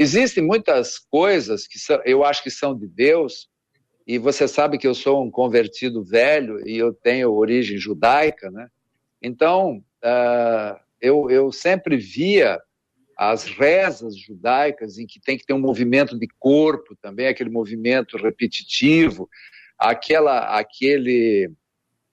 existem 0.00 0.42
muitas 0.42 0.98
coisas 0.98 1.66
que 1.66 1.78
são, 1.78 2.00
eu 2.06 2.24
acho 2.24 2.42
que 2.42 2.50
são 2.50 2.74
de 2.74 2.86
Deus, 2.86 3.50
e 4.06 4.16
você 4.16 4.48
sabe 4.48 4.78
que 4.78 4.86
eu 4.86 4.94
sou 4.94 5.22
um 5.22 5.30
convertido 5.30 6.02
velho 6.02 6.66
e 6.66 6.78
eu 6.78 6.90
tenho 6.94 7.30
origem 7.30 7.76
judaica, 7.76 8.50
né? 8.50 8.68
Então, 9.22 9.84
uh, 10.02 10.80
eu, 11.02 11.28
eu 11.30 11.52
sempre 11.52 11.98
via 11.98 12.58
as 13.14 13.44
rezas 13.44 14.16
judaicas 14.16 14.96
em 14.96 15.06
que 15.06 15.20
tem 15.20 15.36
que 15.36 15.44
ter 15.44 15.52
um 15.52 15.60
movimento 15.60 16.18
de 16.18 16.26
corpo 16.38 16.96
também, 16.96 17.26
aquele 17.26 17.50
movimento 17.50 18.16
repetitivo, 18.16 19.28
aquela, 19.78 20.58
aquele, 20.58 21.52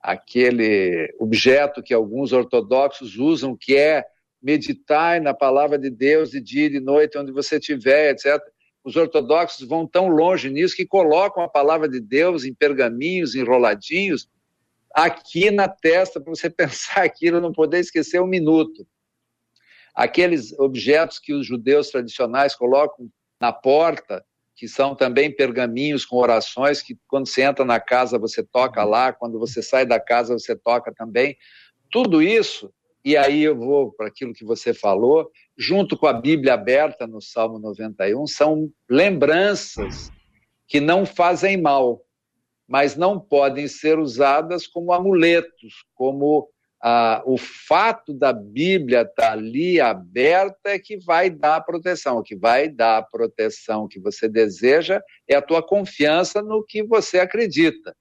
aquele 0.02 1.10
objeto 1.18 1.82
que 1.82 1.94
alguns 1.94 2.34
ortodoxos 2.34 3.16
usam, 3.16 3.56
que 3.56 3.78
é 3.78 4.04
meditar 4.42 5.22
na 5.22 5.34
palavra 5.34 5.78
de 5.78 5.90
Deus 5.90 6.32
de 6.32 6.40
dia 6.40 6.66
e 6.66 6.70
de 6.70 6.80
noite, 6.80 7.18
onde 7.18 7.32
você 7.32 7.58
estiver, 7.58 8.12
etc. 8.12 8.42
Os 8.84 8.96
ortodoxos 8.96 9.68
vão 9.68 9.88
tão 9.88 10.08
longe 10.08 10.50
nisso 10.50 10.76
que 10.76 10.86
colocam 10.86 11.44
a 11.44 11.50
palavra 11.50 11.90
de 11.90 12.00
Deus 12.00 12.46
em 12.46 12.54
pergaminhos 12.54 13.36
enroladinhos 13.36 14.30
aqui 14.94 15.52
na 15.52 15.68
testa 15.68 16.20
para 16.20 16.34
você 16.34 16.50
pensar 16.52 17.04
aquilo, 17.04 17.42
não 17.42 17.52
poder 17.52 17.80
esquecer 17.80 18.22
um 18.22 18.28
minuto. 18.28 18.88
Aqueles 19.94 20.58
objetos 20.60 21.20
que 21.20 21.34
os 21.34 21.46
judeus 21.46 21.90
tradicionais 21.90 22.56
colocam 22.56 23.10
na 23.42 23.52
porta 23.52 24.24
que 24.58 24.68
são 24.68 24.96
também 24.96 25.32
pergaminhos 25.32 26.04
com 26.04 26.16
orações 26.18 26.82
que 26.82 26.98
quando 27.08 27.28
você 27.28 27.44
entra 27.44 27.64
na 27.64 27.80
casa 27.80 28.18
você 28.18 28.42
toca 28.44 28.84
lá, 28.84 29.14
quando 29.14 29.38
você 29.38 29.62
sai 29.62 29.86
da 29.86 30.00
casa 30.00 30.34
você 30.34 30.56
toca 30.56 30.92
também. 30.92 31.38
Tudo 31.92 32.24
isso, 32.24 32.74
e 33.08 33.16
aí 33.16 33.42
eu 33.42 33.56
vou 33.56 33.94
para 33.94 34.08
aquilo 34.08 34.34
que 34.34 34.44
você 34.44 34.74
falou, 34.74 35.32
junto 35.58 35.96
com 35.96 36.08
a 36.08 36.12
Bíblia 36.12 36.56
aberta 36.56 37.08
no 37.08 37.22
Salmo 37.22 37.58
91, 37.58 38.28
são 38.28 38.70
lembranças 38.90 40.12
que 40.68 40.82
não 40.82 41.06
fazem 41.06 41.56
mal, 41.56 42.02
mas 42.68 42.98
não 42.98 43.18
podem 43.18 43.66
ser 43.66 43.98
usadas 43.98 44.68
como 44.68 44.92
amuletos, 44.92 45.86
como 45.96 46.50
ah, 46.84 47.24
o 47.26 47.38
fato 47.38 48.14
da 48.14 48.34
Bíblia 48.34 49.04
estar 49.04 49.14
tá 49.16 49.32
ali 49.32 49.80
aberta 49.80 50.72
é 50.72 50.78
que 50.78 50.98
vai 50.98 51.30
dar 51.30 51.62
proteção. 51.62 52.18
O 52.18 52.24
que 52.24 52.36
vai 52.36 52.68
dar 52.68 52.98
a 52.98 53.04
proteção 53.04 53.88
que 53.88 54.02
você 54.02 54.28
deseja 54.28 55.02
é 55.26 55.36
a 55.36 55.42
tua 55.42 55.64
confiança 55.64 56.42
no 56.42 56.62
que 56.62 56.84
você 56.84 57.20
acredita. 57.20 57.96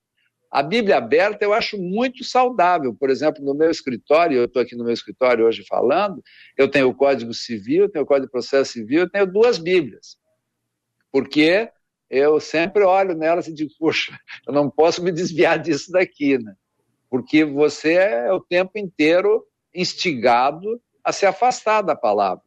A 0.57 0.63
Bíblia 0.63 0.97
aberta 0.97 1.45
eu 1.45 1.53
acho 1.53 1.77
muito 1.77 2.25
saudável. 2.25 2.95
Por 2.95 3.11
exemplo, 3.11 3.45
no 3.45 3.55
meu 3.55 3.71
escritório, 3.71 4.39
eu 4.39 4.47
estou 4.47 4.63
aqui 4.63 4.75
no 4.75 4.85
meu 4.85 4.95
escritório 4.95 5.45
hoje 5.45 5.63
falando, 5.69 6.23
eu 6.57 6.67
tenho 6.67 6.89
o 6.89 6.95
Código 6.95 7.35
Civil, 7.35 7.91
tenho 7.91 8.07
o 8.07 8.09
Código 8.09 8.29
de 8.29 8.33
Processo 8.33 8.73
Civil, 8.73 9.01
eu 9.01 9.11
tenho 9.11 9.31
duas 9.31 9.59
Bíblias. 9.59 10.17
Porque 11.13 11.71
eu 12.09 12.41
sempre 12.41 12.85
olho 12.85 13.15
nelas 13.15 13.47
e 13.49 13.53
digo, 13.53 13.71
puxa, 13.79 14.19
eu 14.49 14.55
não 14.55 14.71
posso 14.71 15.03
me 15.03 15.13
desviar 15.13 15.59
disso 15.59 15.93
daqui, 15.93 16.39
né? 16.39 16.55
porque 17.11 17.45
você 17.45 17.93
é 17.93 18.33
o 18.33 18.41
tempo 18.41 18.79
inteiro 18.79 19.45
instigado 19.75 20.81
a 21.05 21.13
se 21.13 21.27
afastar 21.27 21.83
da 21.83 21.95
palavra. 21.95 22.43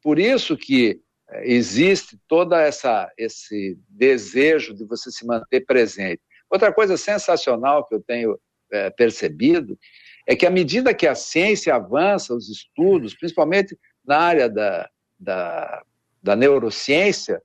Por 0.00 0.20
isso 0.20 0.56
que 0.56 1.00
eh, 1.28 1.54
existe 1.54 2.16
toda 2.28 2.62
essa 2.62 3.12
esse 3.18 3.76
desejo 3.88 4.76
de 4.76 4.84
você 4.84 5.10
se 5.10 5.26
manter 5.26 5.66
presente. 5.66 6.22
Outra 6.50 6.72
coisa 6.72 6.96
sensacional 6.96 7.86
que 7.86 7.94
eu 7.94 8.00
tenho 8.00 8.38
é, 8.70 8.90
percebido 8.90 9.78
é 10.26 10.36
que 10.36 10.46
à 10.46 10.50
medida 10.50 10.94
que 10.94 11.06
a 11.06 11.14
ciência 11.14 11.74
avança, 11.74 12.34
os 12.34 12.48
estudos, 12.48 13.14
principalmente 13.14 13.78
na 14.04 14.18
área 14.18 14.48
da, 14.48 14.88
da, 15.18 15.82
da 16.22 16.36
neurociência, 16.36 17.42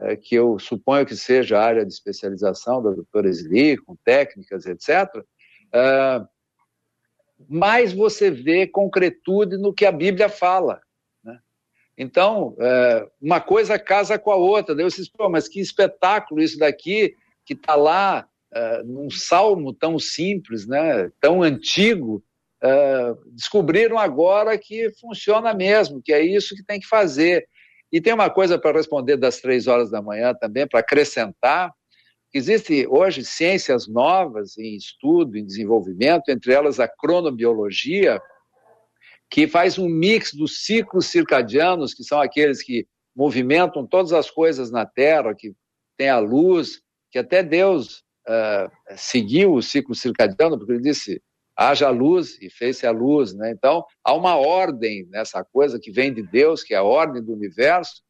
é, 0.00 0.16
que 0.16 0.34
eu 0.34 0.58
suponho 0.58 1.06
que 1.06 1.16
seja 1.16 1.58
a 1.58 1.64
área 1.64 1.86
de 1.86 1.92
especialização 1.92 2.82
da 2.82 2.90
doutora 2.90 3.28
Sli, 3.28 3.76
com 3.76 3.96
técnicas, 4.04 4.66
etc., 4.66 5.14
uh, 5.16 6.26
mais 7.48 7.92
você 7.92 8.30
vê 8.30 8.66
concretude 8.66 9.56
no 9.56 9.72
que 9.72 9.86
a 9.86 9.92
Bíblia 9.92 10.28
fala. 10.28 10.80
Né? 11.22 11.38
Então, 11.96 12.48
uh, 12.54 13.10
uma 13.20 13.40
coisa 13.40 13.78
casa 13.78 14.18
com 14.18 14.32
a 14.32 14.36
outra. 14.36 14.74
Daí 14.74 14.84
vocês, 14.84 15.08
pô, 15.08 15.28
mas 15.28 15.48
que 15.48 15.60
espetáculo 15.60 16.40
isso 16.40 16.58
daqui, 16.58 17.14
que 17.44 17.54
está 17.54 17.76
lá 17.76 18.28
uh, 18.54 18.84
num 18.84 19.10
salmo 19.10 19.72
tão 19.72 19.98
simples, 19.98 20.66
né, 20.66 21.10
tão 21.20 21.42
antigo, 21.42 22.22
uh, 22.62 23.30
descobriram 23.32 23.98
agora 23.98 24.56
que 24.58 24.90
funciona 25.00 25.52
mesmo, 25.52 26.00
que 26.02 26.12
é 26.12 26.22
isso 26.22 26.54
que 26.54 26.64
tem 26.64 26.80
que 26.80 26.86
fazer. 26.86 27.46
E 27.92 28.00
tem 28.00 28.12
uma 28.12 28.30
coisa 28.30 28.58
para 28.58 28.76
responder 28.76 29.16
das 29.16 29.40
três 29.40 29.66
horas 29.66 29.90
da 29.90 30.02
manhã 30.02 30.34
também, 30.34 30.66
para 30.66 30.80
acrescentar, 30.80 31.72
Existem 32.34 32.84
hoje 32.88 33.24
ciências 33.24 33.86
novas 33.86 34.58
em 34.58 34.74
estudo, 34.74 35.38
em 35.38 35.46
desenvolvimento, 35.46 36.30
entre 36.30 36.52
elas 36.52 36.80
a 36.80 36.88
cronobiologia, 36.88 38.20
que 39.30 39.46
faz 39.46 39.78
um 39.78 39.88
mix 39.88 40.34
dos 40.34 40.64
ciclos 40.64 41.06
circadianos, 41.06 41.94
que 41.94 42.02
são 42.02 42.20
aqueles 42.20 42.60
que 42.60 42.88
movimentam 43.14 43.86
todas 43.86 44.12
as 44.12 44.28
coisas 44.28 44.72
na 44.72 44.84
Terra, 44.84 45.32
que 45.32 45.54
tem 45.96 46.08
a 46.08 46.18
luz, 46.18 46.82
que 47.08 47.20
até 47.20 47.40
Deus 47.40 48.02
uh, 48.28 48.70
seguiu 48.96 49.54
o 49.54 49.62
ciclo 49.62 49.94
circadiano, 49.94 50.58
porque 50.58 50.72
ele 50.72 50.82
disse, 50.82 51.22
haja 51.56 51.88
luz 51.90 52.38
e 52.40 52.50
fez-se 52.50 52.86
a 52.86 52.90
luz, 52.90 53.34
né? 53.34 53.50
Então, 53.50 53.84
há 54.02 54.12
uma 54.12 54.36
ordem 54.36 55.06
nessa 55.08 55.44
coisa 55.44 55.78
que 55.78 55.90
vem 55.90 56.12
de 56.12 56.22
Deus, 56.22 56.62
que 56.62 56.74
é 56.74 56.76
a 56.76 56.82
ordem 56.82 57.22
do 57.22 57.32
universo, 57.32 58.02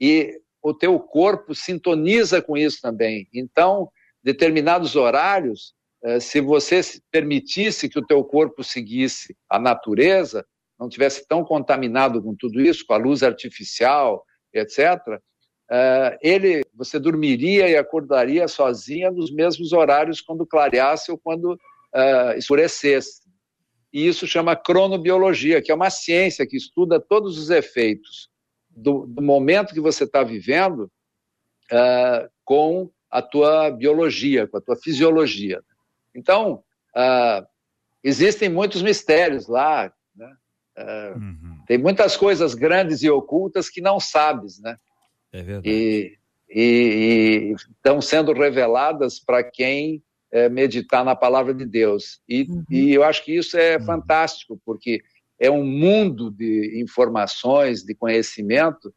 e 0.00 0.38
o 0.62 0.74
teu 0.74 0.98
corpo 1.00 1.54
sintoniza 1.54 2.40
com 2.42 2.56
isso 2.56 2.80
também. 2.80 3.26
Então, 3.32 3.90
determinados 4.22 4.94
horários, 4.94 5.74
eh, 6.04 6.20
se 6.20 6.40
você 6.40 6.80
permitisse 7.10 7.88
que 7.88 7.98
o 7.98 8.06
teu 8.06 8.22
corpo 8.22 8.62
seguisse 8.62 9.36
a 9.48 9.58
natureza, 9.58 10.46
não 10.78 10.88
tivesse 10.88 11.26
tão 11.26 11.44
contaminado 11.44 12.22
com 12.22 12.34
tudo 12.34 12.60
isso, 12.60 12.84
com 12.86 12.92
a 12.94 12.98
luz 12.98 13.22
artificial, 13.22 14.24
etc., 14.52 14.98
eh, 15.74 16.18
ele, 16.20 16.62
você 16.74 16.98
dormiria 16.98 17.66
e 17.66 17.78
acordaria 17.78 18.46
sozinha 18.46 19.10
nos 19.10 19.32
mesmos 19.32 19.72
horários 19.72 20.20
quando 20.20 20.44
clareasse 20.44 21.10
ou 21.10 21.16
quando 21.16 21.54
uh, 21.54 22.36
escurecesse. 22.36 23.22
E 23.90 24.06
isso 24.06 24.26
chama 24.26 24.54
cronobiologia, 24.54 25.62
que 25.62 25.72
é 25.72 25.74
uma 25.74 25.88
ciência 25.88 26.46
que 26.46 26.58
estuda 26.58 27.00
todos 27.00 27.38
os 27.38 27.48
efeitos 27.48 28.28
do, 28.68 29.06
do 29.06 29.22
momento 29.22 29.72
que 29.72 29.80
você 29.80 30.04
está 30.04 30.22
vivendo 30.22 30.90
uh, 31.72 32.28
com 32.44 32.90
a 33.10 33.22
tua 33.22 33.70
biologia, 33.70 34.46
com 34.46 34.58
a 34.58 34.60
tua 34.60 34.76
fisiologia. 34.76 35.62
Então, 36.14 36.62
uh, 36.94 37.46
existem 38.04 38.50
muitos 38.50 38.82
mistérios 38.82 39.48
lá, 39.48 39.90
né? 40.14 40.36
uh, 40.78 41.18
uhum. 41.18 41.64
tem 41.66 41.78
muitas 41.78 42.14
coisas 42.14 42.54
grandes 42.54 43.02
e 43.02 43.08
ocultas 43.08 43.70
que 43.70 43.80
não 43.80 43.98
sabes, 43.98 44.60
né? 44.60 44.76
É 45.32 45.42
verdade. 45.42 45.68
E, 45.68 46.18
e, 46.48 46.62
e 46.62 47.52
estão 47.52 48.00
sendo 48.00 48.32
reveladas 48.32 49.18
para 49.18 49.42
quem 49.42 50.02
é, 50.30 50.48
meditar 50.48 51.04
na 51.04 51.14
palavra 51.14 51.52
de 51.54 51.66
Deus. 51.66 52.20
E, 52.28 52.42
uhum. 52.42 52.64
e 52.70 52.92
eu 52.92 53.04
acho 53.04 53.24
que 53.24 53.36
isso 53.36 53.56
é 53.56 53.76
uhum. 53.76 53.84
fantástico, 53.84 54.60
porque 54.64 55.02
é 55.38 55.50
um 55.50 55.64
mundo 55.64 56.30
de 56.30 56.80
informações, 56.80 57.82
de 57.82 57.94
conhecimento, 57.94 58.94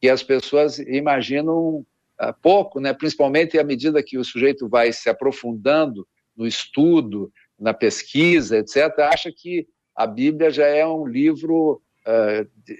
que 0.00 0.08
as 0.08 0.22
pessoas 0.22 0.78
imaginam 0.78 1.86
uh, 2.20 2.34
pouco, 2.42 2.80
né? 2.80 2.92
principalmente 2.92 3.58
à 3.58 3.64
medida 3.64 4.02
que 4.02 4.18
o 4.18 4.24
sujeito 4.24 4.68
vai 4.68 4.92
se 4.92 5.08
aprofundando 5.08 6.06
no 6.36 6.46
estudo, 6.46 7.32
na 7.58 7.72
pesquisa, 7.72 8.58
etc., 8.58 8.98
acha 8.98 9.32
que 9.32 9.66
a 9.96 10.06
Bíblia 10.06 10.50
já 10.50 10.66
é 10.66 10.86
um 10.86 11.06
livro 11.06 11.80
uh, 12.06 12.50
de, 12.64 12.76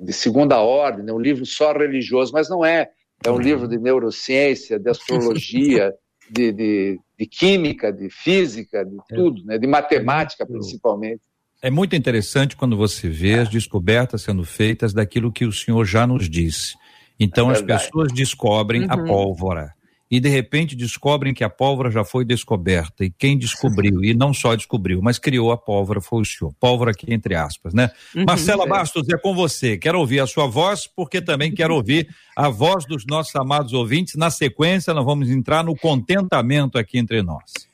de, 0.00 0.12
segunda 0.12 0.60
ordem, 0.60 1.04
né? 1.04 1.12
um 1.12 1.18
livro 1.18 1.44
só 1.46 1.72
religioso, 1.72 2.32
mas 2.32 2.48
não 2.48 2.64
é. 2.64 2.90
É 3.24 3.30
um 3.30 3.34
uhum. 3.34 3.40
livro 3.40 3.68
de 3.68 3.78
neurociência, 3.78 4.78
de 4.78 4.88
astrologia, 4.88 5.92
de, 6.30 6.52
de, 6.52 7.00
de, 7.18 7.26
química, 7.26 7.92
de 7.92 8.08
física, 8.10 8.84
de 8.84 8.96
é. 9.10 9.14
tudo, 9.14 9.44
né? 9.44 9.58
de 9.58 9.66
matemática, 9.66 10.46
principalmente. 10.46 11.22
É 11.60 11.70
muito 11.70 11.96
interessante 11.96 12.56
quando 12.56 12.76
você 12.76 13.08
vê 13.08 13.34
as 13.34 13.48
descobertas 13.48 14.22
sendo 14.22 14.44
feitas 14.44 14.92
daquilo 14.92 15.32
que 15.32 15.44
o 15.44 15.52
senhor 15.52 15.84
já 15.84 16.06
nos 16.06 16.30
disse. 16.30 16.74
Então 17.18 17.50
é 17.50 17.54
as 17.54 17.62
pessoas 17.62 18.12
descobrem 18.12 18.82
uhum. 18.82 18.92
a 18.92 19.04
pólvora 19.04 19.77
e 20.10 20.18
de 20.20 20.28
repente 20.28 20.74
descobrem 20.74 21.34
que 21.34 21.44
a 21.44 21.50
pólvora 21.50 21.90
já 21.90 22.04
foi 22.04 22.24
descoberta. 22.24 23.04
E 23.04 23.10
quem 23.10 23.36
descobriu, 23.36 24.02
e 24.02 24.14
não 24.14 24.32
só 24.32 24.54
descobriu, 24.54 25.02
mas 25.02 25.18
criou 25.18 25.52
a 25.52 25.56
pólvora 25.56 26.00
foi 26.00 26.22
o 26.22 26.24
senhor. 26.24 26.52
Pólvora 26.58 26.92
aqui 26.92 27.12
entre 27.12 27.34
aspas, 27.34 27.74
né? 27.74 27.90
Uhum, 28.14 28.24
Marcela 28.26 28.64
é. 28.64 28.68
Bastos, 28.68 29.08
é 29.08 29.18
com 29.18 29.34
você. 29.34 29.76
Quero 29.76 29.98
ouvir 29.98 30.20
a 30.20 30.26
sua 30.26 30.46
voz, 30.46 30.86
porque 30.86 31.20
também 31.20 31.52
quero 31.52 31.74
ouvir 31.74 32.08
a 32.36 32.48
voz 32.48 32.86
dos 32.86 33.04
nossos 33.06 33.34
amados 33.36 33.72
ouvintes. 33.72 34.14
Na 34.14 34.30
sequência, 34.30 34.94
nós 34.94 35.04
vamos 35.04 35.30
entrar 35.30 35.62
no 35.62 35.76
contentamento 35.76 36.78
aqui 36.78 36.98
entre 36.98 37.22
nós. 37.22 37.68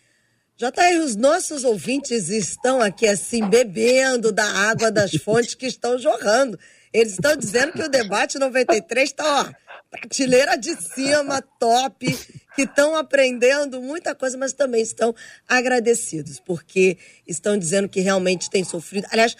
Já 0.56 0.70
tá 0.70 0.82
aí, 0.82 0.98
os 0.98 1.16
nossos 1.16 1.64
ouvintes 1.64 2.28
estão 2.28 2.80
aqui 2.80 3.08
assim, 3.08 3.44
bebendo 3.48 4.30
da 4.30 4.44
água 4.44 4.90
das 4.90 5.10
fontes 5.16 5.54
que 5.54 5.66
estão 5.66 5.98
jorrando. 5.98 6.56
Eles 6.94 7.14
estão 7.14 7.36
dizendo 7.36 7.72
que 7.72 7.82
o 7.82 7.88
debate 7.88 8.38
93 8.38 9.10
está, 9.10 9.40
ó, 9.40 9.52
prateleira 9.90 10.56
de 10.56 10.76
cima, 10.80 11.42
top, 11.58 12.06
que 12.54 12.62
estão 12.62 12.94
aprendendo 12.94 13.82
muita 13.82 14.14
coisa, 14.14 14.38
mas 14.38 14.52
também 14.52 14.80
estão 14.80 15.12
agradecidos, 15.48 16.38
porque 16.38 16.96
estão 17.26 17.58
dizendo 17.58 17.88
que 17.88 18.00
realmente 18.00 18.48
têm 18.48 18.62
sofrido. 18.62 19.08
Aliás, 19.10 19.36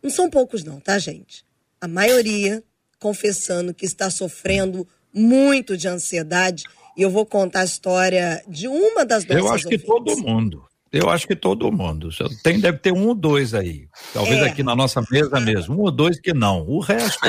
não 0.00 0.08
são 0.08 0.30
poucos, 0.30 0.62
não, 0.62 0.78
tá, 0.78 0.96
gente? 0.96 1.44
A 1.80 1.88
maioria 1.88 2.62
confessando 3.00 3.74
que 3.74 3.84
está 3.84 4.08
sofrendo 4.08 4.86
muito 5.12 5.76
de 5.76 5.88
ansiedade. 5.88 6.64
E 6.96 7.02
eu 7.02 7.10
vou 7.10 7.26
contar 7.26 7.60
a 7.60 7.64
história 7.64 8.42
de 8.46 8.68
uma 8.68 9.04
das 9.04 9.24
nossas 9.24 9.44
Eu 9.44 9.52
acho 9.52 9.68
que 9.68 9.74
ouvintes. 9.90 10.14
todo 10.14 10.22
mundo. 10.22 10.64
Eu 10.94 11.10
acho 11.10 11.26
que 11.26 11.34
todo 11.34 11.72
mundo. 11.72 12.08
Tem, 12.42 12.60
deve 12.60 12.78
ter 12.78 12.92
um 12.92 13.08
ou 13.08 13.14
dois 13.14 13.52
aí. 13.52 13.88
Talvez 14.12 14.40
é. 14.40 14.46
aqui 14.46 14.62
na 14.62 14.76
nossa 14.76 15.02
mesa 15.10 15.40
mesmo. 15.40 15.74
Um 15.74 15.80
ou 15.80 15.90
dois 15.90 16.20
que 16.20 16.32
não. 16.32 16.66
O 16.68 16.78
resto. 16.80 17.20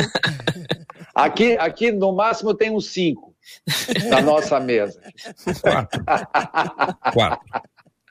Aqui, 1.14 1.54
aqui 1.58 1.94
no 1.94 2.14
máximo 2.14 2.54
tem 2.54 2.70
uns 2.70 2.88
cinco 2.88 3.34
na 4.10 4.22
nossa 4.22 4.60
mesa. 4.60 5.02
Quatro. 5.62 6.04
Quatro. 7.14 7.64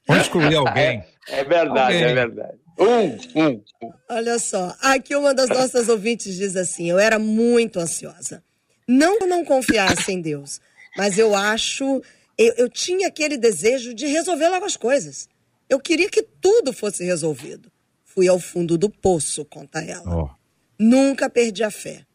Vamos 0.09 0.24
excluir 0.24 0.55
alguém. 0.55 1.05
É, 1.28 1.40
é 1.40 1.44
verdade, 1.44 1.94
alguém. 1.94 2.02
é 2.02 2.14
verdade. 2.14 2.59
Um, 2.78 3.40
um, 3.40 3.62
um. 3.82 3.92
Olha 4.11 4.38
só, 4.38 4.74
aqui 4.80 5.14
uma 5.14 5.34
das 5.34 5.48
nossas 5.48 5.88
ouvintes 5.88 6.34
diz 6.34 6.57
assim: 6.57 6.90
eu 6.90 6.98
era 6.98 7.18
muito 7.18 7.78
ansiosa. 7.78 8.42
Não 8.88 9.18
que 9.18 9.24
eu 9.24 9.28
não 9.28 9.44
confiasse 9.44 10.12
em 10.12 10.20
Deus, 10.20 10.61
mas 10.96 11.18
eu 11.18 11.34
acho. 11.34 12.02
Eu, 12.36 12.55
eu 12.57 12.68
tinha 12.68 13.07
aquele 13.07 13.36
desejo 13.36 13.94
de 13.94 14.07
resolver 14.07 14.48
logo 14.48 14.64
as 14.64 14.76
coisas. 14.76 15.28
Eu 15.74 15.80
queria 15.80 16.08
que 16.08 16.22
tudo 16.22 16.72
fosse 16.72 17.02
resolvido. 17.02 17.68
Fui 18.04 18.28
ao 18.28 18.38
fundo 18.38 18.78
do 18.78 18.88
poço, 18.88 19.44
conta 19.44 19.80
ela. 19.80 20.22
Oh. 20.22 20.30
Nunca 20.78 21.28
perdi 21.28 21.64
a 21.64 21.70
fé. 21.70 22.06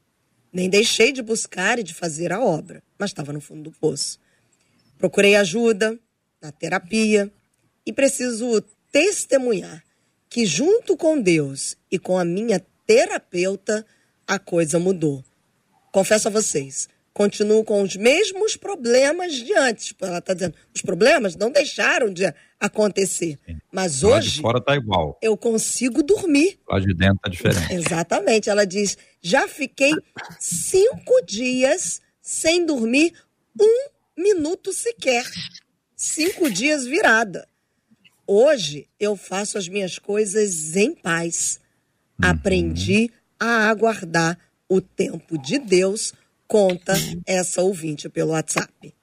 Nem 0.52 0.70
deixei 0.70 1.12
de 1.12 1.22
buscar 1.22 1.78
e 1.78 1.84
de 1.84 1.94
fazer 1.94 2.32
a 2.32 2.40
obra, 2.40 2.82
mas 2.98 3.10
estava 3.10 3.34
no 3.34 3.42
fundo 3.42 3.64
do 3.64 3.72
poço. 3.74 4.18
Procurei 4.98 5.36
ajuda 5.36 6.00
na 6.42 6.54
terapia 6.54 7.30
e 7.86 7.92
preciso 7.92 8.62
testemunhar 8.94 9.84
que, 10.30 10.46
junto 10.46 10.96
com 10.96 11.22
Deus 11.22 11.76
e 11.92 12.00
com 12.00 12.18
a 12.18 12.24
minha 12.24 12.66
terapeuta, 12.88 13.86
a 14.26 14.40
coisa 14.40 14.80
mudou. 14.80 15.22
Confesso 15.92 16.30
a 16.30 16.32
vocês, 16.32 16.88
continuo 17.14 17.66
com 17.66 17.82
os 17.82 17.98
mesmos 17.98 18.56
problemas 18.56 19.34
de 19.34 19.54
antes. 19.54 19.94
Ela 20.00 20.20
está 20.20 20.34
dizendo, 20.34 20.56
os 20.74 20.82
problemas 20.82 21.36
não 21.36 21.52
deixaram 21.52 22.10
de 22.10 22.24
acontecer. 22.60 23.40
Mas 23.72 24.02
Lá 24.02 24.18
hoje. 24.18 24.42
Fora 24.42 24.62
tá 24.62 24.76
igual. 24.76 25.18
Eu 25.22 25.38
consigo 25.38 26.04
dormir. 26.04 26.60
Lá 26.68 26.80
de 26.80 26.94
dentro 26.94 27.20
tá 27.22 27.30
diferente. 27.30 27.72
Exatamente. 27.74 28.50
Ela 28.50 28.66
diz: 28.66 28.98
já 29.22 29.48
fiquei 29.48 29.94
cinco 30.40 31.22
dias 31.26 32.02
sem 32.22 32.66
dormir 32.66 33.14
um 33.60 33.90
minuto 34.18 34.74
sequer. 34.74 35.26
Cinco 35.96 36.50
dias 36.50 36.86
virada. 36.86 37.48
Hoje 38.28 38.88
eu 39.00 39.16
faço 39.16 39.58
as 39.58 39.68
minhas 39.68 39.98
coisas 39.98 40.76
em 40.76 40.94
paz. 40.94 41.60
Uhum. 42.22 42.30
Aprendi 42.30 43.12
a 43.40 43.70
aguardar 43.70 44.38
o 44.68 44.80
tempo 44.80 45.38
de 45.38 45.58
Deus 45.58 46.14
conta 46.48 46.94
essa 47.26 47.62
ouvinte 47.62 48.10
pelo 48.10 48.32
WhatsApp. 48.32 48.94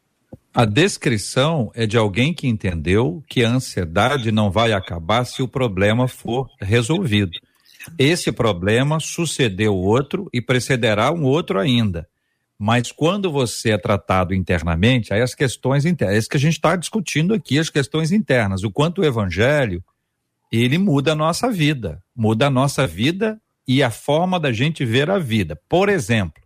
A 0.57 0.64
descrição 0.64 1.70
é 1.74 1.86
de 1.86 1.98
alguém 1.98 2.32
que 2.32 2.48
entendeu 2.48 3.22
que 3.28 3.44
a 3.44 3.50
ansiedade 3.50 4.32
não 4.32 4.50
vai 4.50 4.72
acabar 4.72 5.26
se 5.26 5.42
o 5.42 5.48
problema 5.48 6.09
for 6.09 6.48
resolvido. 6.59 7.38
Esse 7.98 8.32
problema 8.32 8.98
sucedeu 8.98 9.74
outro 9.74 10.30
e 10.32 10.40
precederá 10.40 11.12
um 11.12 11.24
outro 11.24 11.61
ainda. 11.61 12.09
Mas 12.59 12.90
quando 12.90 13.30
você 13.30 13.72
é 13.72 13.76
tratado 13.76 14.32
internamente, 14.32 15.12
aí 15.12 15.20
as 15.20 15.34
questões 15.34 15.84
internas, 15.84 16.14
é 16.14 16.18
isso 16.20 16.30
que 16.30 16.38
a 16.38 16.40
gente 16.40 16.54
está 16.54 16.74
discutindo 16.74 17.34
aqui, 17.34 17.59
as 17.59 17.68
questões 17.68 18.11
internas, 18.11 18.64
o 18.64 18.70
quanto 18.70 19.02
o 19.02 19.04
evangelho, 19.04 19.84
ele 20.50 20.78
muda 20.78 21.12
a 21.12 21.14
nossa 21.14 21.52
vida, 21.52 22.02
muda 22.16 22.46
a 22.46 22.50
nossa 22.50 22.86
vida 22.86 23.38
e 23.68 23.82
a 23.82 23.90
forma 23.90 24.40
da 24.40 24.50
gente 24.52 24.86
ver 24.86 25.11
a 25.11 25.18
vida. 25.18 25.61
Por 25.68 25.90
exemplo, 25.90 26.45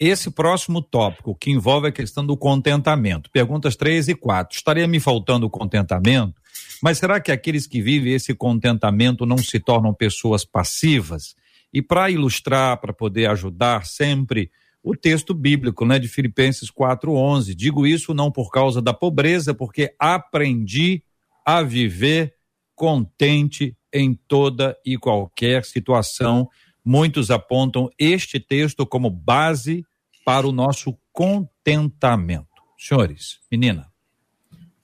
esse 0.00 0.30
próximo 0.30 0.80
tópico, 0.80 1.34
que 1.34 1.50
envolve 1.50 1.88
a 1.88 1.92
questão 1.92 2.24
do 2.24 2.34
contentamento, 2.34 3.30
perguntas 3.30 3.76
3 3.76 4.08
e 4.08 4.14
4. 4.14 4.56
Estaria 4.56 4.88
me 4.88 4.98
faltando 4.98 5.46
o 5.46 5.50
contentamento? 5.50 6.40
Mas 6.82 6.96
será 6.96 7.20
que 7.20 7.30
aqueles 7.30 7.66
que 7.66 7.82
vivem 7.82 8.14
esse 8.14 8.34
contentamento 8.34 9.26
não 9.26 9.36
se 9.36 9.60
tornam 9.60 9.92
pessoas 9.92 10.42
passivas? 10.42 11.36
E 11.70 11.82
para 11.82 12.10
ilustrar, 12.10 12.80
para 12.80 12.94
poder 12.94 13.28
ajudar 13.28 13.84
sempre, 13.84 14.50
o 14.82 14.96
texto 14.96 15.34
bíblico, 15.34 15.84
né, 15.84 15.98
de 15.98 16.08
Filipenses 16.08 16.70
4:11. 16.70 17.54
Digo 17.54 17.86
isso 17.86 18.14
não 18.14 18.32
por 18.32 18.50
causa 18.50 18.80
da 18.80 18.94
pobreza, 18.94 19.52
porque 19.52 19.94
aprendi 19.98 21.02
a 21.44 21.62
viver 21.62 22.34
contente 22.74 23.76
em 23.92 24.14
toda 24.14 24.74
e 24.84 24.96
qualquer 24.96 25.66
situação. 25.66 26.48
Muitos 26.82 27.30
apontam 27.30 27.90
este 27.98 28.40
texto 28.40 28.86
como 28.86 29.10
base 29.10 29.84
para 30.30 30.46
o 30.46 30.52
nosso 30.52 30.96
contentamento. 31.12 32.46
Senhores, 32.78 33.40
menina. 33.50 33.88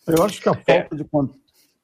Eu 0.04 0.24
acho 0.24 0.42
que 0.42 0.48
a 0.48 0.54
falta 0.54 0.88
é. 0.90 0.96
de. 0.96 1.06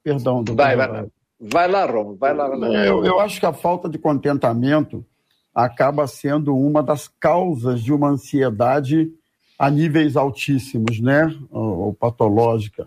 Perdão, 0.02 0.42
doutor. 0.42 0.56
Vai, 0.56 0.74
vai, 0.74 0.88
vai. 0.88 1.06
Vai 1.38 1.68
lá, 1.68 1.86
Romo, 1.86 2.16
vai 2.16 2.34
lá. 2.34 2.48
É, 2.66 2.88
eu, 2.88 3.04
eu 3.04 3.20
acho 3.20 3.38
que 3.38 3.46
a 3.46 3.52
falta 3.52 3.88
de 3.88 3.98
contentamento 3.98 5.06
acaba 5.54 6.08
sendo 6.08 6.56
uma 6.56 6.82
das 6.82 7.06
causas 7.06 7.80
de 7.80 7.92
uma 7.92 8.08
ansiedade 8.08 9.12
a 9.56 9.70
níveis 9.70 10.16
altíssimos, 10.16 10.98
né? 10.98 11.32
Ou, 11.48 11.78
ou 11.78 11.94
patológica. 11.94 12.84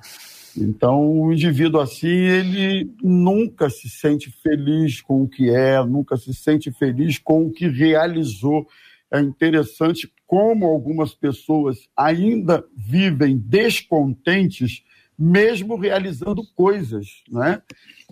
Então, 0.58 1.22
o 1.22 1.32
indivíduo 1.32 1.80
assim, 1.80 2.08
ele 2.08 2.94
nunca 3.02 3.70
se 3.70 3.90
sente 3.90 4.30
feliz 4.44 5.02
com 5.02 5.24
o 5.24 5.28
que 5.28 5.50
é, 5.50 5.82
nunca 5.86 6.18
se 6.18 6.34
sente 6.34 6.70
feliz 6.70 7.18
com 7.18 7.46
o 7.46 7.52
que 7.52 7.70
realizou. 7.70 8.68
É 9.12 9.20
interessante 9.20 10.12
como 10.28 10.66
algumas 10.66 11.14
pessoas 11.14 11.78
ainda 11.96 12.66
vivem 12.76 13.38
descontentes, 13.38 14.84
mesmo 15.18 15.78
realizando 15.78 16.44
coisas. 16.56 17.24
Né? 17.30 17.62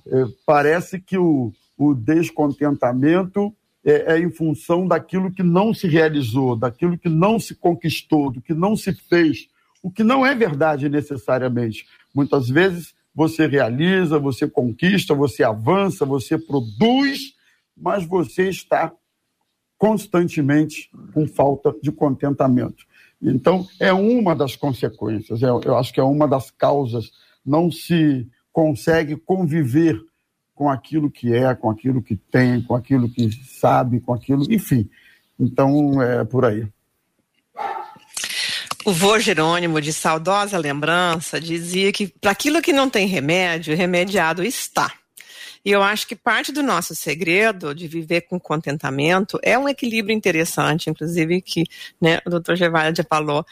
É, 0.08 0.26
parece 0.46 1.00
que 1.00 1.18
o, 1.18 1.52
o 1.78 1.94
descontentamento 1.94 3.54
é, 3.86 4.14
é, 4.14 4.20
em 4.20 4.32
função 4.32 4.88
daquilo 4.88 5.32
que 5.32 5.44
não 5.44 5.74
se 5.74 5.88
realizou, 5.88 6.56
daquilo 6.56 6.98
que 6.98 7.10
não 7.10 7.40
se 7.40 7.56
conquistou, 7.56 8.32
do 8.32 8.42
que 8.42 8.54
não 8.54 8.78
se 8.78 8.94
fez, 8.94 9.50
o 9.82 9.92
que 9.92 10.04
não 10.04 10.26
é 10.26 10.34
verdade 10.34 10.88
necessariamente. 10.88 11.86
Muitas 12.16 12.50
vezes 12.50 12.96
você 13.14 13.46
realiza, 13.46 14.18
você 14.18 14.48
conquista, 14.48 15.14
você 15.14 15.44
avança, 15.44 16.06
você 16.06 16.38
produz, 16.38 17.36
mas 17.76 18.06
você 18.06 18.50
está 18.50 18.94
constantemente 19.84 20.90
com 21.14 21.28
falta 21.28 21.76
de 21.84 21.92
contentamento. 21.92 22.86
Então, 23.22 23.68
é 23.78 23.92
uma 23.92 24.34
das 24.34 24.56
consequências, 24.56 25.42
eu, 25.42 25.60
eu 25.66 25.78
acho 25.78 25.92
que 25.92 26.00
é 26.00 26.04
uma 26.04 26.26
das 26.26 26.50
causas. 26.50 27.12
Não 27.46 27.70
se 27.70 28.26
consegue 28.50 29.18
conviver 29.18 30.00
com 30.56 30.70
aquilo 30.70 31.12
que 31.12 31.34
é, 31.34 31.54
com 31.54 31.70
aquilo 31.70 32.02
que 32.02 32.16
tem, 32.16 32.62
com 32.62 32.74
aquilo 32.74 33.10
que 33.10 33.30
sabe, 33.46 34.00
com 34.00 34.14
aquilo, 34.14 34.46
enfim. 34.50 34.90
Então, 35.38 36.02
é 36.02 36.24
por 36.24 36.46
aí. 36.46 36.66
O 38.86 38.94
vô 38.94 39.20
Jerônimo, 39.20 39.82
de 39.82 39.92
saudosa 39.92 40.58
lembrança, 40.58 41.42
dizia 41.42 41.92
que 41.92 42.08
para 42.08 42.32
aquilo 42.32 42.62
que 42.62 42.72
não 42.72 42.90
tem 42.90 43.06
remédio, 43.06 43.76
remediado 43.76 44.46
está. 44.46 45.03
E 45.66 45.72
eu 45.72 45.82
acho 45.82 46.06
que 46.06 46.16
parte 46.16 46.52
do 46.52 46.62
nosso 46.62 46.94
segredo 46.94 47.74
de 47.74 47.88
viver 47.88 48.22
com 48.22 48.40
contentamento 48.40 49.40
é 49.42 49.58
um 49.58 49.70
equilíbrio 49.70 50.16
interessante, 50.16 50.90
inclusive 50.90 51.42
que 51.42 51.64
né, 52.02 52.20
o 52.26 52.30
doutor 52.30 52.56
Gervalho 52.56 52.96
já 52.96 53.04
falou, 53.04 53.46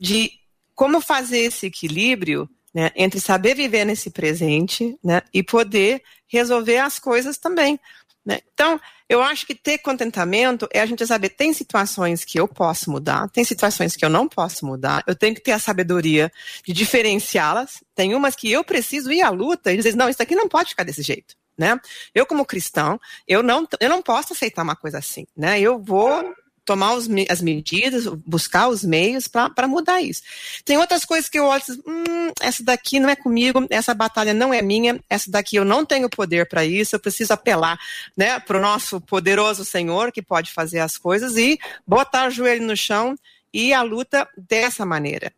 de 0.00 0.32
como 0.74 1.00
fazer 1.00 1.38
esse 1.40 1.66
equilíbrio 1.66 2.48
né, 2.74 2.90
entre 2.94 3.20
saber 3.20 3.54
viver 3.54 3.84
nesse 3.84 4.10
presente 4.10 4.98
né, 5.02 5.22
e 5.32 5.42
poder 5.42 6.02
resolver 6.26 6.78
as 6.78 6.98
coisas 6.98 7.36
também. 7.36 7.78
Né? 8.24 8.40
Então, 8.52 8.78
eu 9.08 9.22
acho 9.22 9.46
que 9.46 9.54
ter 9.54 9.78
contentamento 9.78 10.68
é 10.70 10.80
a 10.80 10.86
gente 10.86 11.06
saber, 11.06 11.30
tem 11.30 11.52
situações 11.54 12.24
que 12.24 12.38
eu 12.38 12.46
posso 12.46 12.90
mudar, 12.90 13.28
tem 13.30 13.42
situações 13.42 13.96
que 13.96 14.04
eu 14.04 14.10
não 14.10 14.28
posso 14.28 14.66
mudar, 14.66 15.02
eu 15.06 15.16
tenho 15.16 15.34
que 15.34 15.40
ter 15.40 15.52
a 15.52 15.58
sabedoria 15.58 16.30
de 16.62 16.74
diferenciá-las, 16.74 17.82
tem 17.94 18.14
umas 18.14 18.36
que 18.36 18.52
eu 18.52 18.62
preciso 18.62 19.10
ir 19.10 19.22
à 19.22 19.30
luta 19.30 19.72
e 19.72 19.76
dizer, 19.78 19.96
não, 19.96 20.10
isso 20.10 20.22
aqui 20.22 20.34
não 20.34 20.46
pode 20.46 20.70
ficar 20.70 20.84
desse 20.84 21.02
jeito. 21.02 21.37
Né? 21.58 21.78
Eu, 22.14 22.24
como 22.24 22.46
cristão, 22.46 23.00
eu 23.26 23.42
não, 23.42 23.66
eu 23.80 23.88
não 23.88 24.00
posso 24.00 24.32
aceitar 24.32 24.62
uma 24.62 24.76
coisa 24.76 24.98
assim. 24.98 25.26
Né? 25.36 25.60
Eu 25.60 25.78
vou 25.78 26.32
tomar 26.68 26.92
os, 26.92 27.08
as 27.30 27.40
medidas, 27.40 28.06
buscar 28.26 28.68
os 28.68 28.84
meios 28.84 29.26
para 29.26 29.66
mudar 29.66 30.02
isso. 30.02 30.22
Tem 30.66 30.76
outras 30.76 31.02
coisas 31.02 31.26
que 31.26 31.38
eu 31.38 31.46
olho 31.46 31.62
e 31.66 31.72
hum, 31.72 32.32
essa 32.42 32.62
daqui 32.62 33.00
não 33.00 33.08
é 33.08 33.16
comigo, 33.16 33.66
essa 33.70 33.94
batalha 33.94 34.34
não 34.34 34.52
é 34.52 34.60
minha, 34.60 35.02
essa 35.08 35.30
daqui 35.30 35.56
eu 35.56 35.64
não 35.64 35.86
tenho 35.86 36.10
poder 36.10 36.46
para 36.46 36.66
isso, 36.66 36.94
eu 36.94 37.00
preciso 37.00 37.32
apelar 37.32 37.78
né, 38.14 38.38
para 38.38 38.58
o 38.58 38.60
nosso 38.60 39.00
poderoso 39.00 39.64
Senhor 39.64 40.12
que 40.12 40.20
pode 40.20 40.52
fazer 40.52 40.80
as 40.80 40.98
coisas 40.98 41.38
e 41.38 41.58
botar 41.86 42.28
o 42.28 42.30
joelho 42.30 42.66
no 42.66 42.76
chão 42.76 43.16
e 43.50 43.72
a 43.72 43.80
luta 43.80 44.28
dessa 44.36 44.84
maneira. 44.84 45.32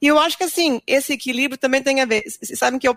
E 0.00 0.06
eu 0.06 0.18
acho 0.18 0.38
que 0.38 0.44
assim, 0.44 0.80
esse 0.86 1.12
equilíbrio 1.12 1.58
também 1.58 1.82
tem 1.82 2.00
a 2.00 2.04
ver. 2.04 2.22
Vocês 2.22 2.58
sabem 2.58 2.78
que 2.78 2.86
eu 2.86 2.96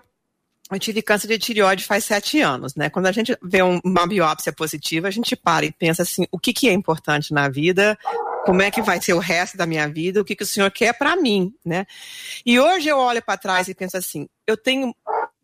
eu 0.70 0.78
tive 0.80 1.00
câncer 1.00 1.28
de 1.28 1.38
tireoide 1.38 1.84
faz 1.84 2.04
sete 2.04 2.40
anos, 2.40 2.74
né? 2.74 2.90
Quando 2.90 3.06
a 3.06 3.12
gente 3.12 3.36
vê 3.42 3.62
uma 3.62 4.06
biópsia 4.06 4.52
positiva, 4.52 5.06
a 5.06 5.10
gente 5.10 5.36
para 5.36 5.64
e 5.64 5.72
pensa 5.72 6.02
assim, 6.02 6.26
o 6.30 6.38
que, 6.38 6.52
que 6.52 6.68
é 6.68 6.72
importante 6.72 7.32
na 7.32 7.48
vida, 7.48 7.96
como 8.44 8.62
é 8.62 8.70
que 8.70 8.82
vai 8.82 9.00
ser 9.00 9.12
o 9.12 9.18
resto 9.18 9.56
da 9.56 9.66
minha 9.66 9.88
vida, 9.88 10.20
o 10.20 10.24
que, 10.24 10.34
que 10.34 10.42
o 10.42 10.46
senhor 10.46 10.70
quer 10.70 10.92
para 10.92 11.16
mim, 11.16 11.54
né? 11.64 11.86
E 12.44 12.58
hoje 12.58 12.88
eu 12.88 12.98
olho 12.98 13.22
para 13.22 13.38
trás 13.38 13.68
e 13.68 13.74
penso 13.74 13.96
assim, 13.96 14.28
eu 14.46 14.56
tenho, 14.56 14.94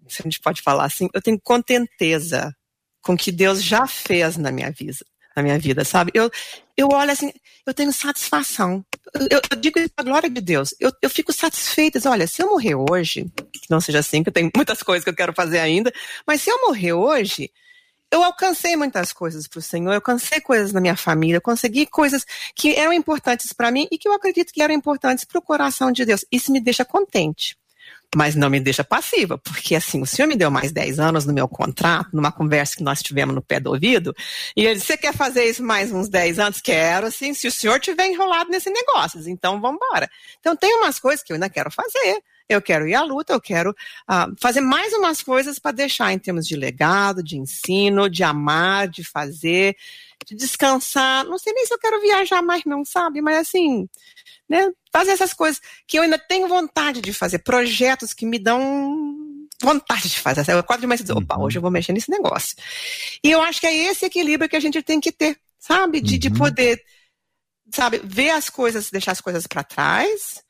se 0.08 0.22
a 0.22 0.24
gente 0.24 0.40
pode 0.40 0.60
falar 0.60 0.84
assim, 0.84 1.08
eu 1.14 1.22
tenho 1.22 1.40
contenteza 1.40 2.52
com 3.00 3.14
o 3.14 3.16
que 3.16 3.30
Deus 3.30 3.62
já 3.62 3.86
fez 3.86 4.36
na 4.36 4.50
minha 4.50 4.70
vida, 4.70 5.04
na 5.36 5.42
minha 5.42 5.58
vida, 5.58 5.84
sabe? 5.84 6.10
Eu, 6.14 6.30
eu 6.76 6.88
olho 6.88 7.10
assim, 7.10 7.32
eu 7.66 7.74
tenho 7.74 7.92
satisfação. 7.92 8.84
Eu, 9.14 9.40
eu 9.50 9.56
digo 9.56 9.78
isso 9.78 9.90
a 9.96 10.02
glória 10.02 10.30
de 10.30 10.40
Deus. 10.40 10.74
Eu, 10.80 10.92
eu 11.00 11.10
fico 11.10 11.32
satisfeita. 11.32 11.98
Olha, 12.08 12.26
se 12.26 12.42
eu 12.42 12.48
morrer 12.48 12.74
hoje, 12.74 13.26
que 13.52 13.70
não 13.70 13.80
seja 13.80 13.98
assim, 13.98 14.22
que 14.22 14.28
eu 14.28 14.32
tenho 14.32 14.50
muitas 14.56 14.82
coisas 14.82 15.04
que 15.04 15.10
eu 15.10 15.16
quero 15.16 15.32
fazer 15.32 15.58
ainda, 15.58 15.92
mas 16.26 16.42
se 16.42 16.50
eu 16.50 16.60
morrer 16.66 16.92
hoje, 16.92 17.50
eu 18.10 18.22
alcancei 18.22 18.76
muitas 18.76 19.12
coisas 19.12 19.48
para 19.48 19.58
o 19.58 19.62
Senhor, 19.62 19.90
eu 19.90 19.96
alcancei 19.96 20.40
coisas 20.40 20.72
na 20.72 20.80
minha 20.80 20.96
família, 20.96 21.38
eu 21.38 21.42
consegui 21.42 21.86
coisas 21.86 22.26
que 22.54 22.74
eram 22.74 22.92
importantes 22.92 23.52
para 23.52 23.70
mim 23.70 23.88
e 23.90 23.96
que 23.96 24.06
eu 24.06 24.12
acredito 24.12 24.52
que 24.52 24.62
eram 24.62 24.74
importantes 24.74 25.24
para 25.24 25.38
o 25.38 25.42
coração 25.42 25.90
de 25.90 26.04
Deus. 26.04 26.24
Isso 26.30 26.52
me 26.52 26.60
deixa 26.60 26.84
contente 26.84 27.56
mas 28.14 28.34
não 28.34 28.50
me 28.50 28.60
deixa 28.60 28.84
passiva, 28.84 29.38
porque 29.38 29.74
assim, 29.74 30.02
o 30.02 30.06
senhor 30.06 30.28
me 30.28 30.36
deu 30.36 30.50
mais 30.50 30.70
10 30.70 30.98
anos 30.98 31.24
no 31.24 31.32
meu 31.32 31.48
contrato, 31.48 32.10
numa 32.12 32.30
conversa 32.30 32.76
que 32.76 32.82
nós 32.82 33.02
tivemos 33.02 33.34
no 33.34 33.40
pé 33.40 33.58
do 33.58 33.70
ouvido, 33.70 34.14
e 34.56 34.64
ele 34.64 34.74
disse, 34.74 34.86
você 34.86 34.96
quer 34.96 35.14
fazer 35.14 35.44
isso 35.44 35.62
mais 35.62 35.90
uns 35.90 36.08
10 36.08 36.38
anos? 36.38 36.60
Quero, 36.60 37.06
assim, 37.06 37.32
se 37.32 37.48
o 37.48 37.52
senhor 37.52 37.80
tiver 37.80 38.06
enrolado 38.06 38.50
nesse 38.50 38.70
negócio, 38.70 39.20
então 39.28 39.60
vamos 39.60 39.80
embora. 39.82 40.10
Então 40.40 40.54
tem 40.54 40.74
umas 40.76 40.98
coisas 40.98 41.22
que 41.22 41.32
eu 41.32 41.34
ainda 41.34 41.48
quero 41.48 41.70
fazer, 41.70 42.22
eu 42.48 42.60
quero 42.60 42.86
ir 42.86 42.94
à 42.94 43.02
luta, 43.02 43.32
eu 43.32 43.40
quero 43.40 43.70
uh, 43.70 44.34
fazer 44.38 44.60
mais 44.60 44.92
umas 44.92 45.22
coisas 45.22 45.58
para 45.58 45.72
deixar 45.72 46.12
em 46.12 46.18
termos 46.18 46.46
de 46.46 46.56
legado, 46.56 47.22
de 47.22 47.38
ensino, 47.38 48.10
de 48.10 48.22
amar, 48.22 48.88
de 48.88 49.02
fazer, 49.04 49.76
de 50.26 50.34
descansar. 50.34 51.24
Não 51.24 51.38
sei 51.38 51.52
nem 51.52 51.66
se 51.66 51.74
eu 51.74 51.78
quero 51.78 52.00
viajar 52.00 52.42
mais, 52.42 52.64
não, 52.64 52.84
sabe? 52.84 53.20
Mas 53.20 53.38
assim, 53.38 53.88
né? 54.48 54.70
Fazer 54.92 55.12
essas 55.12 55.32
coisas 55.32 55.60
que 55.86 55.98
eu 55.98 56.02
ainda 56.02 56.18
tenho 56.18 56.48
vontade 56.48 57.00
de 57.00 57.12
fazer, 57.12 57.38
projetos 57.40 58.12
que 58.12 58.26
me 58.26 58.38
dão 58.38 59.12
vontade 59.62 60.08
de 60.08 60.18
fazer. 60.18 60.44
Eu 60.50 60.78
de 60.78 60.86
manhã 60.86 61.00
dizer, 61.00 61.12
opa, 61.12 61.36
uhum. 61.36 61.44
hoje 61.44 61.58
eu 61.58 61.62
vou 61.62 61.70
mexer 61.70 61.92
nesse 61.92 62.10
negócio. 62.10 62.56
E 63.24 63.30
eu 63.30 63.40
acho 63.40 63.60
que 63.60 63.66
é 63.66 63.74
esse 63.74 64.04
equilíbrio 64.04 64.48
que 64.48 64.56
a 64.56 64.60
gente 64.60 64.82
tem 64.82 65.00
que 65.00 65.12
ter, 65.12 65.38
sabe? 65.58 66.00
De, 66.00 66.14
uhum. 66.14 66.20
de 66.20 66.30
poder, 66.30 66.82
sabe, 67.72 68.00
ver 68.04 68.30
as 68.30 68.50
coisas, 68.50 68.90
deixar 68.90 69.12
as 69.12 69.20
coisas 69.20 69.46
para 69.46 69.64
trás, 69.64 70.42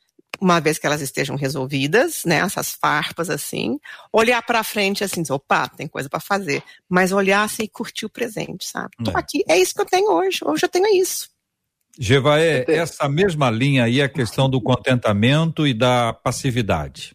uma 0.43 0.61
vez 0.61 0.77
que 0.77 0.87
elas 0.87 1.01
estejam 1.01 1.37
resolvidas, 1.37 2.25
né, 2.25 2.39
essas 2.39 2.73
farpas 2.73 3.31
assim, 3.31 3.79
olhar 4.13 4.43
para 4.43 4.65
frente 4.65 5.05
assim, 5.05 5.23
dizer, 5.23 5.35
opa, 5.35 5.69
tem 5.69 5.87
coisa 5.87 6.09
para 6.09 6.19
fazer, 6.19 6.65
mas 6.89 7.13
olhar 7.13 7.45
assim 7.45 7.63
e 7.63 7.69
curtir 7.69 8.07
o 8.07 8.11
presente, 8.11 8.67
sabe? 8.67 8.91
Tô 9.05 9.13
é. 9.13 9.15
aqui, 9.17 9.45
é 9.49 9.57
isso 9.57 9.73
que 9.73 9.81
eu 9.81 9.87
tenho 9.87 10.11
hoje, 10.11 10.41
hoje 10.43 10.65
eu 10.65 10.69
tenho 10.69 10.89
isso. 11.01 11.31
Gevaé, 11.97 12.65
essa 12.67 13.09
mesma 13.09 13.51
linha 13.51 13.85
aí 13.85 14.01
é 14.01 14.05
a 14.05 14.09
questão 14.09 14.51
do 14.51 14.61
contentamento 14.61 15.65
e 15.65 15.73
da 15.73 16.13
passividade. 16.13 17.15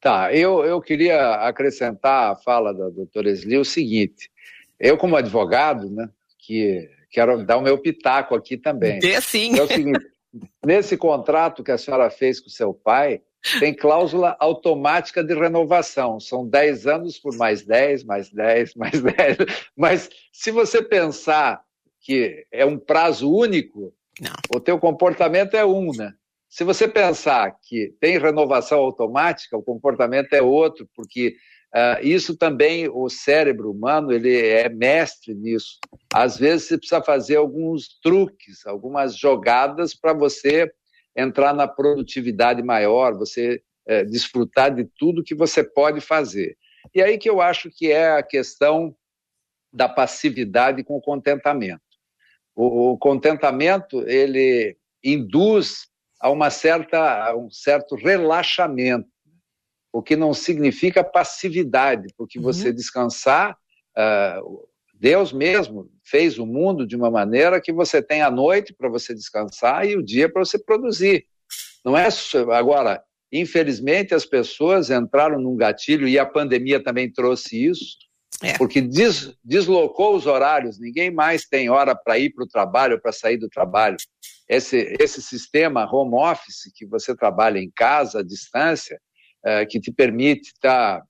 Tá, 0.00 0.34
eu, 0.34 0.64
eu 0.64 0.80
queria 0.80 1.46
acrescentar 1.46 2.32
a 2.32 2.36
fala 2.36 2.74
da 2.74 2.88
doutora 2.88 3.30
Esli 3.30 3.56
o 3.56 3.64
seguinte, 3.64 4.28
eu 4.80 4.98
como 4.98 5.14
advogado, 5.14 5.88
né, 5.88 6.08
que 6.38 6.90
quero 7.08 7.44
dar 7.44 7.58
o 7.58 7.62
meu 7.62 7.78
pitaco 7.78 8.34
aqui 8.34 8.56
também. 8.56 8.98
É 9.04 9.20
sim. 9.20 9.56
É 9.56 9.62
o 9.62 9.68
seguinte, 9.68 10.04
nesse 10.64 10.96
contrato 10.96 11.62
que 11.62 11.70
a 11.70 11.78
senhora 11.78 12.10
fez 12.10 12.40
com 12.40 12.48
seu 12.48 12.72
pai, 12.72 13.20
tem 13.58 13.74
cláusula 13.74 14.36
automática 14.38 15.22
de 15.22 15.34
renovação. 15.34 16.20
São 16.20 16.46
10 16.46 16.86
anos 16.86 17.18
por 17.18 17.36
mais 17.36 17.64
10, 17.64 18.04
mais 18.04 18.30
10, 18.30 18.74
mais 18.76 19.02
10. 19.02 19.38
Mas 19.76 20.08
se 20.32 20.50
você 20.50 20.80
pensar 20.82 21.62
que 22.00 22.46
é 22.50 22.64
um 22.64 22.78
prazo 22.78 23.32
único, 23.32 23.92
Não. 24.20 24.32
o 24.56 24.60
teu 24.60 24.78
comportamento 24.78 25.54
é 25.54 25.64
um, 25.64 25.90
né? 25.92 26.12
Se 26.48 26.64
você 26.64 26.86
pensar 26.86 27.56
que 27.62 27.94
tem 27.98 28.18
renovação 28.18 28.78
automática, 28.78 29.56
o 29.56 29.62
comportamento 29.62 30.34
é 30.34 30.42
outro, 30.42 30.86
porque 30.94 31.34
isso 32.02 32.36
também, 32.36 32.88
o 32.88 33.08
cérebro 33.08 33.70
humano, 33.70 34.12
ele 34.12 34.36
é 34.36 34.68
mestre 34.68 35.34
nisso. 35.34 35.78
Às 36.12 36.36
vezes 36.36 36.68
você 36.68 36.76
precisa 36.76 37.02
fazer 37.02 37.36
alguns 37.36 37.98
truques, 38.02 38.66
algumas 38.66 39.16
jogadas 39.16 39.94
para 39.94 40.12
você 40.12 40.70
entrar 41.16 41.54
na 41.54 41.66
produtividade 41.66 42.62
maior, 42.62 43.16
você 43.16 43.62
uh, 43.88 44.06
desfrutar 44.10 44.74
de 44.74 44.84
tudo 44.98 45.24
que 45.24 45.34
você 45.34 45.62
pode 45.62 46.00
fazer. 46.00 46.56
E 46.94 47.02
aí 47.02 47.18
que 47.18 47.28
eu 47.28 47.40
acho 47.40 47.70
que 47.70 47.90
é 47.90 48.12
a 48.12 48.22
questão 48.22 48.94
da 49.72 49.88
passividade 49.88 50.84
com 50.84 50.96
o 50.96 51.00
contentamento. 51.00 51.80
O, 52.54 52.92
o 52.92 52.98
contentamento 52.98 54.06
ele 54.06 54.76
induz 55.02 55.88
a 56.20 56.30
uma 56.30 56.50
certa 56.50 57.28
a 57.28 57.36
um 57.36 57.50
certo 57.50 57.96
relaxamento, 57.96 59.08
o 59.92 60.02
que 60.02 60.16
não 60.16 60.32
significa 60.32 61.04
passividade, 61.04 62.08
porque 62.16 62.38
uhum. 62.38 62.44
você 62.44 62.72
descansar, 62.72 63.56
uh, 63.96 64.68
Deus 64.94 65.32
mesmo 65.32 65.90
fez 66.04 66.38
o 66.38 66.46
mundo 66.46 66.86
de 66.86 66.96
uma 66.96 67.10
maneira 67.10 67.60
que 67.60 67.72
você 67.72 68.00
tem 68.02 68.22
a 68.22 68.30
noite 68.30 68.72
para 68.72 68.88
você 68.88 69.14
descansar 69.14 69.86
e 69.86 69.96
o 69.96 70.02
dia 70.02 70.32
para 70.32 70.44
você 70.44 70.58
produzir. 70.58 71.26
Não 71.84 71.98
é 71.98 72.08
agora, 72.54 73.02
infelizmente 73.30 74.14
as 74.14 74.24
pessoas 74.24 74.90
entraram 74.90 75.40
num 75.40 75.56
gatilho 75.56 76.06
e 76.08 76.18
a 76.18 76.24
pandemia 76.24 76.82
também 76.82 77.12
trouxe 77.12 77.66
isso 77.66 77.98
é. 78.42 78.58
Porque 78.58 78.80
des, 78.80 79.32
deslocou 79.44 80.16
os 80.16 80.26
horários, 80.26 80.78
ninguém 80.78 81.10
mais 81.10 81.44
tem 81.44 81.70
hora 81.70 81.94
para 81.94 82.18
ir 82.18 82.30
para 82.30 82.44
o 82.44 82.48
trabalho, 82.48 83.00
para 83.00 83.12
sair 83.12 83.36
do 83.36 83.48
trabalho. 83.48 83.96
Esse, 84.48 84.96
esse 84.98 85.22
sistema 85.22 85.88
home 85.90 86.14
office, 86.14 86.70
que 86.74 86.84
você 86.84 87.16
trabalha 87.16 87.58
em 87.58 87.70
casa, 87.70 88.18
à 88.18 88.22
distância, 88.22 89.00
é, 89.44 89.66
que 89.66 89.80
te 89.80 89.92
permite 89.92 90.52
estar 90.52 91.02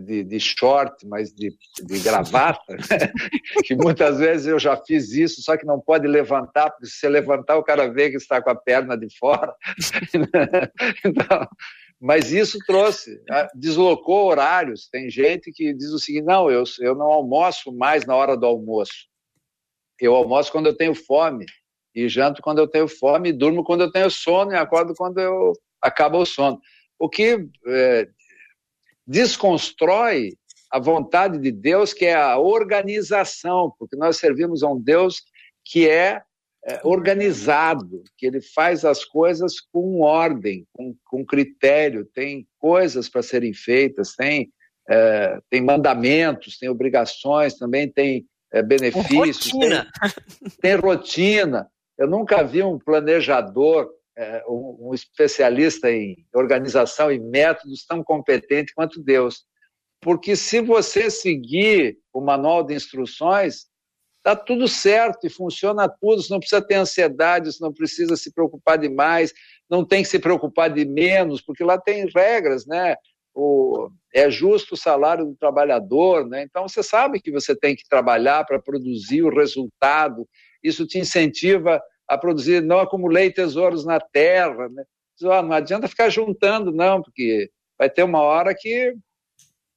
de, 0.00 0.24
de, 0.24 0.40
short, 0.40 1.06
mas 1.06 1.32
de, 1.32 1.54
de 1.84 2.00
gravata, 2.00 2.74
né? 2.74 3.12
que 3.64 3.74
muitas 3.74 4.18
vezes 4.18 4.46
eu 4.46 4.58
já 4.58 4.76
fiz 4.76 5.12
isso, 5.12 5.42
só 5.42 5.56
que 5.56 5.64
não 5.64 5.80
pode 5.80 6.06
levantar, 6.06 6.70
porque 6.70 6.86
se 6.86 6.98
você 6.98 7.08
levantar, 7.08 7.56
o 7.56 7.64
cara 7.64 7.90
vê 7.90 8.10
que 8.10 8.16
está 8.16 8.42
com 8.42 8.50
a 8.50 8.54
perna 8.54 8.96
de 8.96 9.08
fora. 9.18 9.54
então, 11.04 11.48
mas 12.00 12.30
isso 12.30 12.58
trouxe, 12.66 13.22
né, 13.28 13.48
deslocou 13.54 14.26
horários. 14.26 14.88
Tem 14.88 15.08
gente 15.10 15.50
que 15.52 15.72
diz 15.72 15.90
o 15.90 15.98
seguinte: 15.98 16.24
não, 16.24 16.50
eu, 16.50 16.64
eu 16.80 16.94
não 16.94 17.06
almoço 17.06 17.72
mais 17.72 18.04
na 18.04 18.14
hora 18.14 18.36
do 18.36 18.46
almoço. 18.46 19.06
Eu 19.98 20.14
almoço 20.14 20.52
quando 20.52 20.66
eu 20.66 20.76
tenho 20.76 20.94
fome, 20.94 21.46
e 21.94 22.06
janto 22.08 22.42
quando 22.42 22.58
eu 22.58 22.68
tenho 22.68 22.86
fome, 22.86 23.30
e 23.30 23.32
durmo 23.32 23.64
quando 23.64 23.80
eu 23.82 23.90
tenho 23.90 24.10
sono, 24.10 24.52
e 24.52 24.56
acordo 24.56 24.92
quando 24.94 25.18
eu 25.18 25.52
acaba 25.80 26.18
o 26.18 26.26
sono. 26.26 26.60
O 26.98 27.08
que 27.08 27.46
é, 27.66 28.08
desconstrói 29.06 30.32
a 30.70 30.78
vontade 30.78 31.38
de 31.38 31.52
Deus, 31.52 31.92
que 31.92 32.04
é 32.04 32.14
a 32.14 32.38
organização, 32.38 33.72
porque 33.78 33.96
nós 33.96 34.16
servimos 34.16 34.62
a 34.62 34.68
um 34.68 34.80
Deus 34.80 35.22
que 35.64 35.88
é 35.88 36.22
é, 36.68 36.80
organizado, 36.82 38.02
que 38.18 38.26
ele 38.26 38.40
faz 38.40 38.84
as 38.84 39.04
coisas 39.04 39.60
com 39.72 40.00
ordem, 40.00 40.66
com, 40.72 40.96
com 41.04 41.24
critério, 41.24 42.04
tem 42.12 42.46
coisas 42.58 43.08
para 43.08 43.22
serem 43.22 43.54
feitas, 43.54 44.16
tem, 44.16 44.50
é, 44.90 45.38
tem 45.48 45.60
mandamentos, 45.60 46.58
tem 46.58 46.68
obrigações, 46.68 47.54
também 47.54 47.88
tem 47.88 48.26
é, 48.52 48.64
benefícios, 48.64 49.52
rotina. 49.52 49.86
Tem, 50.60 50.60
tem, 50.60 50.74
rotina. 50.74 51.70
Eu 51.96 52.08
nunca 52.08 52.42
vi 52.42 52.64
um 52.64 52.78
planejador, 52.78 53.88
um, 54.48 54.88
um 54.88 54.94
especialista 54.94 55.90
em 55.90 56.16
organização 56.34 57.12
e 57.12 57.18
métodos 57.20 57.84
tão 57.84 58.02
competente 58.02 58.72
quanto 58.74 59.02
Deus. 59.02 59.44
porque 60.00 60.36
se 60.36 60.60
você 60.60 61.10
seguir 61.10 61.98
o 62.12 62.20
manual 62.20 62.62
de 62.62 62.74
instruções, 62.74 63.66
está 64.18 64.34
tudo 64.34 64.66
certo 64.66 65.26
e 65.26 65.30
funciona 65.30 65.88
tudo, 65.88 66.22
você 66.22 66.32
não 66.32 66.40
precisa 66.40 66.60
ter 66.60 66.74
ansiedade, 66.74 67.52
você 67.52 67.62
não 67.62 67.72
precisa 67.72 68.16
se 68.16 68.32
preocupar 68.32 68.76
demais, 68.76 69.32
não 69.70 69.84
tem 69.84 70.02
que 70.02 70.08
se 70.08 70.18
preocupar 70.18 70.68
de 70.68 70.84
menos, 70.84 71.40
porque 71.40 71.62
lá 71.62 71.78
tem 71.78 72.06
regras, 72.14 72.66
né? 72.66 72.96
O, 73.34 73.88
é 74.12 74.30
justo 74.30 74.74
o 74.74 74.78
salário 74.78 75.26
do 75.26 75.36
trabalhador, 75.36 76.26
né? 76.26 76.42
Então 76.42 76.66
você 76.66 76.82
sabe 76.82 77.20
que 77.20 77.30
você 77.30 77.54
tem 77.54 77.76
que 77.76 77.88
trabalhar 77.88 78.44
para 78.44 78.60
produzir 78.60 79.22
o 79.22 79.34
resultado, 79.34 80.26
isso 80.62 80.86
te 80.86 80.98
incentiva 80.98 81.80
a 82.08 82.16
produzir, 82.16 82.62
não 82.62 82.78
acumulei 82.78 83.32
tesouros 83.32 83.84
na 83.84 84.00
terra, 84.00 84.68
né? 84.68 84.84
Não 85.20 85.52
adianta 85.52 85.88
ficar 85.88 86.10
juntando, 86.10 86.70
não, 86.70 87.02
porque 87.02 87.50
vai 87.78 87.88
ter 87.88 88.02
uma 88.02 88.20
hora 88.20 88.54
que 88.54 88.94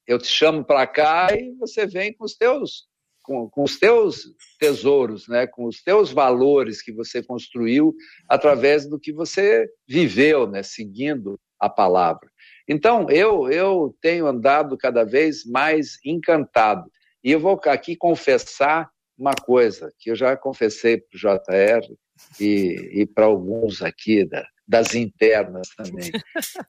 eu 0.05 0.17
te 0.19 0.27
chamo 0.27 0.63
para 0.63 0.85
cá 0.85 1.27
e 1.33 1.53
você 1.55 1.85
vem 1.85 2.13
com 2.13 2.25
os 2.25 2.35
teus 2.35 2.89
com, 3.29 3.47
com, 3.47 3.63
os 3.63 3.77
teus 3.77 4.23
tesouros, 4.59 5.27
né, 5.27 5.45
com 5.45 5.65
os 5.65 5.83
teus 5.83 6.11
valores 6.11 6.81
que 6.81 6.91
você 6.91 7.21
construiu 7.21 7.93
através 8.27 8.89
do 8.89 8.99
que 8.99 9.13
você 9.13 9.69
viveu, 9.87 10.47
né, 10.47 10.63
seguindo 10.63 11.39
a 11.59 11.69
palavra. 11.69 12.27
Então, 12.67 13.07
eu, 13.09 13.47
eu 13.51 13.95
tenho 14.01 14.25
andado 14.25 14.75
cada 14.75 15.03
vez 15.03 15.45
mais 15.45 15.99
encantado. 16.03 16.89
E 17.23 17.31
eu 17.31 17.39
vou 17.39 17.59
aqui 17.65 17.95
confessar 17.95 18.89
uma 19.15 19.33
coisa, 19.33 19.93
que 19.99 20.09
eu 20.09 20.15
já 20.15 20.35
confessei 20.35 20.97
para 20.97 21.15
o 21.15 21.19
JR 21.19 21.93
e, 22.39 23.01
e 23.01 23.05
para 23.05 23.25
alguns 23.25 23.81
aqui 23.81 24.25
da, 24.25 24.45
das 24.67 24.93
internas 24.93 25.69
também. 25.75 26.11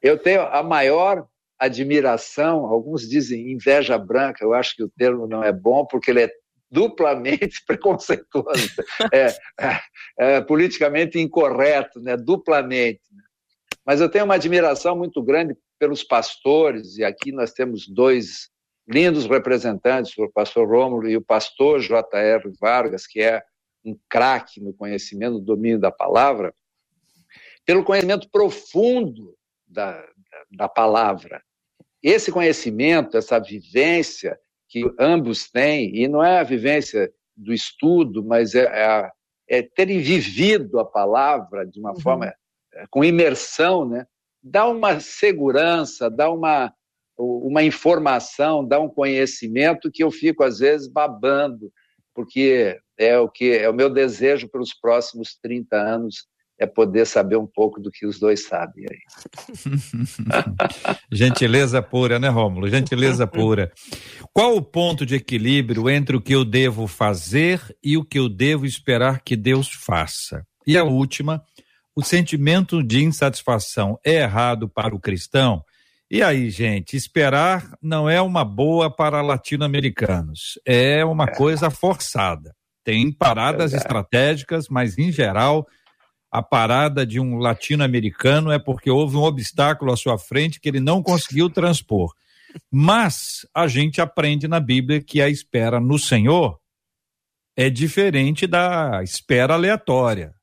Eu 0.03 0.19
tenho 0.19 0.43
a 0.43 0.63
maior 0.63 1.27
admiração, 1.59 2.65
alguns 2.65 3.07
dizem 3.07 3.53
inveja 3.53 3.99
branca, 3.99 4.43
eu 4.43 4.55
acho 4.55 4.75
que 4.75 4.83
o 4.83 4.89
termo 4.89 5.27
não 5.27 5.45
é 5.45 5.53
bom, 5.53 5.85
porque 5.85 6.11
ele 6.11 6.23
é 6.23 6.31
duplamente 6.71 7.63
preconceituoso, 7.67 8.71
é, 9.13 9.27
é, 9.61 9.81
é 10.19 10.41
politicamente 10.41 11.19
incorreto, 11.19 12.01
né? 12.01 12.17
duplamente. 12.17 13.03
Né? 13.13 13.23
Mas 13.85 14.01
eu 14.01 14.09
tenho 14.09 14.25
uma 14.25 14.37
admiração 14.37 14.97
muito 14.97 15.23
grande 15.23 15.55
pelos 15.79 16.03
pastores, 16.03 16.97
e 16.97 17.05
aqui 17.05 17.33
nós 17.33 17.53
temos 17.53 17.87
dois 17.87 18.49
lindos 18.89 19.27
representantes, 19.27 20.17
o 20.17 20.31
pastor 20.31 20.67
Rômulo 20.69 21.09
e 21.09 21.17
o 21.17 21.23
pastor 21.23 21.81
J.R. 21.81 22.51
Vargas, 22.59 23.07
que 23.07 23.21
é 23.21 23.43
um 23.85 23.99
craque 24.09 24.61
no 24.61 24.73
conhecimento, 24.73 25.35
no 25.35 25.41
domínio 25.41 25.79
da 25.79 25.91
palavra, 25.91 26.55
pelo 27.65 27.85
conhecimento 27.85 28.29
profundo 28.31 29.37
da, 29.67 30.05
da 30.51 30.69
palavra. 30.69 31.43
Esse 32.03 32.33
conhecimento, 32.33 33.17
essa 33.17 33.39
vivência 33.39 34.39
que 34.69 34.85
ambos 34.99 35.51
têm, 35.51 35.95
e 35.97 36.09
não 36.09 36.25
é 36.25 36.39
a 36.39 36.45
vivência 36.45 37.13
do 37.37 37.53
estudo, 37.53 38.25
mas 38.25 38.55
é, 38.55 38.65
é, 38.65 39.11
é 39.49 39.63
terem 39.63 39.99
vivido 39.99 40.79
a 40.79 40.85
palavra 40.85 41.67
de 41.67 41.81
uma 41.81 41.91
uhum. 41.91 42.01
forma 42.01 42.27
é, 42.27 42.85
com 42.91 43.05
imersão, 43.05 43.89
né? 43.89 44.07
dá 44.43 44.67
uma 44.67 45.01
segurança, 45.01 46.11
dá 46.11 46.31
uma, 46.31 46.73
uma 47.19 47.63
informação, 47.63 48.67
dá 48.67 48.81
um 48.81 48.89
conhecimento 48.89 49.91
que 49.91 50.03
eu 50.03 50.11
fico, 50.11 50.43
às 50.43 50.59
vezes, 50.59 50.89
babando, 50.89 51.73
porque 52.21 52.79
é 52.99 53.19
o 53.19 53.31
que 53.31 53.57
é 53.57 53.69
o 53.69 53.73
meu 53.73 53.89
desejo 53.89 54.47
para 54.47 54.61
os 54.61 54.75
próximos 54.75 55.35
30 55.43 55.75
anos 55.75 56.27
é 56.59 56.67
poder 56.67 57.07
saber 57.07 57.37
um 57.37 57.47
pouco 57.47 57.81
do 57.81 57.91
que 57.91 58.05
os 58.05 58.21
dois 58.21 58.47
sabem 58.47 58.85
aí. 58.91 58.99
Gentileza 61.11 61.81
pura, 61.81 62.19
né, 62.19 62.29
Rômulo? 62.29 62.69
Gentileza 62.69 63.27
pura. 63.27 63.73
Qual 64.35 64.55
o 64.55 64.61
ponto 64.61 65.07
de 65.07 65.15
equilíbrio 65.15 65.89
entre 65.89 66.15
o 66.15 66.21
que 66.21 66.35
eu 66.35 66.45
devo 66.45 66.87
fazer 66.87 67.63
e 67.83 67.97
o 67.97 68.05
que 68.05 68.19
eu 68.19 68.29
devo 68.29 68.67
esperar 68.67 69.23
que 69.23 69.35
Deus 69.35 69.71
faça? 69.73 70.45
E 70.67 70.77
a 70.77 70.85
última, 70.85 71.43
o 71.97 72.03
sentimento 72.03 72.83
de 72.83 73.03
insatisfação 73.03 73.99
é 74.05 74.17
errado 74.17 74.69
para 74.69 74.95
o 74.95 75.01
cristão? 75.01 75.65
E 76.11 76.25
aí, 76.25 76.51
gente, 76.51 76.97
esperar 76.97 77.79
não 77.81 78.11
é 78.11 78.21
uma 78.21 78.45
boa 78.45 78.91
para 78.91 79.23
latino-americanos, 79.23 80.59
é 80.67 81.05
uma 81.05 81.25
é. 81.25 81.35
coisa 81.37 81.71
forçada. 81.71 82.53
Tem 82.83 83.13
paradas 83.13 83.73
estratégicas, 83.73 84.69
mas 84.69 84.99
em 84.99 85.13
geral 85.13 85.67
a 86.33 86.43
parada 86.43 87.07
de 87.07 87.21
um 87.21 87.39
latino-americano 87.39 88.51
é 88.51 88.59
porque 88.59 88.91
houve 88.91 89.17
um 89.17 89.23
obstáculo 89.23 89.93
à 89.93 89.97
sua 89.97 90.19
frente 90.19 90.61
que 90.61 90.69
ele 90.69 90.81
não 90.81 91.03
conseguiu 91.03 91.49
transpor. 91.49 92.13
Mas 92.71 93.47
a 93.55 93.69
gente 93.69 94.01
aprende 94.01 94.49
na 94.49 94.59
Bíblia 94.59 95.01
que 95.01 95.21
a 95.21 95.29
espera 95.29 95.79
no 95.79 95.99
Senhor 95.99 96.59
é 97.57 97.71
diferente 97.71 98.47
da 98.47 99.03
espera 99.03 99.55
aleatória. 99.55 100.35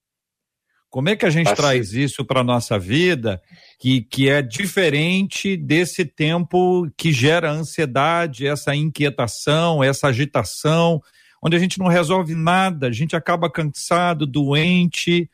Como 0.89 1.09
é 1.09 1.15
que 1.15 1.25
a 1.25 1.29
gente 1.29 1.47
assim. 1.47 1.55
traz 1.55 1.93
isso 1.93 2.23
para 2.23 2.41
a 2.41 2.43
nossa 2.43 2.79
vida, 2.79 3.41
que, 3.77 4.01
que 4.01 4.29
é 4.29 4.41
diferente 4.41 5.57
desse 5.57 6.05
tempo 6.05 6.89
que 6.97 7.11
gera 7.11 7.51
ansiedade, 7.51 8.47
essa 8.47 8.75
inquietação, 8.75 9.83
essa 9.83 10.07
agitação, 10.07 11.01
onde 11.43 11.55
a 11.55 11.59
gente 11.59 11.77
não 11.77 11.87
resolve 11.87 12.33
nada, 12.33 12.87
a 12.87 12.91
gente 12.91 13.15
acaba 13.15 13.51
cansado, 13.51 14.25
doente, 14.25 15.29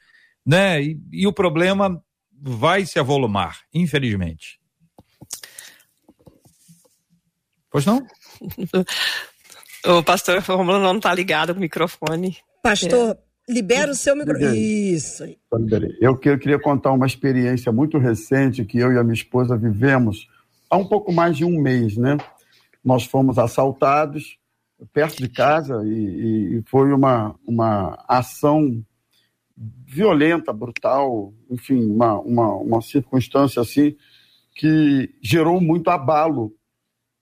né? 0.45 0.81
E, 0.81 0.99
e 1.11 1.27
o 1.27 1.33
problema 1.33 2.03
vai 2.41 2.85
se 2.85 2.99
avolumar, 2.99 3.59
infelizmente. 3.73 4.59
Pois 7.69 7.85
não? 7.85 8.05
o 9.85 10.03
pastor 10.03 10.39
Romulo 10.41 10.79
não 10.79 10.97
está 10.97 11.13
ligado 11.13 11.53
com 11.53 11.59
o 11.59 11.61
microfone. 11.61 12.37
Pastor, 12.61 13.15
é. 13.15 13.32
Libera 13.47 13.91
o 13.91 13.95
seu 13.95 14.15
microfone. 14.15 14.57
Isso. 14.57 15.23
Eu, 15.99 16.19
eu 16.23 16.39
queria 16.39 16.59
contar 16.59 16.91
uma 16.91 17.05
experiência 17.05 17.71
muito 17.71 17.97
recente 17.97 18.65
que 18.65 18.77
eu 18.77 18.91
e 18.91 18.97
a 18.97 19.03
minha 19.03 19.13
esposa 19.13 19.57
vivemos 19.57 20.27
há 20.69 20.77
um 20.77 20.87
pouco 20.87 21.11
mais 21.11 21.37
de 21.37 21.45
um 21.45 21.61
mês, 21.61 21.97
né? 21.97 22.17
Nós 22.83 23.05
fomos 23.05 23.37
assaltados 23.37 24.37
perto 24.91 25.17
de 25.17 25.29
casa 25.29 25.81
e, 25.85 26.57
e 26.57 26.63
foi 26.65 26.91
uma, 26.91 27.35
uma 27.45 28.03
ação 28.07 28.83
violenta, 29.85 30.51
brutal, 30.51 31.33
enfim, 31.49 31.85
uma, 31.85 32.19
uma, 32.19 32.55
uma 32.55 32.81
circunstância 32.81 33.61
assim 33.61 33.95
que 34.55 35.13
gerou 35.21 35.61
muito 35.61 35.89
abalo, 35.89 36.53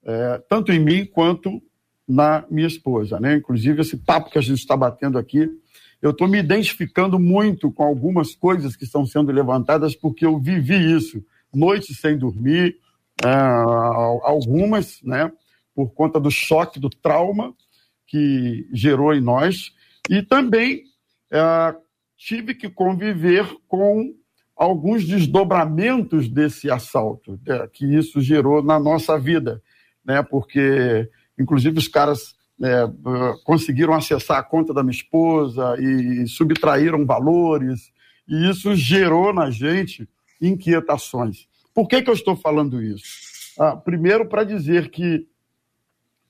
é, 0.03 0.41
tanto 0.49 0.71
em 0.71 0.79
mim 0.79 1.05
quanto 1.05 1.61
na 2.07 2.45
minha 2.49 2.67
esposa. 2.67 3.19
Né? 3.19 3.35
Inclusive, 3.35 3.81
esse 3.81 3.97
papo 3.97 4.29
que 4.29 4.37
a 4.37 4.41
gente 4.41 4.59
está 4.59 4.75
batendo 4.75 5.17
aqui, 5.17 5.49
eu 6.01 6.11
estou 6.11 6.27
me 6.27 6.39
identificando 6.39 7.19
muito 7.19 7.71
com 7.71 7.83
algumas 7.83 8.33
coisas 8.33 8.75
que 8.75 8.83
estão 8.83 9.05
sendo 9.05 9.31
levantadas, 9.31 9.95
porque 9.95 10.25
eu 10.25 10.39
vivi 10.39 10.95
isso, 10.95 11.23
noites 11.53 11.99
sem 11.99 12.17
dormir, 12.17 12.77
é, 13.23 13.29
algumas, 14.23 15.01
né, 15.03 15.31
por 15.75 15.93
conta 15.93 16.19
do 16.19 16.31
choque, 16.31 16.79
do 16.79 16.89
trauma 16.89 17.53
que 18.07 18.67
gerou 18.73 19.13
em 19.13 19.21
nós, 19.21 19.73
e 20.09 20.21
também 20.21 20.83
é, 21.31 21.75
tive 22.17 22.55
que 22.55 22.69
conviver 22.69 23.45
com 23.67 24.13
alguns 24.55 25.07
desdobramentos 25.07 26.27
desse 26.27 26.69
assalto 26.69 27.39
né, 27.45 27.67
que 27.73 27.85
isso 27.85 28.21
gerou 28.21 28.61
na 28.61 28.79
nossa 28.79 29.17
vida, 29.19 29.61
né? 30.05 30.21
Porque, 30.21 31.09
inclusive, 31.37 31.79
os 31.79 31.87
caras 31.87 32.35
é, 32.63 33.37
conseguiram 33.43 33.93
acessar 33.93 34.37
a 34.37 34.43
conta 34.43 34.73
da 34.73 34.83
minha 34.83 34.95
esposa 34.95 35.75
e 35.79 36.27
subtraíram 36.27 37.05
valores, 37.05 37.91
e 38.27 38.49
isso 38.49 38.75
gerou 38.75 39.33
na 39.33 39.49
gente 39.49 40.07
inquietações. 40.39 41.47
Por 41.73 41.87
que, 41.87 42.01
que 42.01 42.09
eu 42.09 42.13
estou 42.13 42.35
falando 42.35 42.81
isso? 42.81 43.03
Ah, 43.59 43.75
primeiro, 43.75 44.27
para 44.27 44.43
dizer 44.43 44.89
que 44.89 45.27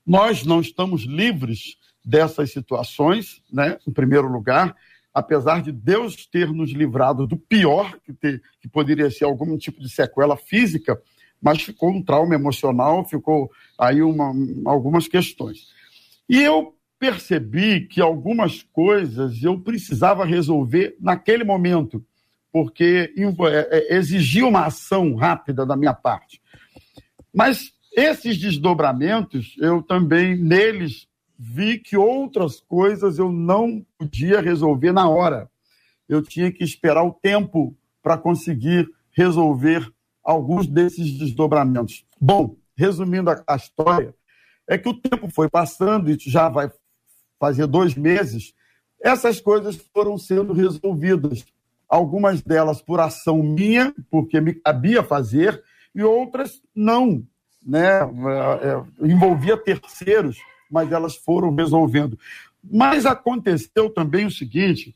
nós 0.05 0.43
não 0.43 0.61
estamos 0.61 1.03
livres 1.03 1.77
dessas 2.03 2.51
situações, 2.51 3.41
né? 3.51 3.77
em 3.87 3.91
primeiro 3.91 4.27
lugar, 4.27 4.75
apesar 5.13 5.61
de 5.61 5.71
Deus 5.71 6.25
ter 6.25 6.51
nos 6.51 6.71
livrado 6.71 7.27
do 7.27 7.37
pior, 7.37 7.97
que, 8.03 8.13
ter, 8.13 8.41
que 8.59 8.67
poderia 8.67 9.09
ser 9.11 9.25
algum 9.25 9.57
tipo 9.57 9.79
de 9.79 9.89
sequela 9.89 10.37
física, 10.37 10.99
mas 11.41 11.61
ficou 11.61 11.89
um 11.89 12.03
trauma 12.03 12.35
emocional, 12.35 13.05
ficou 13.05 13.51
aí 13.77 14.01
uma, 14.01 14.33
algumas 14.65 15.07
questões. 15.07 15.67
E 16.31 16.41
eu 16.41 16.73
percebi 16.97 17.81
que 17.81 17.99
algumas 17.99 18.63
coisas 18.63 19.43
eu 19.43 19.59
precisava 19.59 20.23
resolver 20.23 20.95
naquele 20.97 21.43
momento, 21.43 22.01
porque 22.53 23.13
é, 23.49 23.93
é, 23.93 23.97
exigia 23.97 24.47
uma 24.47 24.65
ação 24.65 25.13
rápida 25.13 25.65
da 25.65 25.75
minha 25.75 25.93
parte. 25.93 26.41
Mas 27.33 27.73
esses 27.91 28.37
desdobramentos, 28.37 29.57
eu 29.59 29.83
também 29.83 30.37
neles 30.37 31.05
vi 31.37 31.77
que 31.77 31.97
outras 31.97 32.61
coisas 32.61 33.19
eu 33.19 33.29
não 33.29 33.85
podia 33.97 34.39
resolver 34.39 34.93
na 34.93 35.09
hora. 35.09 35.51
Eu 36.07 36.21
tinha 36.21 36.49
que 36.49 36.63
esperar 36.63 37.03
o 37.03 37.11
tempo 37.11 37.75
para 38.01 38.17
conseguir 38.17 38.87
resolver 39.11 39.91
alguns 40.23 40.65
desses 40.65 41.11
desdobramentos. 41.11 42.05
Bom, 42.21 42.55
resumindo 42.73 43.29
a, 43.45 43.55
história, 43.57 44.15
é 44.71 44.77
que 44.77 44.87
o 44.87 44.93
tempo 44.93 45.29
foi 45.29 45.49
passando 45.49 46.09
e 46.09 46.17
já 46.17 46.47
vai 46.47 46.71
fazer 47.37 47.67
dois 47.67 47.93
meses, 47.93 48.53
essas 49.01 49.41
coisas 49.41 49.75
foram 49.93 50.17
sendo 50.17 50.53
resolvidas. 50.53 51.45
Algumas 51.89 52.41
delas 52.41 52.81
por 52.81 53.01
ação 53.01 53.43
minha, 53.43 53.93
porque 54.09 54.39
me 54.39 54.53
cabia 54.53 55.03
fazer, 55.03 55.61
e 55.93 56.01
outras 56.01 56.61
não, 56.73 57.21
né? 57.61 57.99
É, 57.99 58.05
é, 58.69 59.05
envolvia 59.05 59.57
terceiros, 59.57 60.37
mas 60.71 60.89
elas 60.89 61.17
foram 61.17 61.53
resolvendo. 61.53 62.17
Mas 62.63 63.05
aconteceu 63.05 63.89
também 63.89 64.25
o 64.25 64.31
seguinte: 64.31 64.95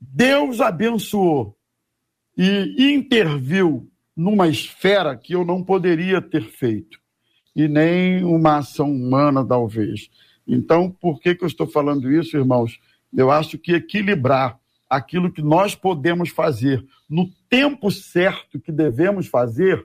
Deus 0.00 0.60
abençoou 0.60 1.56
e 2.36 2.92
interviu 2.92 3.88
numa 4.16 4.48
esfera 4.48 5.16
que 5.16 5.32
eu 5.32 5.44
não 5.44 5.62
poderia 5.62 6.20
ter 6.20 6.42
feito, 6.42 6.98
e 7.56 7.66
nem 7.66 8.22
uma 8.22 8.58
ação 8.58 8.92
humana, 8.92 9.42
talvez. 9.42 10.10
Então, 10.46 10.90
por 10.90 11.18
que, 11.18 11.34
que 11.34 11.42
eu 11.42 11.48
estou 11.48 11.66
falando 11.66 12.12
isso, 12.12 12.36
irmãos? 12.36 12.78
Eu 13.12 13.30
acho 13.30 13.58
que 13.58 13.72
equilibrar 13.72 14.60
aquilo 14.88 15.32
que 15.32 15.40
nós 15.40 15.74
podemos 15.74 16.28
fazer 16.28 16.86
no 17.08 17.28
tempo 17.48 17.90
certo 17.90 18.60
que 18.60 18.70
devemos 18.70 19.26
fazer 19.26 19.84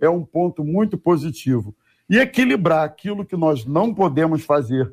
é 0.00 0.08
um 0.08 0.24
ponto 0.24 0.64
muito 0.64 0.96
positivo. 0.96 1.76
E 2.08 2.16
equilibrar 2.16 2.84
aquilo 2.84 3.24
que 3.24 3.36
nós 3.36 3.66
não 3.66 3.94
podemos 3.94 4.42
fazer, 4.42 4.92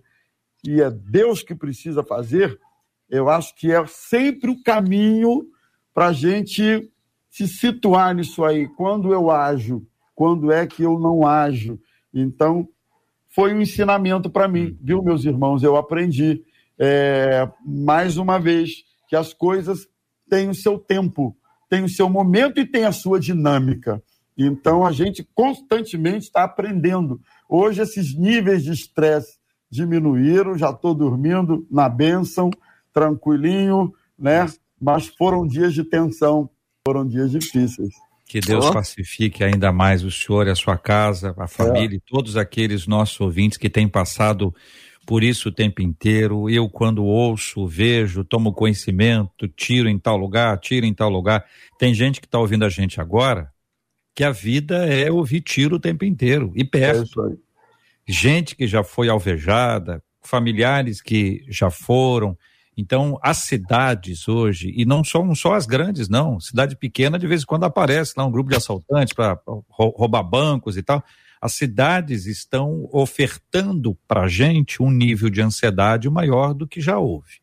e 0.64 0.82
é 0.82 0.92
Deus 0.92 1.42
que 1.42 1.56
precisa 1.56 2.04
fazer, 2.04 2.60
eu 3.10 3.30
acho 3.30 3.56
que 3.56 3.72
é 3.72 3.84
sempre 3.88 4.52
o 4.52 4.62
caminho 4.62 5.48
para 5.94 6.08
a 6.08 6.14
gente 6.14 6.92
se 7.30 7.48
situar 7.48 8.14
nisso 8.14 8.44
aí. 8.44 8.68
Quando 8.68 9.14
eu 9.14 9.32
ajo, 9.32 9.88
quando 10.14 10.52
é 10.52 10.68
que 10.68 10.84
eu 10.84 11.00
não 11.00 11.26
ajo. 11.26 11.80
Então, 12.22 12.68
foi 13.30 13.54
um 13.54 13.62
ensinamento 13.62 14.30
para 14.30 14.48
mim, 14.48 14.78
viu, 14.82 15.02
meus 15.02 15.26
irmãos? 15.26 15.64
Eu 15.64 15.76
aprendi, 15.76 16.44
é, 16.80 17.48
mais 17.66 18.18
uma 18.18 18.40
vez, 18.40 18.84
que 19.08 19.16
as 19.16 19.34
coisas 19.34 19.88
têm 20.30 20.50
o 20.50 20.56
seu 20.56 20.80
tempo, 20.80 21.36
têm 21.70 21.84
o 21.84 21.90
seu 21.90 22.10
momento 22.10 22.60
e 22.60 22.66
têm 22.66 22.86
a 22.86 22.92
sua 22.92 23.20
dinâmica. 23.20 24.02
Então, 24.38 24.86
a 24.86 24.92
gente 24.92 25.28
constantemente 25.34 26.26
está 26.26 26.44
aprendendo. 26.44 27.20
Hoje, 27.50 27.82
esses 27.82 28.16
níveis 28.16 28.64
de 28.64 28.72
estresse 28.72 29.38
diminuíram, 29.70 30.58
já 30.58 30.70
estou 30.70 30.94
dormindo 30.94 31.66
na 31.70 31.90
bênção, 31.90 32.50
tranquilinho, 32.94 33.94
né? 34.18 34.46
Mas 34.80 35.08
foram 35.08 35.46
dias 35.46 35.74
de 35.74 35.84
tensão, 35.84 36.50
foram 36.86 37.06
dias 37.06 37.32
difíceis. 37.32 37.94
Que 38.28 38.42
Deus 38.42 38.66
oh. 38.66 38.74
pacifique 38.74 39.44
ainda 39.44 39.72
mais 39.72 40.04
o 40.04 40.12
senhor, 40.12 40.50
a 40.50 40.56
sua 40.56 40.78
casa, 40.78 41.34
a 41.38 41.48
família 41.48 41.96
é. 41.96 41.98
e 41.98 42.00
todos 42.00 42.36
aqueles 42.36 42.86
nossos 42.86 43.20
ouvintes 43.22 43.58
que 43.58 43.70
têm 43.70 43.88
passado 43.88 44.54
por 45.06 45.24
isso 45.24 45.48
o 45.48 45.52
tempo 45.52 45.82
inteiro. 45.82 46.50
Eu, 46.50 46.70
quando 46.70 47.06
ouço, 47.06 47.66
vejo, 47.66 48.26
tomo 48.26 48.52
conhecimento, 48.52 49.48
tiro 49.48 49.88
em 49.88 49.98
tal 49.98 50.18
lugar, 50.18 50.58
tiro 50.60 50.86
em 50.86 50.94
tal 50.94 51.10
lugar. 51.10 51.46
Tem 51.80 51.94
gente 51.94 52.20
que 52.20 52.28
está 52.28 52.38
ouvindo 52.38 52.66
a 52.66 52.70
gente 52.70 53.00
agora 53.00 53.50
que 54.14 54.24
a 54.24 54.32
vida 54.32 54.86
é 54.88 55.12
ouvir 55.12 55.42
tiro 55.42 55.76
o 55.76 55.80
tempo 55.80 56.04
inteiro 56.04 56.52
e 56.56 56.66
perto. 56.66 57.32
É 57.32 58.12
gente 58.12 58.56
que 58.56 58.68
já 58.68 58.84
foi 58.84 59.10
alvejada, 59.10 60.04
familiares 60.24 61.02
que 61.02 61.46
já 61.48 61.70
foram, 61.70 62.36
então, 62.78 63.18
as 63.24 63.40
cidades 63.40 64.28
hoje, 64.28 64.72
e 64.76 64.86
não 64.86 65.04
são 65.04 65.34
só 65.34 65.56
as 65.56 65.66
grandes, 65.66 66.08
não, 66.08 66.40
cidade 66.40 66.76
pequena 66.76 67.18
de 67.18 67.26
vez 67.26 67.42
em 67.42 67.46
quando 67.46 67.64
aparece 67.64 68.14
lá 68.16 68.24
um 68.24 68.32
grupo 68.32 68.52
de 68.52 68.56
assaltantes 68.56 69.16
para 69.16 69.40
roubar 69.68 70.22
bancos 70.22 70.78
e 70.78 70.84
tal. 70.84 71.04
As 71.42 71.54
cidades 71.54 72.28
estão 72.28 72.88
ofertando 72.92 73.98
para 74.08 74.24
a 74.24 74.28
gente 74.28 74.82
um 74.82 74.92
nível 74.92 75.28
de 75.28 75.42
ansiedade 75.42 76.08
maior 76.08 76.54
do 76.54 76.68
que 76.68 76.80
já 76.80 77.00
houve. 77.00 77.42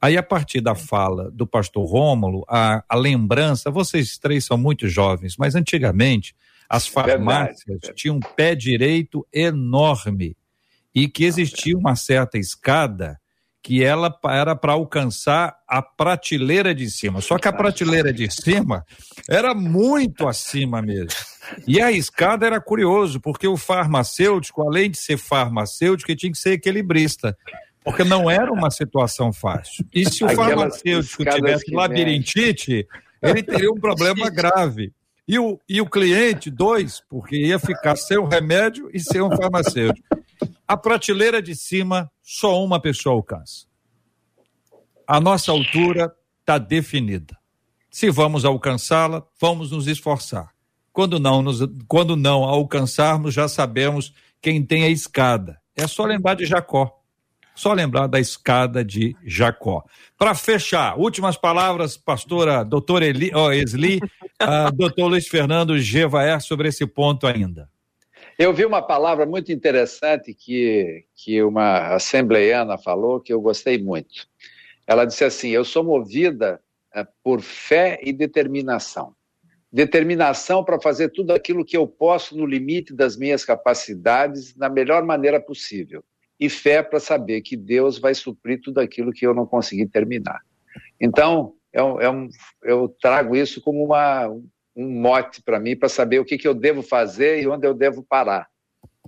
Aí, 0.00 0.16
a 0.16 0.22
partir 0.22 0.62
da 0.62 0.74
fala 0.74 1.30
do 1.30 1.46
pastor 1.46 1.86
Rômulo, 1.86 2.42
a, 2.48 2.82
a 2.88 2.96
lembrança, 2.96 3.70
vocês 3.70 4.16
três 4.16 4.44
são 4.44 4.56
muito 4.56 4.88
jovens, 4.88 5.36
mas 5.36 5.54
antigamente 5.54 6.34
as 6.66 6.86
farmácias 6.86 7.62
Verdade. 7.66 7.94
tinham 7.94 8.16
um 8.16 8.20
pé 8.20 8.54
direito 8.54 9.26
enorme 9.30 10.34
e 10.94 11.08
que 11.08 11.24
existia 11.24 11.76
uma 11.76 11.94
certa 11.94 12.38
escada 12.38 13.20
que 13.62 13.84
ela 13.84 14.12
era 14.24 14.56
para 14.56 14.72
alcançar 14.72 15.56
a 15.68 15.80
prateleira 15.80 16.74
de 16.74 16.90
cima. 16.90 17.20
Só 17.20 17.38
que 17.38 17.46
a 17.46 17.52
prateleira 17.52 18.12
de 18.12 18.28
cima 18.28 18.84
era 19.28 19.54
muito 19.54 20.26
acima 20.26 20.82
mesmo. 20.82 21.10
E 21.66 21.80
a 21.80 21.92
escada 21.92 22.44
era 22.44 22.60
curioso, 22.60 23.20
porque 23.20 23.46
o 23.46 23.56
farmacêutico, 23.56 24.62
além 24.62 24.90
de 24.90 24.98
ser 24.98 25.16
farmacêutico, 25.16 26.10
ele 26.10 26.18
tinha 26.18 26.32
que 26.32 26.38
ser 26.38 26.52
equilibrista. 26.52 27.36
Porque 27.84 28.02
não 28.02 28.28
era 28.28 28.52
uma 28.52 28.70
situação 28.70 29.32
fácil. 29.32 29.84
E 29.94 30.08
se 30.10 30.24
o 30.24 30.28
farmacêutico 30.28 31.24
tivesse 31.24 31.72
labirintite, 31.72 32.86
ele 33.20 33.42
teria 33.42 33.70
um 33.70 33.78
problema 33.78 34.28
grave. 34.28 34.92
E 35.26 35.38
o, 35.38 35.58
e 35.68 35.80
o 35.80 35.88
cliente, 35.88 36.50
dois, 36.50 37.00
porque 37.08 37.36
ia 37.36 37.58
ficar 37.58 37.96
sem 37.96 38.18
o 38.18 38.26
remédio 38.26 38.90
e 38.92 38.98
sem 38.98 39.20
o 39.20 39.30
farmacêutico. 39.36 40.06
A 40.72 40.76
prateleira 40.78 41.42
de 41.42 41.54
cima, 41.54 42.10
só 42.22 42.64
uma 42.64 42.80
pessoa 42.80 43.14
alcança. 43.14 43.66
A 45.06 45.20
nossa 45.20 45.52
altura 45.52 46.10
está 46.40 46.56
definida. 46.56 47.36
Se 47.90 48.08
vamos 48.08 48.46
alcançá-la, 48.46 49.22
vamos 49.38 49.70
nos 49.70 49.86
esforçar. 49.86 50.48
Quando 50.90 51.20
não, 51.20 51.42
nos, 51.42 51.58
quando 51.86 52.16
não 52.16 52.42
alcançarmos, 52.44 53.34
já 53.34 53.48
sabemos 53.48 54.14
quem 54.40 54.64
tem 54.64 54.84
a 54.84 54.88
escada. 54.88 55.60
É 55.76 55.86
só 55.86 56.06
lembrar 56.06 56.36
de 56.36 56.46
Jacó. 56.46 57.02
Só 57.54 57.74
lembrar 57.74 58.06
da 58.06 58.18
escada 58.18 58.82
de 58.82 59.14
Jacó. 59.26 59.84
Para 60.16 60.34
fechar, 60.34 60.98
últimas 60.98 61.36
palavras, 61.36 61.98
pastora 61.98 62.64
doutora 62.64 63.04
Eli, 63.04 63.30
oh, 63.34 63.52
Esli, 63.52 63.98
uh, 64.42 64.74
doutor 64.74 65.08
Luiz 65.08 65.28
Fernando 65.28 65.78
Gevaer, 65.78 66.40
sobre 66.40 66.68
esse 66.68 66.86
ponto 66.86 67.26
ainda. 67.26 67.70
Eu 68.38 68.52
vi 68.52 68.64
uma 68.64 68.82
palavra 68.82 69.26
muito 69.26 69.52
interessante 69.52 70.34
que, 70.34 71.04
que 71.14 71.42
uma 71.42 71.94
assembleiana 71.94 72.78
falou, 72.78 73.20
que 73.20 73.32
eu 73.32 73.40
gostei 73.40 73.82
muito. 73.82 74.26
Ela 74.86 75.04
disse 75.04 75.24
assim: 75.24 75.50
Eu 75.50 75.64
sou 75.64 75.84
movida 75.84 76.60
é, 76.94 77.06
por 77.22 77.40
fé 77.40 78.00
e 78.02 78.12
determinação. 78.12 79.14
Determinação 79.72 80.64
para 80.64 80.80
fazer 80.80 81.10
tudo 81.10 81.32
aquilo 81.32 81.64
que 81.64 81.76
eu 81.76 81.86
posso 81.86 82.36
no 82.36 82.44
limite 82.44 82.94
das 82.94 83.16
minhas 83.16 83.44
capacidades, 83.44 84.54
da 84.54 84.68
melhor 84.68 85.02
maneira 85.04 85.40
possível 85.40 86.04
e 86.42 86.48
fé 86.48 86.82
para 86.82 86.98
saber 86.98 87.40
que 87.40 87.56
Deus 87.56 88.00
vai 88.00 88.14
suprir 88.14 88.60
tudo 88.60 88.80
aquilo 88.80 89.12
que 89.12 89.24
eu 89.24 89.32
não 89.32 89.46
consegui 89.46 89.86
terminar. 89.86 90.40
Então, 91.00 91.54
é 91.72 91.80
um, 91.80 92.00
é 92.00 92.10
um, 92.10 92.28
eu 92.64 92.88
trago 93.00 93.36
isso 93.36 93.60
como 93.60 93.84
uma, 93.84 94.28
um 94.74 94.88
mote 94.88 95.42
para 95.42 95.60
mim, 95.60 95.76
para 95.76 95.88
saber 95.88 96.18
o 96.18 96.24
que, 96.24 96.38
que 96.38 96.48
eu 96.48 96.54
devo 96.54 96.82
fazer 96.82 97.42
e 97.42 97.46
onde 97.46 97.66
eu 97.66 97.74
devo 97.74 98.02
parar. 98.02 98.48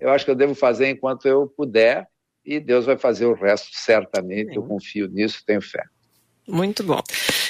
Eu 0.01 0.11
acho 0.11 0.25
que 0.25 0.31
eu 0.31 0.37
devo 0.37 0.55
fazer 0.55 0.89
enquanto 0.89 1.27
eu 1.27 1.47
puder 1.47 2.07
e 2.45 2.61
Deus 2.61 2.85
vai 2.85 2.97
fazer 2.97 3.27
o 3.27 3.35
resto 3.35 3.69
certamente. 3.73 4.57
Eu 4.57 4.62
confio 4.62 5.09
nisso, 5.09 5.43
tenho 5.47 5.62
fé. 5.62 5.85
Muito 6.47 6.85
bom. 6.85 7.01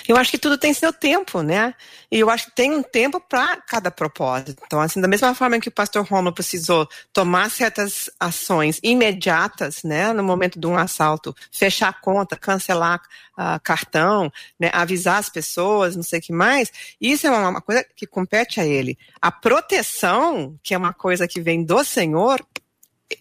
Eu 0.06 0.16
acho 0.16 0.30
que 0.30 0.38
tudo 0.38 0.58
tem 0.58 0.74
seu 0.74 0.92
tempo, 0.92 1.42
né? 1.42 1.74
E 2.10 2.20
eu 2.20 2.28
acho 2.28 2.46
que 2.46 2.52
tem 2.52 2.72
um 2.72 2.82
tempo 2.82 3.18
para 3.20 3.56
cada 3.62 3.90
propósito. 3.90 4.62
Então, 4.66 4.80
assim, 4.80 5.00
da 5.00 5.08
mesma 5.08 5.34
forma 5.34 5.58
que 5.58 5.68
o 5.68 5.72
pastor 5.72 6.04
Romulo 6.04 6.34
precisou 6.34 6.86
tomar 7.12 7.50
certas 7.50 8.10
ações 8.20 8.78
imediatas, 8.82 9.82
né, 9.82 10.12
no 10.12 10.22
momento 10.22 10.60
de 10.60 10.66
um 10.66 10.76
assalto, 10.76 11.34
fechar 11.50 11.88
a 11.88 11.92
conta, 11.92 12.36
cancelar 12.36 13.00
uh, 13.38 13.58
cartão, 13.62 14.30
né, 14.60 14.70
avisar 14.72 15.18
as 15.18 15.28
pessoas, 15.28 15.96
não 15.96 16.02
sei 16.02 16.18
o 16.18 16.22
que 16.22 16.32
mais, 16.32 16.70
isso 17.00 17.26
é 17.26 17.30
uma 17.30 17.60
coisa 17.60 17.84
que 17.96 18.06
compete 18.06 18.60
a 18.60 18.66
ele. 18.66 18.98
A 19.20 19.32
proteção, 19.32 20.58
que 20.62 20.74
é 20.74 20.78
uma 20.78 20.92
coisa 20.92 21.26
que 21.26 21.40
vem 21.40 21.64
do 21.64 21.82
Senhor, 21.82 22.44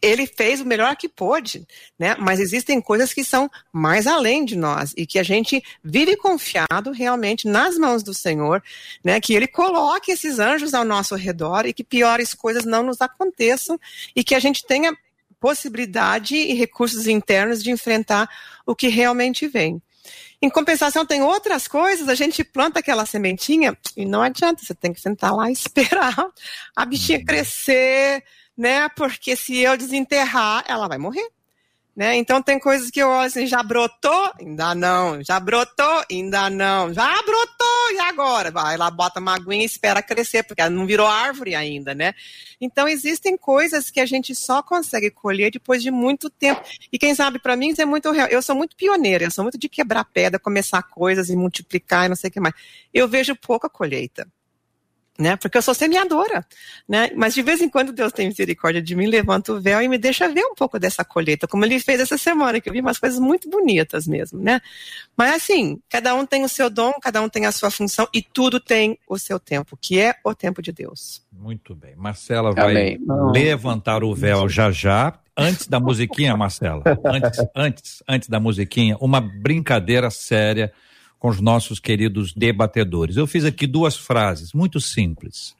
ele 0.02 0.28
fez 0.28 0.62
o 0.62 0.66
melhor 0.66 0.96
que 0.96 1.10
pôde, 1.10 1.68
né? 1.98 2.16
Mas 2.20 2.40
existem 2.40 2.82
coisas 2.82 3.14
que 3.14 3.24
são 3.24 3.50
mais 3.72 4.08
além 4.08 4.46
de 4.46 4.56
nós 4.56 4.94
e 4.98 5.06
que 5.06 5.20
a 5.20 5.24
gente 5.24 5.64
vive 5.84 6.16
confiado 6.16 6.92
realmente 6.92 7.48
nas 7.48 7.78
mãos 7.78 8.04
do 8.04 8.14
Senhor, 8.14 8.64
né? 9.04 9.20
Que 9.20 9.34
Ele 9.34 9.48
coloque 9.48 10.12
esses 10.12 10.40
anjos 10.40 10.74
ao 10.74 10.84
nosso 10.84 11.16
redor 11.16 11.66
e 11.66 11.74
que 11.74 11.84
piores 11.84 12.34
coisas 12.34 12.66
não 12.66 12.84
nos 12.84 13.02
aconteçam 13.02 13.80
e 14.16 14.24
que 14.24 14.36
a 14.36 14.40
gente 14.40 14.66
tenha 14.66 14.96
possibilidade 15.40 16.36
e 16.36 16.54
recursos 16.54 17.06
internos 17.06 17.62
de 17.62 17.70
enfrentar 17.70 18.30
o 18.66 18.74
que 18.74 18.88
realmente 18.88 19.48
vem. 19.48 19.82
Em 20.42 20.50
compensação, 20.50 21.06
tem 21.06 21.22
outras 21.22 21.70
coisas, 21.70 22.10
a 22.10 22.16
gente 22.16 22.44
planta 22.44 22.80
aquela 22.80 23.06
sementinha 23.06 23.78
e 23.96 24.06
não 24.06 24.22
adianta, 24.22 24.62
você 24.62 24.76
tem 24.76 24.92
que 24.92 25.00
sentar 25.00 25.34
lá 25.34 25.50
e 25.50 25.54
esperar 25.56 26.16
a 26.76 26.86
bichinha 26.86 27.20
uhum. 27.20 27.26
crescer, 27.26 28.24
né? 28.58 28.90
Porque 28.90 29.36
se 29.36 29.58
eu 29.60 29.78
desenterrar, 29.78 30.64
ela 30.68 30.88
vai 30.88 30.98
morrer. 30.98 31.28
Né? 31.96 32.16
Então 32.16 32.42
tem 32.42 32.60
coisas 32.60 32.90
que 32.90 33.00
eu 33.00 33.08
olho 33.08 33.28
assim, 33.28 33.46
já 33.46 33.62
brotou? 33.62 34.32
Ainda 34.40 34.74
não. 34.74 35.24
Já 35.24 35.40
brotou? 35.40 36.04
Ainda 36.10 36.50
não. 36.50 36.92
Já 36.92 37.22
brotou, 37.22 37.92
e 37.92 38.00
agora? 38.00 38.50
Vai 38.50 38.76
lá, 38.78 38.90
bota 38.90 39.20
uma 39.20 39.36
aguinha 39.36 39.62
e 39.62 39.66
espera 39.66 40.02
crescer, 40.02 40.42
porque 40.42 40.60
ela 40.60 40.72
não 40.72 40.88
virou 40.88 41.06
árvore 41.06 41.54
ainda, 41.54 41.94
né? 41.94 42.14
Então 42.60 42.88
existem 42.88 43.38
coisas 43.38 43.92
que 43.92 44.00
a 44.00 44.08
gente 44.08 44.34
só 44.34 44.64
consegue 44.64 45.12
colher 45.12 45.52
depois 45.52 45.84
de 45.84 45.92
muito 45.92 46.32
tempo. 46.32 46.64
E 46.92 46.98
quem 46.98 47.14
sabe, 47.14 47.38
para 47.38 47.56
mim, 47.56 47.70
isso 47.70 47.82
é 47.82 47.86
muito 47.86 48.10
real. 48.10 48.28
Eu 48.28 48.42
sou 48.42 48.56
muito 48.56 48.76
pioneira, 48.76 49.26
eu 49.26 49.32
sou 49.32 49.44
muito 49.44 49.60
de 49.60 49.70
quebrar 49.70 50.04
pedra, 50.06 50.40
começar 50.40 50.82
coisas 50.82 51.30
e 51.30 51.36
multiplicar 51.36 52.08
e 52.08 52.10
não 52.10 52.16
sei 52.16 52.30
o 52.30 52.34
que 52.34 52.40
mais. 52.40 52.56
Eu 52.92 53.08
vejo 53.08 53.36
pouca 53.36 53.70
colheita 53.70 54.28
né? 55.18 55.36
Porque 55.36 55.58
eu 55.58 55.62
sou 55.62 55.74
semeadora, 55.74 56.46
né? 56.88 57.12
Mas 57.16 57.34
de 57.34 57.42
vez 57.42 57.62
em 57.62 57.70
quando 57.70 57.92
Deus 57.92 58.12
tem 58.12 58.28
misericórdia 58.28 58.82
de 58.82 58.96
mim, 58.96 59.06
levanta 59.06 59.54
o 59.54 59.62
véu 59.62 59.82
e 59.82 59.88
me 59.88 59.98
deixa 59.98 60.28
ver 60.28 60.44
um 60.46 60.56
pouco 60.56 60.80
dessa 60.80 61.06
colheita, 61.06 61.48
como 61.48 61.64
ele 61.66 61.80
fez 61.80 62.00
essa 62.00 62.18
semana, 62.18 62.60
que 62.60 62.68
eu 62.68 62.74
vi 62.74 62.82
umas 62.82 62.98
coisas 62.98 63.20
muito 63.20 63.50
bonitas 63.50 64.08
mesmo, 64.08 64.40
né? 64.40 64.60
Mas 65.16 65.36
assim, 65.36 65.80
cada 65.90 66.16
um 66.16 66.26
tem 66.26 66.44
o 66.44 66.50
seu 66.50 66.70
dom, 66.70 66.94
cada 67.02 67.22
um 67.22 67.30
tem 67.30 67.46
a 67.46 67.52
sua 67.52 67.70
função 67.70 68.08
e 68.14 68.22
tudo 68.22 68.60
tem 68.60 68.98
o 69.08 69.20
seu 69.20 69.40
tempo, 69.40 69.78
que 69.80 70.00
é 70.00 70.16
o 70.24 70.34
tempo 70.34 70.62
de 70.62 70.72
Deus. 70.72 71.22
Muito 71.32 71.76
bem. 71.76 71.96
Marcela 71.96 72.52
vai 72.52 72.72
Amém. 72.72 73.00
levantar 73.34 74.04
o 74.04 74.14
véu 74.16 74.50
já 74.50 74.72
já. 74.72 75.20
Antes 75.36 75.68
da 75.68 75.80
musiquinha, 75.80 76.38
Marcela, 76.38 76.84
antes, 77.04 77.40
antes, 77.56 78.04
antes 78.08 78.30
da 78.30 78.40
musiquinha, 78.40 78.96
uma 79.00 79.20
brincadeira 79.20 80.12
séria 80.12 80.72
com 81.24 81.30
os 81.30 81.40
nossos 81.40 81.80
queridos 81.80 82.34
debatedores. 82.34 83.16
Eu 83.16 83.26
fiz 83.26 83.46
aqui 83.46 83.66
duas 83.66 83.96
frases 83.96 84.52
muito 84.52 84.82
simples 84.82 85.56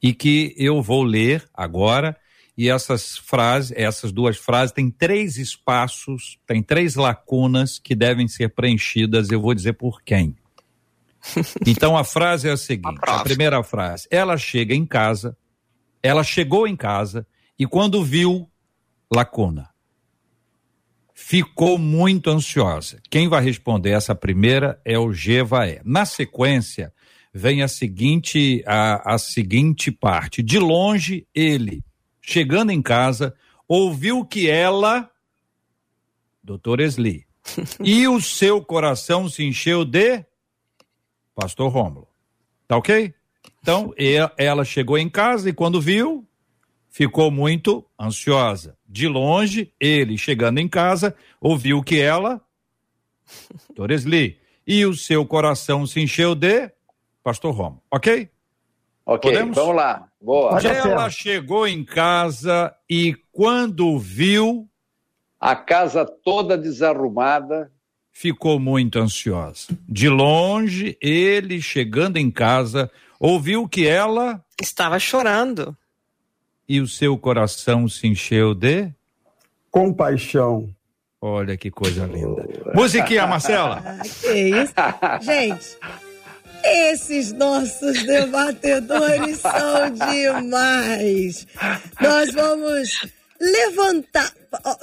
e 0.00 0.14
que 0.14 0.54
eu 0.56 0.80
vou 0.80 1.02
ler 1.02 1.44
agora. 1.52 2.16
E 2.56 2.70
essas 2.70 3.18
frases, 3.18 3.72
essas 3.74 4.12
duas 4.12 4.36
frases 4.36 4.72
têm 4.72 4.88
três 4.88 5.36
espaços, 5.36 6.38
têm 6.46 6.62
três 6.62 6.94
lacunas 6.94 7.80
que 7.80 7.92
devem 7.92 8.28
ser 8.28 8.54
preenchidas. 8.54 9.32
Eu 9.32 9.40
vou 9.40 9.52
dizer 9.52 9.72
por 9.72 10.00
quem. 10.00 10.36
Então 11.66 11.96
a 11.96 12.04
frase 12.04 12.48
é 12.48 12.52
a 12.52 12.56
seguinte: 12.56 13.00
a, 13.02 13.16
a 13.16 13.24
primeira 13.24 13.64
frase. 13.64 14.06
Ela 14.12 14.36
chega 14.36 14.76
em 14.76 14.86
casa, 14.86 15.36
ela 16.04 16.22
chegou 16.22 16.68
em 16.68 16.76
casa 16.76 17.26
e 17.58 17.66
quando 17.66 18.04
viu 18.04 18.48
lacuna 19.12 19.73
ficou 21.14 21.78
muito 21.78 22.28
ansiosa. 22.28 23.00
Quem 23.08 23.28
vai 23.28 23.42
responder 23.42 23.90
essa 23.90 24.14
primeira 24.14 24.80
é 24.84 24.98
o 24.98 25.12
Gevaé. 25.12 25.80
Na 25.84 26.04
sequência, 26.04 26.92
vem 27.32 27.62
a 27.62 27.68
seguinte, 27.68 28.62
a, 28.66 29.14
a 29.14 29.18
seguinte 29.18 29.92
parte. 29.92 30.42
De 30.42 30.58
longe, 30.58 31.26
ele, 31.32 31.84
chegando 32.20 32.72
em 32.72 32.82
casa, 32.82 33.32
ouviu 33.68 34.24
que 34.24 34.50
ela, 34.50 35.08
doutor 36.42 36.80
Esli, 36.80 37.24
e 37.82 38.08
o 38.08 38.20
seu 38.20 38.60
coração 38.60 39.28
se 39.28 39.44
encheu 39.44 39.84
de 39.84 40.24
pastor 41.34 41.70
Rômulo. 41.70 42.08
Tá 42.66 42.76
ok? 42.76 43.14
Então, 43.60 43.94
ela 44.36 44.64
chegou 44.64 44.98
em 44.98 45.08
casa 45.08 45.48
e 45.48 45.52
quando 45.52 45.80
viu, 45.80 46.26
ficou 46.94 47.28
muito 47.28 47.84
ansiosa. 48.00 48.76
De 48.88 49.08
longe, 49.08 49.72
ele, 49.80 50.16
chegando 50.16 50.60
em 50.60 50.68
casa, 50.68 51.12
ouviu 51.40 51.82
que 51.82 52.00
ela, 52.00 52.40
Doresli, 53.74 54.38
e 54.64 54.86
o 54.86 54.94
seu 54.94 55.26
coração 55.26 55.88
se 55.88 56.00
encheu 56.00 56.36
de 56.36 56.70
Pastor 57.20 57.52
Romo. 57.52 57.82
Ok? 57.90 58.30
Ok, 59.04 59.32
Podemos? 59.32 59.56
vamos 59.56 59.74
lá. 59.74 60.08
Boa. 60.20 60.60
Ela 60.60 61.10
chegou 61.10 61.66
em 61.66 61.84
casa 61.84 62.72
e 62.88 63.16
quando 63.32 63.98
viu. 63.98 64.68
A 65.40 65.56
casa 65.56 66.06
toda 66.06 66.56
desarrumada. 66.56 67.72
Ficou 68.12 68.60
muito 68.60 69.00
ansiosa. 69.00 69.66
De 69.88 70.08
longe, 70.08 70.96
ele, 71.02 71.60
chegando 71.60 72.18
em 72.18 72.30
casa, 72.30 72.88
ouviu 73.18 73.68
que 73.68 73.84
ela. 73.84 74.42
Estava 74.58 75.00
chorando 75.00 75.76
e 76.68 76.80
o 76.80 76.88
seu 76.88 77.16
coração 77.18 77.88
se 77.88 78.06
encheu 78.06 78.54
de 78.54 78.90
compaixão. 79.70 80.68
Olha 81.20 81.56
que 81.56 81.70
coisa 81.70 82.06
linda. 82.06 82.46
Musiquinha, 82.74 83.26
Marcela. 83.28 83.82
Ah, 83.84 84.02
que 84.02 84.32
isso. 84.32 84.74
Gente, 85.22 85.78
esses 86.62 87.32
nossos 87.32 88.02
debatedores 88.04 89.38
são 89.38 89.90
demais. 89.90 91.46
Nós 92.00 92.32
vamos 92.32 93.06
levantar. 93.40 94.32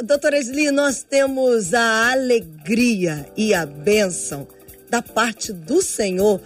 Doutora 0.03 0.37
Esli, 0.37 0.71
nós 0.71 1.03
temos 1.03 1.73
a 1.73 2.11
alegria 2.11 3.27
e 3.37 3.53
a 3.53 3.65
bênção 3.65 4.47
da 4.89 5.01
parte 5.01 5.53
do 5.53 5.81
Senhor 5.81 6.41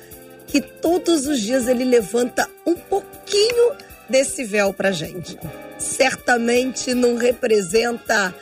que 0.47 0.61
todos 0.61 1.25
os 1.25 1.41
dias 1.41 1.67
ele 1.67 1.83
levanta 1.83 2.47
um 2.65 2.75
pouquinho 2.75 3.73
desse 4.09 4.43
véu 4.43 4.73
para 4.73 4.91
gente. 4.91 5.37
Certamente 5.77 6.93
não 6.93 7.15
representa 7.15 8.33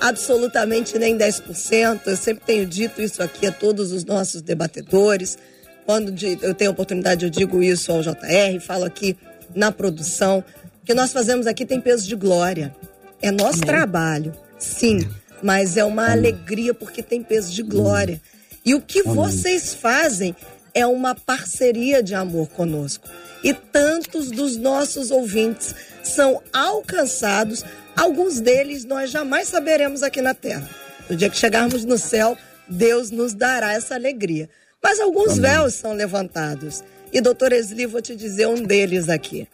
absolutamente 0.00 0.98
nem 0.98 1.16
10%. 1.16 2.00
Eu 2.06 2.16
sempre 2.16 2.44
tenho 2.44 2.66
dito 2.66 3.02
isso 3.02 3.22
aqui 3.22 3.46
a 3.46 3.52
todos 3.52 3.92
os 3.92 4.04
nossos 4.04 4.42
debatedores. 4.42 5.38
Quando 5.84 6.14
eu 6.42 6.54
tenho 6.54 6.70
oportunidade, 6.70 7.24
eu 7.24 7.30
digo 7.30 7.62
isso 7.62 7.90
ao 7.92 8.02
JR, 8.02 8.60
falo 8.60 8.84
aqui 8.84 9.16
na 9.54 9.72
produção. 9.72 10.44
O 10.82 10.84
que 10.84 10.94
nós 10.94 11.12
fazemos 11.12 11.46
aqui 11.46 11.64
tem 11.64 11.80
peso 11.80 12.06
de 12.06 12.14
glória. 12.14 12.74
É 13.20 13.30
nosso 13.30 13.62
Amém. 13.62 13.66
trabalho, 13.66 14.32
sim, 14.58 15.08
mas 15.42 15.76
é 15.76 15.84
uma 15.84 16.04
Amém. 16.04 16.18
alegria 16.18 16.72
porque 16.72 17.02
tem 17.02 17.22
peso 17.22 17.52
de 17.52 17.62
glória. 17.62 18.20
E 18.64 18.74
o 18.74 18.80
que 18.80 19.00
Amém. 19.00 19.14
vocês 19.14 19.74
fazem 19.74 20.36
é 20.74 20.86
uma 20.86 21.14
parceria 21.14 22.02
de 22.02 22.14
amor 22.14 22.48
conosco 22.48 23.08
e 23.42 23.52
tantos 23.54 24.30
dos 24.30 24.56
nossos 24.56 25.10
ouvintes 25.10 25.74
são 26.02 26.42
alcançados, 26.52 27.64
alguns 27.96 28.40
deles 28.40 28.84
nós 28.84 29.10
jamais 29.10 29.48
saberemos 29.48 30.02
aqui 30.02 30.20
na 30.20 30.34
terra. 30.34 30.68
No 31.08 31.16
dia 31.16 31.30
que 31.30 31.36
chegarmos 31.36 31.84
no 31.84 31.98
céu, 31.98 32.36
Deus 32.68 33.10
nos 33.10 33.34
dará 33.34 33.72
essa 33.72 33.94
alegria. 33.94 34.48
Mas 34.82 35.00
alguns 35.00 35.38
Amém. 35.38 35.42
véus 35.42 35.74
são 35.74 35.92
levantados. 35.92 36.82
E, 37.12 37.20
doutor 37.20 37.52
Esli, 37.52 37.86
vou 37.86 38.02
te 38.02 38.14
dizer 38.14 38.46
um 38.46 38.62
deles 38.62 39.08
aqui. 39.08 39.48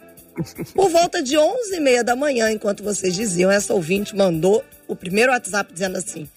Por 0.73 0.89
volta 0.89 1.23
de 1.23 1.37
11 1.37 1.75
e 1.75 1.79
meia 1.79 2.03
da 2.03 2.15
manhã, 2.15 2.51
enquanto 2.51 2.83
vocês 2.83 3.13
diziam, 3.13 3.49
essa 3.49 3.73
ouvinte 3.73 4.15
mandou 4.15 4.63
o 4.87 4.95
primeiro 4.95 5.31
WhatsApp 5.31 5.71
dizendo 5.71 5.97
assim, 5.97 6.27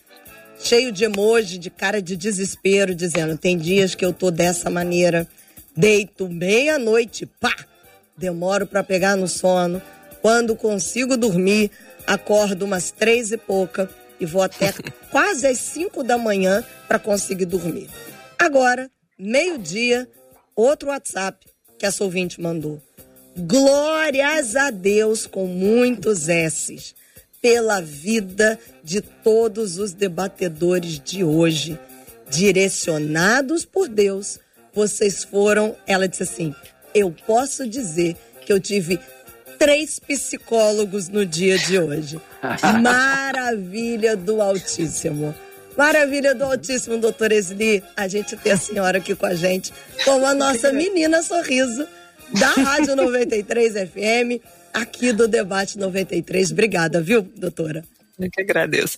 cheio 0.61 0.93
de 0.93 1.05
emoji, 1.05 1.59
de 1.59 1.69
cara 1.69 2.01
de 2.01 2.17
desespero, 2.17 2.95
dizendo, 2.95 3.37
tem 3.37 3.59
dias 3.59 3.97
que 3.97 4.05
eu 4.05 4.13
tô 4.13 4.31
dessa 4.31 4.71
maneira, 4.71 5.27
Deito 5.79 6.29
meia-noite, 6.29 7.25
pá! 7.25 7.55
Demoro 8.17 8.67
para 8.67 8.83
pegar 8.83 9.15
no 9.15 9.29
sono. 9.29 9.81
Quando 10.21 10.57
consigo 10.57 11.17
dormir, 11.17 11.71
acordo 12.05 12.65
umas 12.65 12.91
três 12.91 13.31
e 13.31 13.37
pouca 13.37 13.89
e 14.19 14.27
vou 14.27 14.43
até 14.43 14.75
quase 15.13 15.47
às 15.47 15.59
cinco 15.59 16.03
da 16.03 16.19
manhã 16.19 16.65
para 16.89 16.99
conseguir 16.99 17.45
dormir. 17.45 17.89
Agora, 18.37 18.91
meio-dia, 19.17 20.09
outro 20.57 20.89
WhatsApp 20.89 21.47
que 21.79 21.87
a 21.87 21.93
ouvinte 22.01 22.41
mandou. 22.41 22.83
Glórias 23.37 24.57
a 24.57 24.71
Deus 24.71 25.29
com 25.29 25.47
muitos 25.47 26.29
S's 26.29 26.93
pela 27.41 27.81
vida 27.81 28.59
de 28.83 29.01
todos 29.01 29.79
os 29.79 29.93
debatedores 29.93 30.99
de 30.99 31.23
hoje, 31.23 31.79
direcionados 32.29 33.65
por 33.65 33.87
Deus 33.87 34.41
vocês 34.79 35.25
foram. 35.25 35.77
Ela 35.87 36.07
disse 36.07 36.23
assim: 36.23 36.55
Eu 36.95 37.15
posso 37.27 37.69
dizer 37.69 38.17
que 38.47 38.53
eu 38.53 38.61
tive 38.61 39.01
três 39.59 39.99
psicólogos 39.99 41.09
no 41.09 41.27
dia 41.27 41.59
de 41.59 41.79
hoje. 41.79 42.21
Maravilha 42.81 44.17
do 44.17 44.41
Altíssimo. 44.41 45.35
Maravilha 45.77 46.35
do 46.35 46.45
Altíssimo, 46.45 46.97
doutor 46.99 47.33
Esli. 47.33 47.83
A 47.97 48.07
gente 48.07 48.37
ter 48.37 48.53
a 48.53 48.57
senhora 48.57 48.99
aqui 48.99 49.15
com 49.15 49.27
a 49.27 49.35
gente, 49.35 49.73
como 50.05 50.25
a 50.25 50.35
nossa 50.35 50.73
menina 50.73 51.23
sorriso 51.23 51.87
da 52.39 52.51
Rádio 52.53 52.95
93 52.95 53.75
FM, 53.91 54.43
aqui 54.73 55.13
do 55.13 55.27
Debate 55.27 55.77
93. 55.79 56.53
Obrigada, 56.53 57.01
viu, 57.01 57.23
doutora? 57.23 57.83
Eu 58.19 58.31
que 58.31 58.41
agradeço. 58.41 58.97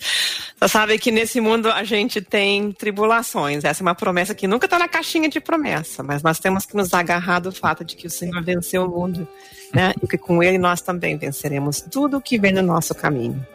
Você 0.59 0.68
sabe 0.68 0.99
que 0.99 1.11
nesse 1.11 1.41
mundo 1.41 1.71
a 1.71 1.85
gente 1.85 2.23
tem 2.23 2.73
tribulações. 2.73 3.64
Essa 3.64 3.83
é 3.83 3.85
uma 3.85 3.95
promessa 3.95 4.35
que 4.35 4.47
nunca 4.47 4.66
está 4.66 4.79
na 4.79 4.89
caixinha 4.89 5.29
de 5.29 5.41
promessa, 5.41 6.03
mas 6.03 6.23
nós 6.23 6.39
temos 6.39 6.64
que 6.64 6.75
nos 6.75 6.95
agarrar 6.95 7.41
do 7.41 7.53
fato 7.53 7.85
de 7.85 7.97
que 7.97 8.07
o 8.07 8.11
Senhor 8.11 8.43
venceu 8.43 8.85
o 8.85 8.89
mundo, 8.89 9.29
né? 9.75 9.93
E 10.03 10.07
que 10.07 10.16
com 10.16 10.43
Ele 10.43 10.57
nós 10.57 10.81
também 10.81 11.18
venceremos 11.18 11.83
tudo 11.83 12.16
o 12.16 12.21
que 12.21 12.39
vem 12.39 12.53
no 12.53 12.62
nosso 12.62 12.95
caminho. 12.95 13.47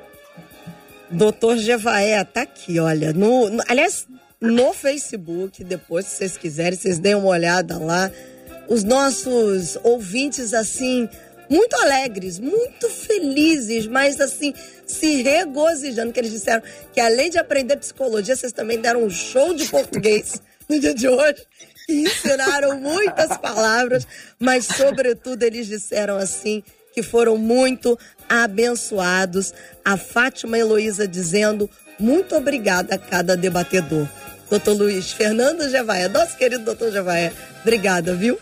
Doutor 1.10 1.58
Jevaé, 1.58 2.24
tá 2.24 2.42
aqui, 2.42 2.80
olha. 2.80 3.12
No, 3.14 3.50
no, 3.50 3.64
aliás, 3.68 4.08
no 4.40 4.74
Facebook, 4.74 5.64
depois, 5.64 6.06
se 6.06 6.18
vocês 6.18 6.38
quiserem, 6.38 6.78
vocês 6.78 7.00
deem 7.00 7.16
uma 7.16 7.30
olhada 7.30 7.78
lá. 7.78 8.12
Os 8.68 8.84
nossos 8.84 9.78
ouvintes, 9.84 10.54
assim, 10.54 11.08
muito 11.50 11.76
alegres, 11.76 12.40
muito 12.40 12.90
felizes, 12.90 13.88
mas 13.88 14.20
assim, 14.20 14.54
se 14.86 15.22
regozijando, 15.22 16.12
que 16.12 16.20
eles 16.20 16.32
disseram 16.32 16.64
que 16.94 17.00
além 17.00 17.30
de 17.30 17.38
aprender 17.38 17.78
psicologia, 17.78 18.36
vocês 18.36 18.52
também 18.52 18.80
deram 18.80 19.04
um 19.04 19.10
show 19.10 19.54
de 19.54 19.68
português 19.68 20.42
no 20.70 20.80
dia 20.80 20.94
de 20.94 21.08
hoje 21.08 21.46
e 21.88 22.04
ensinaram 22.04 22.80
muitas 22.80 23.38
palavras, 23.38 24.08
mas 24.40 24.66
sobretudo 24.66 25.44
eles 25.44 25.68
disseram 25.68 26.18
assim 26.18 26.64
que 26.94 27.04
foram 27.04 27.38
muito 27.38 27.98
abençoados. 28.28 29.54
A 29.84 29.98
Fátima 29.98 30.58
Heloísa 30.58 31.08
dizendo 31.08 31.70
muito 32.00 32.36
obrigada 32.36 32.96
a 32.96 32.98
cada 32.98 33.36
debatedor. 33.36 34.08
Doutor 34.50 34.74
Luiz 34.74 35.12
Fernando 35.12 35.70
Jevaé, 35.70 36.08
nosso 36.08 36.38
querido 36.38 36.64
doutor 36.64 36.92
Jevaé, 36.92 37.34
obrigada, 37.62 38.14
viu? 38.16 38.40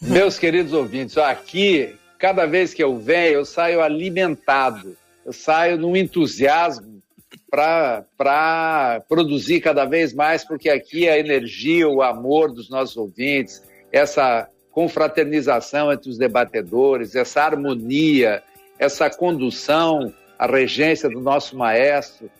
Meus 0.00 0.38
queridos 0.38 0.72
ouvintes, 0.72 1.16
aqui, 1.16 1.96
cada 2.18 2.46
vez 2.46 2.72
que 2.72 2.82
eu 2.82 2.96
venho, 2.96 3.34
eu 3.34 3.44
saio 3.44 3.80
alimentado, 3.80 4.96
eu 5.24 5.32
saio 5.32 5.76
num 5.76 5.96
entusiasmo 5.96 7.02
para 7.50 9.02
produzir 9.08 9.60
cada 9.60 9.84
vez 9.84 10.12
mais, 10.12 10.44
porque 10.44 10.68
aqui 10.68 11.08
a 11.08 11.18
energia, 11.18 11.88
o 11.88 12.02
amor 12.02 12.52
dos 12.52 12.68
nossos 12.68 12.96
ouvintes, 12.96 13.62
essa 13.92 14.48
confraternização 14.70 15.92
entre 15.92 16.10
os 16.10 16.18
debatedores, 16.18 17.14
essa 17.14 17.42
harmonia, 17.42 18.42
essa 18.78 19.08
condução, 19.08 20.12
a 20.38 20.46
regência 20.46 21.08
do 21.08 21.20
nosso 21.20 21.56
maestro, 21.56 22.30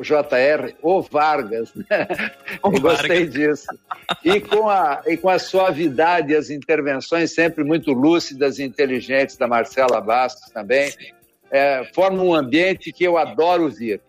o 0.00 0.02
JR, 0.02 0.74
o 0.80 1.02
Vargas, 1.02 1.74
né? 1.74 2.08
O 2.62 2.70
gostei 2.70 3.26
Vargas. 3.26 3.34
disso. 3.34 3.66
E 4.24 4.40
com, 4.40 4.66
a, 4.66 5.02
e 5.06 5.16
com 5.18 5.28
a 5.28 5.38
suavidade 5.38 6.32
e 6.32 6.36
as 6.36 6.48
intervenções 6.48 7.34
sempre 7.34 7.62
muito 7.62 7.92
lúcidas 7.92 8.58
e 8.58 8.62
inteligentes 8.62 9.36
da 9.36 9.46
Marcela 9.46 10.00
Bastos 10.00 10.50
também, 10.50 10.90
é, 11.50 11.84
forma 11.94 12.22
um 12.22 12.34
ambiente 12.34 12.90
que 12.92 13.04
eu 13.04 13.18
adoro 13.18 13.68
vir. 13.68 14.00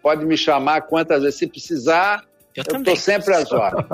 Pode 0.00 0.24
me 0.24 0.36
chamar 0.36 0.82
quantas 0.82 1.22
vezes, 1.22 1.40
se 1.40 1.48
precisar, 1.48 2.24
eu 2.54 2.62
estou 2.78 2.94
sempre 2.96 3.34
às 3.34 3.50
horas. 3.50 3.84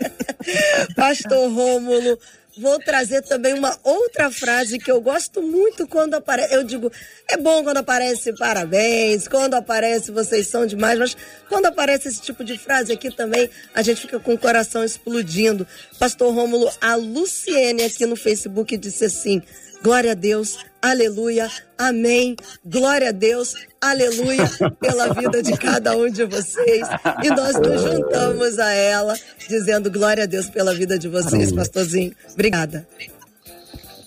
Pastor 0.96 1.50
Rômulo, 1.52 2.18
vou 2.56 2.78
trazer 2.78 3.22
também 3.22 3.54
uma 3.54 3.76
outra 3.82 4.30
frase 4.30 4.78
que 4.78 4.90
eu 4.90 5.00
gosto 5.00 5.42
muito 5.42 5.86
quando 5.86 6.14
aparece. 6.14 6.54
Eu 6.54 6.64
digo, 6.64 6.90
é 7.28 7.36
bom 7.36 7.64
quando 7.64 7.78
aparece 7.78 8.32
parabéns, 8.34 9.26
quando 9.26 9.54
aparece 9.54 10.10
vocês 10.10 10.46
são 10.46 10.66
demais, 10.66 10.98
mas 10.98 11.16
quando 11.48 11.66
aparece 11.66 12.08
esse 12.08 12.20
tipo 12.20 12.44
de 12.44 12.56
frase 12.56 12.92
aqui 12.92 13.14
também, 13.14 13.50
a 13.74 13.82
gente 13.82 14.02
fica 14.02 14.20
com 14.20 14.34
o 14.34 14.38
coração 14.38 14.84
explodindo. 14.84 15.66
Pastor 15.98 16.32
Rômulo, 16.32 16.70
a 16.80 16.94
Luciene 16.94 17.84
aqui 17.84 18.06
no 18.06 18.16
Facebook 18.16 18.76
disse 18.76 19.04
assim: 19.04 19.42
Glória 19.84 20.12
a 20.12 20.14
Deus, 20.14 20.56
aleluia, 20.80 21.46
amém. 21.76 22.36
Glória 22.64 23.10
a 23.10 23.12
Deus, 23.12 23.54
aleluia, 23.78 24.48
pela 24.80 25.12
vida 25.12 25.42
de 25.42 25.54
cada 25.58 25.94
um 25.94 26.08
de 26.08 26.24
vocês. 26.24 26.88
E 27.22 27.28
nós 27.28 27.60
nos 27.60 27.82
juntamos 27.82 28.58
a 28.58 28.72
ela, 28.72 29.14
dizendo 29.46 29.90
glória 29.90 30.24
a 30.24 30.26
Deus 30.26 30.48
pela 30.48 30.72
vida 30.72 30.98
de 30.98 31.06
vocês, 31.06 31.52
pastorzinho. 31.52 32.14
Obrigada. 32.32 32.88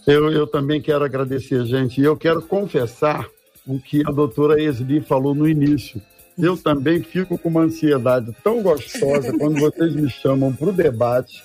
Eu, 0.08 0.32
eu 0.32 0.48
também 0.48 0.82
quero 0.82 1.06
agradecer, 1.06 1.64
gente. 1.68 2.02
E 2.02 2.04
eu 2.04 2.18
quero 2.18 2.42
confessar 2.42 3.28
o 3.68 3.80
que 3.80 4.02
a 4.04 4.12
doutora 4.12 4.60
Esli 4.60 5.00
falou 5.00 5.36
no 5.36 5.48
início. 5.48 6.02
Eu 6.40 6.58
também 6.58 7.04
fico 7.04 7.38
com 7.38 7.50
uma 7.50 7.62
ansiedade 7.62 8.36
tão 8.44 8.64
gostosa 8.64 9.32
quando 9.38 9.60
vocês 9.60 9.94
me 9.94 10.10
chamam 10.10 10.52
para 10.52 10.70
o 10.70 10.74
debate 10.74 11.44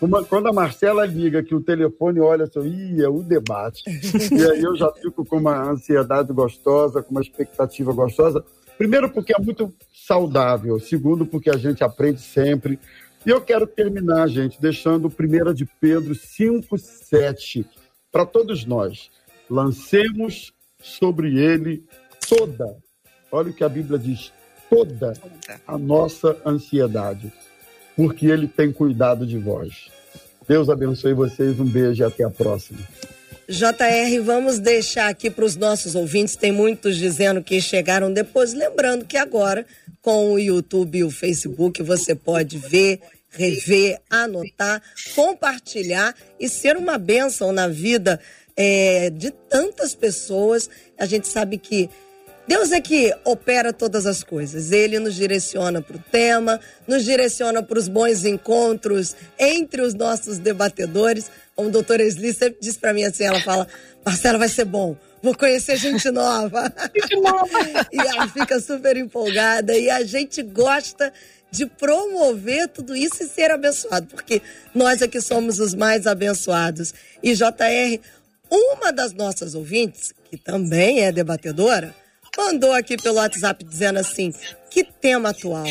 uma, 0.00 0.24
quando 0.24 0.48
a 0.48 0.52
Marcela 0.52 1.06
liga 1.06 1.42
que 1.42 1.54
o 1.54 1.60
telefone 1.60 2.20
olha 2.20 2.44
assim, 2.44 2.60
Ih, 2.60 3.02
é 3.02 3.08
o 3.08 3.22
debate. 3.22 3.82
e 3.86 4.44
aí 4.50 4.62
eu 4.62 4.76
já 4.76 4.90
fico 4.92 5.24
com 5.24 5.36
uma 5.36 5.70
ansiedade 5.70 6.32
gostosa, 6.32 7.02
com 7.02 7.12
uma 7.12 7.22
expectativa 7.22 7.92
gostosa. 7.92 8.44
Primeiro, 8.76 9.08
porque 9.10 9.34
é 9.34 9.38
muito 9.38 9.72
saudável. 10.06 10.78
Segundo, 10.80 11.24
porque 11.24 11.48
a 11.48 11.56
gente 11.56 11.82
aprende 11.84 12.20
sempre. 12.20 12.78
E 13.24 13.30
eu 13.30 13.40
quero 13.40 13.66
terminar, 13.66 14.28
gente, 14.28 14.60
deixando 14.60 15.08
1 15.08 15.54
de 15.54 15.64
Pedro 15.80 16.14
5, 16.14 16.76
7 16.76 17.66
para 18.12 18.26
todos 18.26 18.66
nós. 18.66 19.10
Lancemos 19.48 20.52
sobre 20.82 21.38
ele 21.38 21.84
toda, 22.28 22.76
olha 23.32 23.50
o 23.50 23.54
que 23.54 23.64
a 23.64 23.68
Bíblia 23.68 23.98
diz, 23.98 24.32
toda 24.68 25.14
a 25.66 25.78
nossa 25.78 26.36
ansiedade, 26.44 27.32
porque 27.96 28.26
ele 28.26 28.46
tem 28.46 28.72
cuidado 28.72 29.26
de 29.26 29.38
vós. 29.38 29.88
Deus 30.46 30.68
abençoe 30.68 31.14
vocês, 31.14 31.58
um 31.58 31.64
beijo 31.64 32.02
e 32.02 32.04
até 32.04 32.24
a 32.24 32.30
próxima. 32.30 32.78
JR, 33.48 34.22
vamos 34.22 34.58
deixar 34.58 35.08
aqui 35.08 35.30
para 35.30 35.44
os 35.44 35.54
nossos 35.54 35.94
ouvintes, 35.94 36.34
tem 36.34 36.50
muitos 36.50 36.96
dizendo 36.96 37.42
que 37.42 37.60
chegaram 37.60 38.12
depois, 38.12 38.54
lembrando 38.54 39.04
que 39.04 39.18
agora, 39.18 39.66
com 40.00 40.32
o 40.32 40.38
YouTube 40.38 40.98
e 40.98 41.04
o 41.04 41.10
Facebook, 41.10 41.82
você 41.82 42.14
pode 42.14 42.56
ver, 42.56 43.00
rever, 43.30 44.00
anotar, 44.08 44.82
compartilhar 45.14 46.14
e 46.40 46.48
ser 46.48 46.76
uma 46.76 46.96
bênção 46.96 47.52
na 47.52 47.68
vida 47.68 48.18
é, 48.56 49.10
de 49.10 49.30
tantas 49.30 49.94
pessoas. 49.94 50.70
A 50.98 51.04
gente 51.04 51.28
sabe 51.28 51.58
que 51.58 51.90
Deus 52.46 52.72
é 52.72 52.80
que 52.80 53.14
opera 53.24 53.72
todas 53.72 54.04
as 54.06 54.22
coisas. 54.22 54.70
Ele 54.70 54.98
nos 54.98 55.14
direciona 55.14 55.80
para 55.80 55.96
o 55.96 55.98
tema, 55.98 56.60
nos 56.86 57.04
direciona 57.04 57.62
para 57.62 57.78
os 57.78 57.88
bons 57.88 58.24
encontros 58.24 59.16
entre 59.38 59.80
os 59.80 59.94
nossos 59.94 60.38
debatedores. 60.38 61.30
Como 61.56 61.68
a 61.68 61.72
doutora 61.72 62.02
Esli 62.02 62.34
sempre 62.34 62.58
diz 62.60 62.76
para 62.76 62.92
mim 62.92 63.04
assim, 63.04 63.24
ela 63.24 63.40
fala, 63.40 63.66
Marcela, 64.04 64.38
vai 64.38 64.48
ser 64.50 64.66
bom, 64.66 64.94
vou 65.22 65.34
conhecer 65.34 65.78
gente 65.78 66.10
nova. 66.10 66.70
Gente 66.94 67.16
nova. 67.16 67.58
e 67.90 67.98
ela 67.98 68.28
fica 68.28 68.60
super 68.60 68.94
empolgada 68.96 69.74
e 69.74 69.88
a 69.88 70.04
gente 70.04 70.42
gosta 70.42 71.10
de 71.50 71.64
promover 71.64 72.68
tudo 72.68 72.94
isso 72.94 73.22
e 73.22 73.28
ser 73.28 73.50
abençoado, 73.52 74.08
porque 74.08 74.42
nós 74.74 75.00
aqui 75.00 75.20
somos 75.20 75.60
os 75.60 75.72
mais 75.72 76.06
abençoados. 76.06 76.92
E 77.22 77.32
JR, 77.32 78.00
uma 78.50 78.92
das 78.92 79.12
nossas 79.12 79.54
ouvintes, 79.54 80.12
que 80.28 80.36
também 80.36 81.04
é 81.04 81.12
debatedora, 81.12 81.94
mandou 82.36 82.72
aqui 82.72 82.96
pelo 82.96 83.16
WhatsApp 83.16 83.64
dizendo 83.64 83.98
assim: 83.98 84.32
que 84.70 84.84
tema 84.84 85.30
atual. 85.30 85.66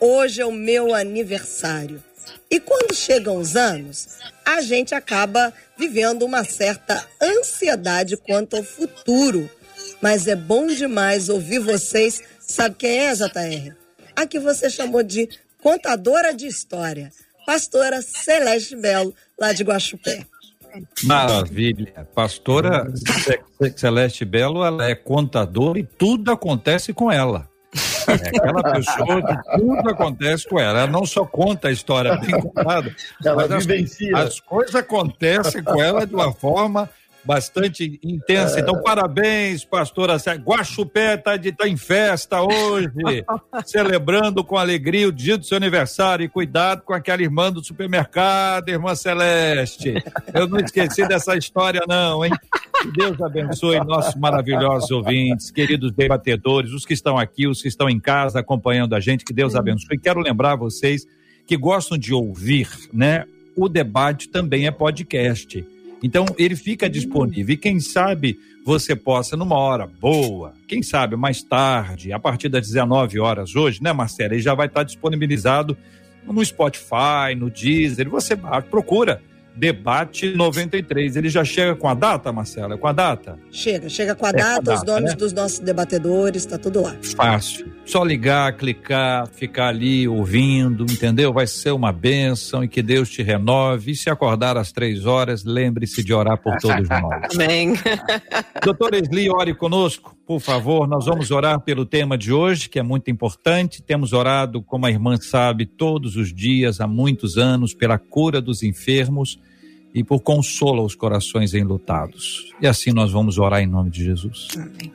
Hoje 0.00 0.40
é 0.40 0.46
o 0.46 0.52
meu 0.52 0.94
aniversário. 0.94 2.02
E 2.50 2.58
quando 2.58 2.94
chegam 2.94 3.36
os 3.36 3.54
anos, 3.54 4.08
a 4.44 4.60
gente 4.60 4.94
acaba 4.94 5.52
vivendo 5.76 6.22
uma 6.22 6.44
certa 6.44 7.06
ansiedade 7.20 8.16
quanto 8.16 8.56
ao 8.56 8.62
futuro. 8.62 9.50
Mas 10.00 10.26
é 10.26 10.34
bom 10.34 10.66
demais 10.66 11.28
ouvir 11.28 11.58
vocês. 11.58 12.22
Sabe 12.40 12.76
quem 12.76 12.98
é, 12.98 13.14
JR? 13.14 13.74
A 14.16 14.26
que 14.26 14.38
você 14.38 14.70
chamou 14.70 15.02
de 15.02 15.28
contadora 15.62 16.32
de 16.32 16.46
história, 16.46 17.12
pastora 17.46 18.02
Celeste 18.02 18.74
Belo, 18.74 19.14
lá 19.38 19.52
de 19.52 19.62
Guaxupé. 19.62 20.26
Maravilha. 21.04 22.08
Pastora 22.14 22.92
Celeste 23.76 24.24
Belo, 24.24 24.64
ela 24.64 24.88
é 24.88 24.94
contadora 24.94 25.78
e 25.78 25.84
tudo 25.84 26.30
acontece 26.30 26.92
com 26.92 27.10
ela. 27.10 27.48
É 28.08 28.38
aquela 28.38 28.62
pessoa 28.72 29.22
que 29.22 29.58
tudo 29.58 29.90
acontece 29.90 30.48
com 30.48 30.58
ela. 30.58 30.80
Ela 30.80 30.90
não 30.90 31.06
só 31.06 31.24
conta 31.24 31.68
a 31.68 31.72
história 31.72 32.16
bem 32.16 32.40
contada, 32.40 32.94
ela 33.24 33.46
mas 33.46 33.66
vivencia. 33.66 34.16
As, 34.16 34.24
as 34.28 34.40
coisas 34.40 34.74
acontecem 34.74 35.62
com 35.62 35.80
ela 35.80 36.06
de 36.06 36.14
uma 36.14 36.32
forma 36.32 36.88
bastante 37.24 38.00
intensa. 38.02 38.60
Então, 38.60 38.76
é. 38.76 38.82
parabéns, 38.82 39.64
pastora 39.64 40.16
Guaxupé 40.16 41.14
está 41.14 41.38
tá 41.38 41.68
em 41.68 41.76
festa 41.76 42.42
hoje, 42.42 42.88
celebrando 43.64 44.42
com 44.42 44.56
alegria 44.56 45.08
o 45.08 45.12
dia 45.12 45.36
do 45.36 45.44
seu 45.44 45.56
aniversário. 45.56 46.24
E 46.24 46.28
cuidado 46.28 46.82
com 46.82 46.92
aquela 46.92 47.22
irmã 47.22 47.52
do 47.52 47.64
supermercado, 47.64 48.68
irmã 48.68 48.94
Celeste. 48.94 49.94
Eu 50.32 50.46
não 50.46 50.58
esqueci 50.58 51.06
dessa 51.06 51.36
história, 51.36 51.82
não, 51.86 52.24
hein? 52.24 52.32
Que 52.82 52.90
Deus 52.92 53.20
abençoe 53.20 53.78
nossos 53.80 54.14
maravilhosos 54.14 54.90
ouvintes, 54.90 55.50
queridos 55.50 55.92
debatedores, 55.92 56.72
os 56.72 56.86
que 56.86 56.94
estão 56.94 57.18
aqui, 57.18 57.46
os 57.46 57.60
que 57.60 57.68
estão 57.68 57.88
em 57.90 58.00
casa 58.00 58.40
acompanhando 58.40 58.94
a 58.94 59.00
gente. 59.00 59.24
Que 59.24 59.34
Deus 59.34 59.54
abençoe. 59.54 59.98
Quero 59.98 60.20
lembrar 60.20 60.56
vocês 60.56 61.06
que 61.46 61.56
gostam 61.56 61.98
de 61.98 62.14
ouvir, 62.14 62.68
né? 62.92 63.24
O 63.56 63.68
debate 63.68 64.28
também 64.28 64.66
é 64.66 64.70
podcast. 64.70 65.66
Então, 66.02 66.24
ele 66.38 66.56
fica 66.56 66.88
disponível. 66.88 67.54
E 67.54 67.56
quem 67.56 67.78
sabe 67.80 68.38
você 68.64 68.94
possa, 68.96 69.36
numa 69.36 69.56
hora 69.56 69.86
boa, 69.86 70.54
quem 70.66 70.82
sabe 70.82 71.16
mais 71.16 71.42
tarde, 71.42 72.12
a 72.12 72.18
partir 72.18 72.48
das 72.48 72.66
19 72.66 73.18
horas 73.18 73.54
hoje, 73.56 73.82
né, 73.82 73.92
Marcela? 73.92 74.34
Ele 74.34 74.42
já 74.42 74.54
vai 74.54 74.66
estar 74.66 74.82
disponibilizado 74.82 75.76
no 76.26 76.44
Spotify, 76.44 77.34
no 77.36 77.50
Deezer. 77.50 78.08
Você 78.08 78.36
procura 78.70 79.22
Debate 79.54 80.34
93. 80.34 81.16
Ele 81.16 81.28
já 81.28 81.44
chega 81.44 81.74
com 81.74 81.88
a 81.88 81.94
data, 81.94 82.32
Marcela? 82.32 82.78
Com 82.78 82.86
a 82.86 82.92
data? 82.92 83.38
Chega, 83.50 83.88
chega 83.88 84.14
com 84.14 84.26
a, 84.26 84.30
é 84.30 84.32
data, 84.32 84.62
com 84.64 84.70
a 84.70 84.74
data, 84.74 84.74
os 84.74 84.86
nomes 84.86 85.10
né? 85.10 85.16
dos 85.16 85.32
nossos 85.32 85.58
debatedores, 85.58 86.46
tá 86.46 86.58
tudo 86.58 86.82
lá. 86.82 86.96
Fácil. 87.16 87.70
Só 87.84 88.04
ligar, 88.04 88.56
clicar, 88.56 89.26
ficar 89.28 89.68
ali 89.68 90.06
ouvindo, 90.06 90.84
entendeu? 90.84 91.32
Vai 91.32 91.46
ser 91.46 91.72
uma 91.72 91.92
bênção 91.92 92.62
e 92.62 92.68
que 92.68 92.82
Deus 92.82 93.10
te 93.10 93.22
renove. 93.22 93.92
E 93.92 93.96
se 93.96 94.08
acordar 94.08 94.56
às 94.56 94.72
três 94.72 95.06
horas, 95.06 95.44
lembre-se 95.44 96.02
de 96.04 96.12
orar 96.12 96.40
por 96.40 96.56
todos 96.58 96.88
nós. 96.88 97.34
Amém. 97.34 97.74
Doutor 98.64 98.94
Esli, 98.94 99.28
ore 99.28 99.54
conosco, 99.54 100.16
por 100.30 100.38
favor. 100.38 100.86
Nós 100.86 101.06
vamos 101.06 101.32
orar 101.32 101.58
pelo 101.58 101.84
tema 101.84 102.16
de 102.16 102.32
hoje, 102.32 102.68
que 102.68 102.78
é 102.78 102.84
muito 102.84 103.10
importante. 103.10 103.82
Temos 103.82 104.12
orado, 104.12 104.62
como 104.62 104.86
a 104.86 104.90
irmã 104.90 105.16
sabe, 105.16 105.66
todos 105.66 106.14
os 106.14 106.32
dias, 106.32 106.80
há 106.80 106.86
muitos 106.86 107.36
anos, 107.36 107.74
pela 107.74 107.98
cura 107.98 108.40
dos 108.40 108.62
enfermos 108.62 109.40
e 109.92 110.04
por 110.04 110.20
consolo 110.20 110.82
aos 110.82 110.94
corações 110.94 111.52
enlutados. 111.52 112.54
E 112.62 112.68
assim 112.68 112.92
nós 112.92 113.10
vamos 113.10 113.38
orar 113.38 113.60
em 113.60 113.66
nome 113.66 113.90
de 113.90 114.04
Jesus. 114.04 114.46
Amém. 114.54 114.92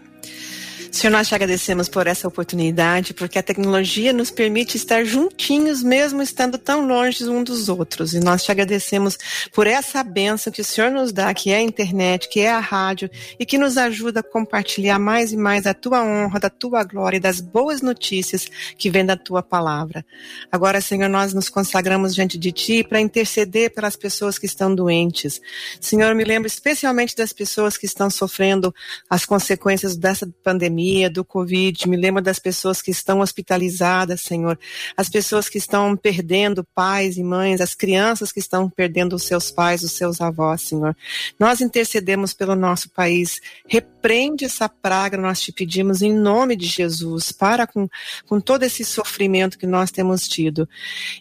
Senhor, 0.95 1.11
nós 1.11 1.27
te 1.27 1.35
agradecemos 1.35 1.89
por 1.89 2.07
essa 2.07 2.25
oportunidade, 2.25 3.13
porque 3.13 3.37
a 3.37 3.43
tecnologia 3.43 4.13
nos 4.13 4.31
permite 4.31 4.77
estar 4.77 5.03
juntinhos, 5.03 5.83
mesmo 5.83 6.21
estando 6.21 6.57
tão 6.57 6.87
longe 6.87 7.27
um 7.27 7.43
dos 7.43 7.67
outros. 7.67 8.13
E 8.13 8.21
nós 8.21 8.45
te 8.45 8.49
agradecemos 8.49 9.17
por 9.53 9.67
essa 9.67 10.01
benção 10.05 10.53
que 10.53 10.61
o 10.61 10.63
Senhor 10.63 10.89
nos 10.89 11.11
dá, 11.11 11.33
que 11.33 11.51
é 11.51 11.57
a 11.57 11.61
internet, 11.61 12.29
que 12.29 12.39
é 12.39 12.49
a 12.49 12.61
rádio, 12.61 13.09
e 13.37 13.45
que 13.45 13.57
nos 13.57 13.77
ajuda 13.77 14.21
a 14.21 14.23
compartilhar 14.23 14.97
mais 14.97 15.33
e 15.33 15.37
mais 15.37 15.67
a 15.67 15.73
tua 15.73 16.01
honra, 16.01 16.39
da 16.39 16.49
tua 16.49 16.81
glória 16.85 17.17
e 17.17 17.19
das 17.19 17.41
boas 17.41 17.81
notícias 17.81 18.47
que 18.77 18.89
vêm 18.89 19.05
da 19.05 19.17
tua 19.17 19.43
palavra. 19.43 20.05
Agora, 20.49 20.79
Senhor, 20.79 21.09
nós 21.09 21.33
nos 21.33 21.49
consagramos 21.49 22.15
diante 22.15 22.37
de 22.37 22.53
ti 22.53 22.85
para 22.85 23.01
interceder 23.01 23.73
pelas 23.73 23.97
pessoas 23.97 24.39
que 24.39 24.45
estão 24.45 24.73
doentes. 24.73 25.41
Senhor, 25.81 26.15
me 26.15 26.23
lembro 26.23 26.47
especialmente 26.47 27.17
das 27.17 27.33
pessoas 27.33 27.75
que 27.75 27.85
estão 27.85 28.09
sofrendo 28.09 28.73
as 29.09 29.25
consequências 29.25 29.97
dessa 29.97 30.25
pandemia 30.41 30.84
pandemia, 30.85 31.09
do 31.09 31.25
Covid, 31.25 31.89
me 31.89 31.97
lembro 31.97 32.21
das 32.21 32.39
pessoas 32.39 32.81
que 32.81 32.91
estão 32.91 33.19
hospitalizadas, 33.19 34.21
Senhor, 34.21 34.57
as 34.95 35.09
pessoas 35.09 35.49
que 35.49 35.57
estão 35.57 35.95
perdendo 35.97 36.63
pais 36.75 37.17
e 37.17 37.23
mães, 37.23 37.59
as 37.61 37.73
crianças 37.73 38.31
que 38.31 38.39
estão 38.39 38.69
perdendo 38.69 39.15
os 39.15 39.23
seus 39.23 39.51
pais, 39.51 39.83
os 39.83 39.93
seus 39.93 40.21
avós, 40.21 40.61
Senhor. 40.61 40.95
Nós 41.39 41.61
intercedemos 41.61 42.33
pelo 42.33 42.55
nosso 42.55 42.89
país, 42.89 43.41
repreende 43.67 44.45
essa 44.45 44.69
praga, 44.69 45.17
nós 45.17 45.41
te 45.41 45.51
pedimos 45.51 46.01
em 46.01 46.13
nome 46.13 46.55
de 46.55 46.67
Jesus, 46.67 47.31
para 47.31 47.65
com, 47.65 47.89
com 48.27 48.39
todo 48.39 48.63
esse 48.63 48.85
sofrimento 48.85 49.57
que 49.57 49.67
nós 49.67 49.91
temos 49.91 50.27
tido. 50.27 50.67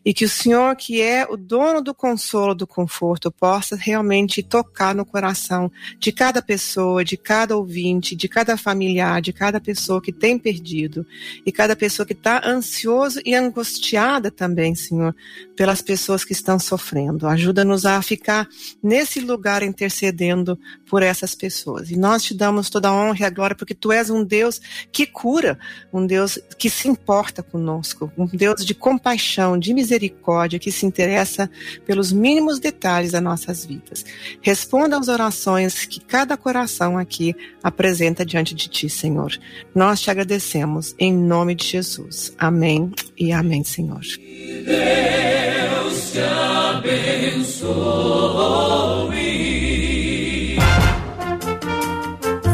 E 0.04 0.12
que 0.12 0.24
o 0.24 0.28
Senhor, 0.28 0.74
que 0.76 1.00
é 1.00 1.26
o 1.28 1.36
dono 1.36 1.80
do 1.80 1.94
consolo, 1.94 2.54
do 2.54 2.66
conforto, 2.66 3.30
possa 3.30 3.76
realmente 3.76 4.42
tocar 4.42 4.94
no 4.94 5.04
coração 5.04 5.70
de 5.98 6.12
cada 6.12 6.42
pessoa, 6.42 7.04
de 7.04 7.16
cada 7.16 7.56
ouvinte, 7.56 8.14
de 8.14 8.28
cada 8.28 8.56
familiar, 8.56 9.22
de 9.22 9.32
cada 9.32 9.43
cada 9.44 9.60
pessoa 9.60 10.00
que 10.00 10.10
tem 10.10 10.38
perdido 10.38 11.06
e 11.44 11.52
cada 11.52 11.76
pessoa 11.76 12.06
que 12.06 12.14
está 12.14 12.40
ansioso 12.48 13.20
e 13.26 13.34
angustiada 13.34 14.30
também, 14.30 14.74
Senhor, 14.74 15.14
pelas 15.54 15.82
pessoas 15.82 16.24
que 16.24 16.32
estão 16.32 16.58
sofrendo. 16.58 17.28
Ajuda-nos 17.28 17.84
a 17.84 18.00
ficar 18.00 18.48
nesse 18.82 19.20
lugar 19.20 19.62
intercedendo 19.62 20.58
por 20.88 21.02
essas 21.02 21.34
pessoas. 21.34 21.90
E 21.90 21.96
nós 21.96 22.22
te 22.22 22.32
damos 22.32 22.70
toda 22.70 22.88
a 22.88 22.94
honra 22.94 23.18
e 23.20 23.24
a 23.24 23.28
glória 23.28 23.54
porque 23.54 23.74
tu 23.74 23.92
és 23.92 24.08
um 24.08 24.24
Deus 24.24 24.62
que 24.90 25.04
cura, 25.04 25.58
um 25.92 26.06
Deus 26.06 26.38
que 26.56 26.70
se 26.70 26.88
importa 26.88 27.42
conosco, 27.42 28.10
um 28.16 28.24
Deus 28.24 28.64
de 28.64 28.74
compaixão, 28.74 29.58
de 29.58 29.74
misericórdia, 29.74 30.58
que 30.58 30.72
se 30.72 30.86
interessa 30.86 31.50
pelos 31.84 32.12
mínimos 32.12 32.58
detalhes 32.58 33.12
das 33.12 33.22
nossas 33.22 33.66
vidas. 33.66 34.06
Responda 34.40 34.98
às 34.98 35.08
orações 35.08 35.84
que 35.84 36.00
cada 36.00 36.34
coração 36.34 36.96
aqui 36.96 37.36
apresenta 37.62 38.24
diante 38.24 38.54
de 38.54 38.68
ti, 38.68 38.88
Senhor. 38.88 39.33
Nós 39.74 40.00
te 40.00 40.10
agradecemos 40.10 40.94
em 40.98 41.12
nome 41.12 41.54
de 41.54 41.66
Jesus. 41.66 42.32
Amém 42.38 42.90
e 43.18 43.32
amém, 43.32 43.64
Senhor. 43.64 44.00
Deus 44.00 46.12
te 46.12 46.20
abençoe. 46.20 47.74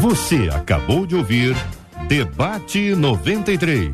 Você 0.01 0.49
acabou 0.51 1.05
de 1.05 1.15
ouvir 1.15 1.55
Debate 2.07 2.95
93. 2.95 3.91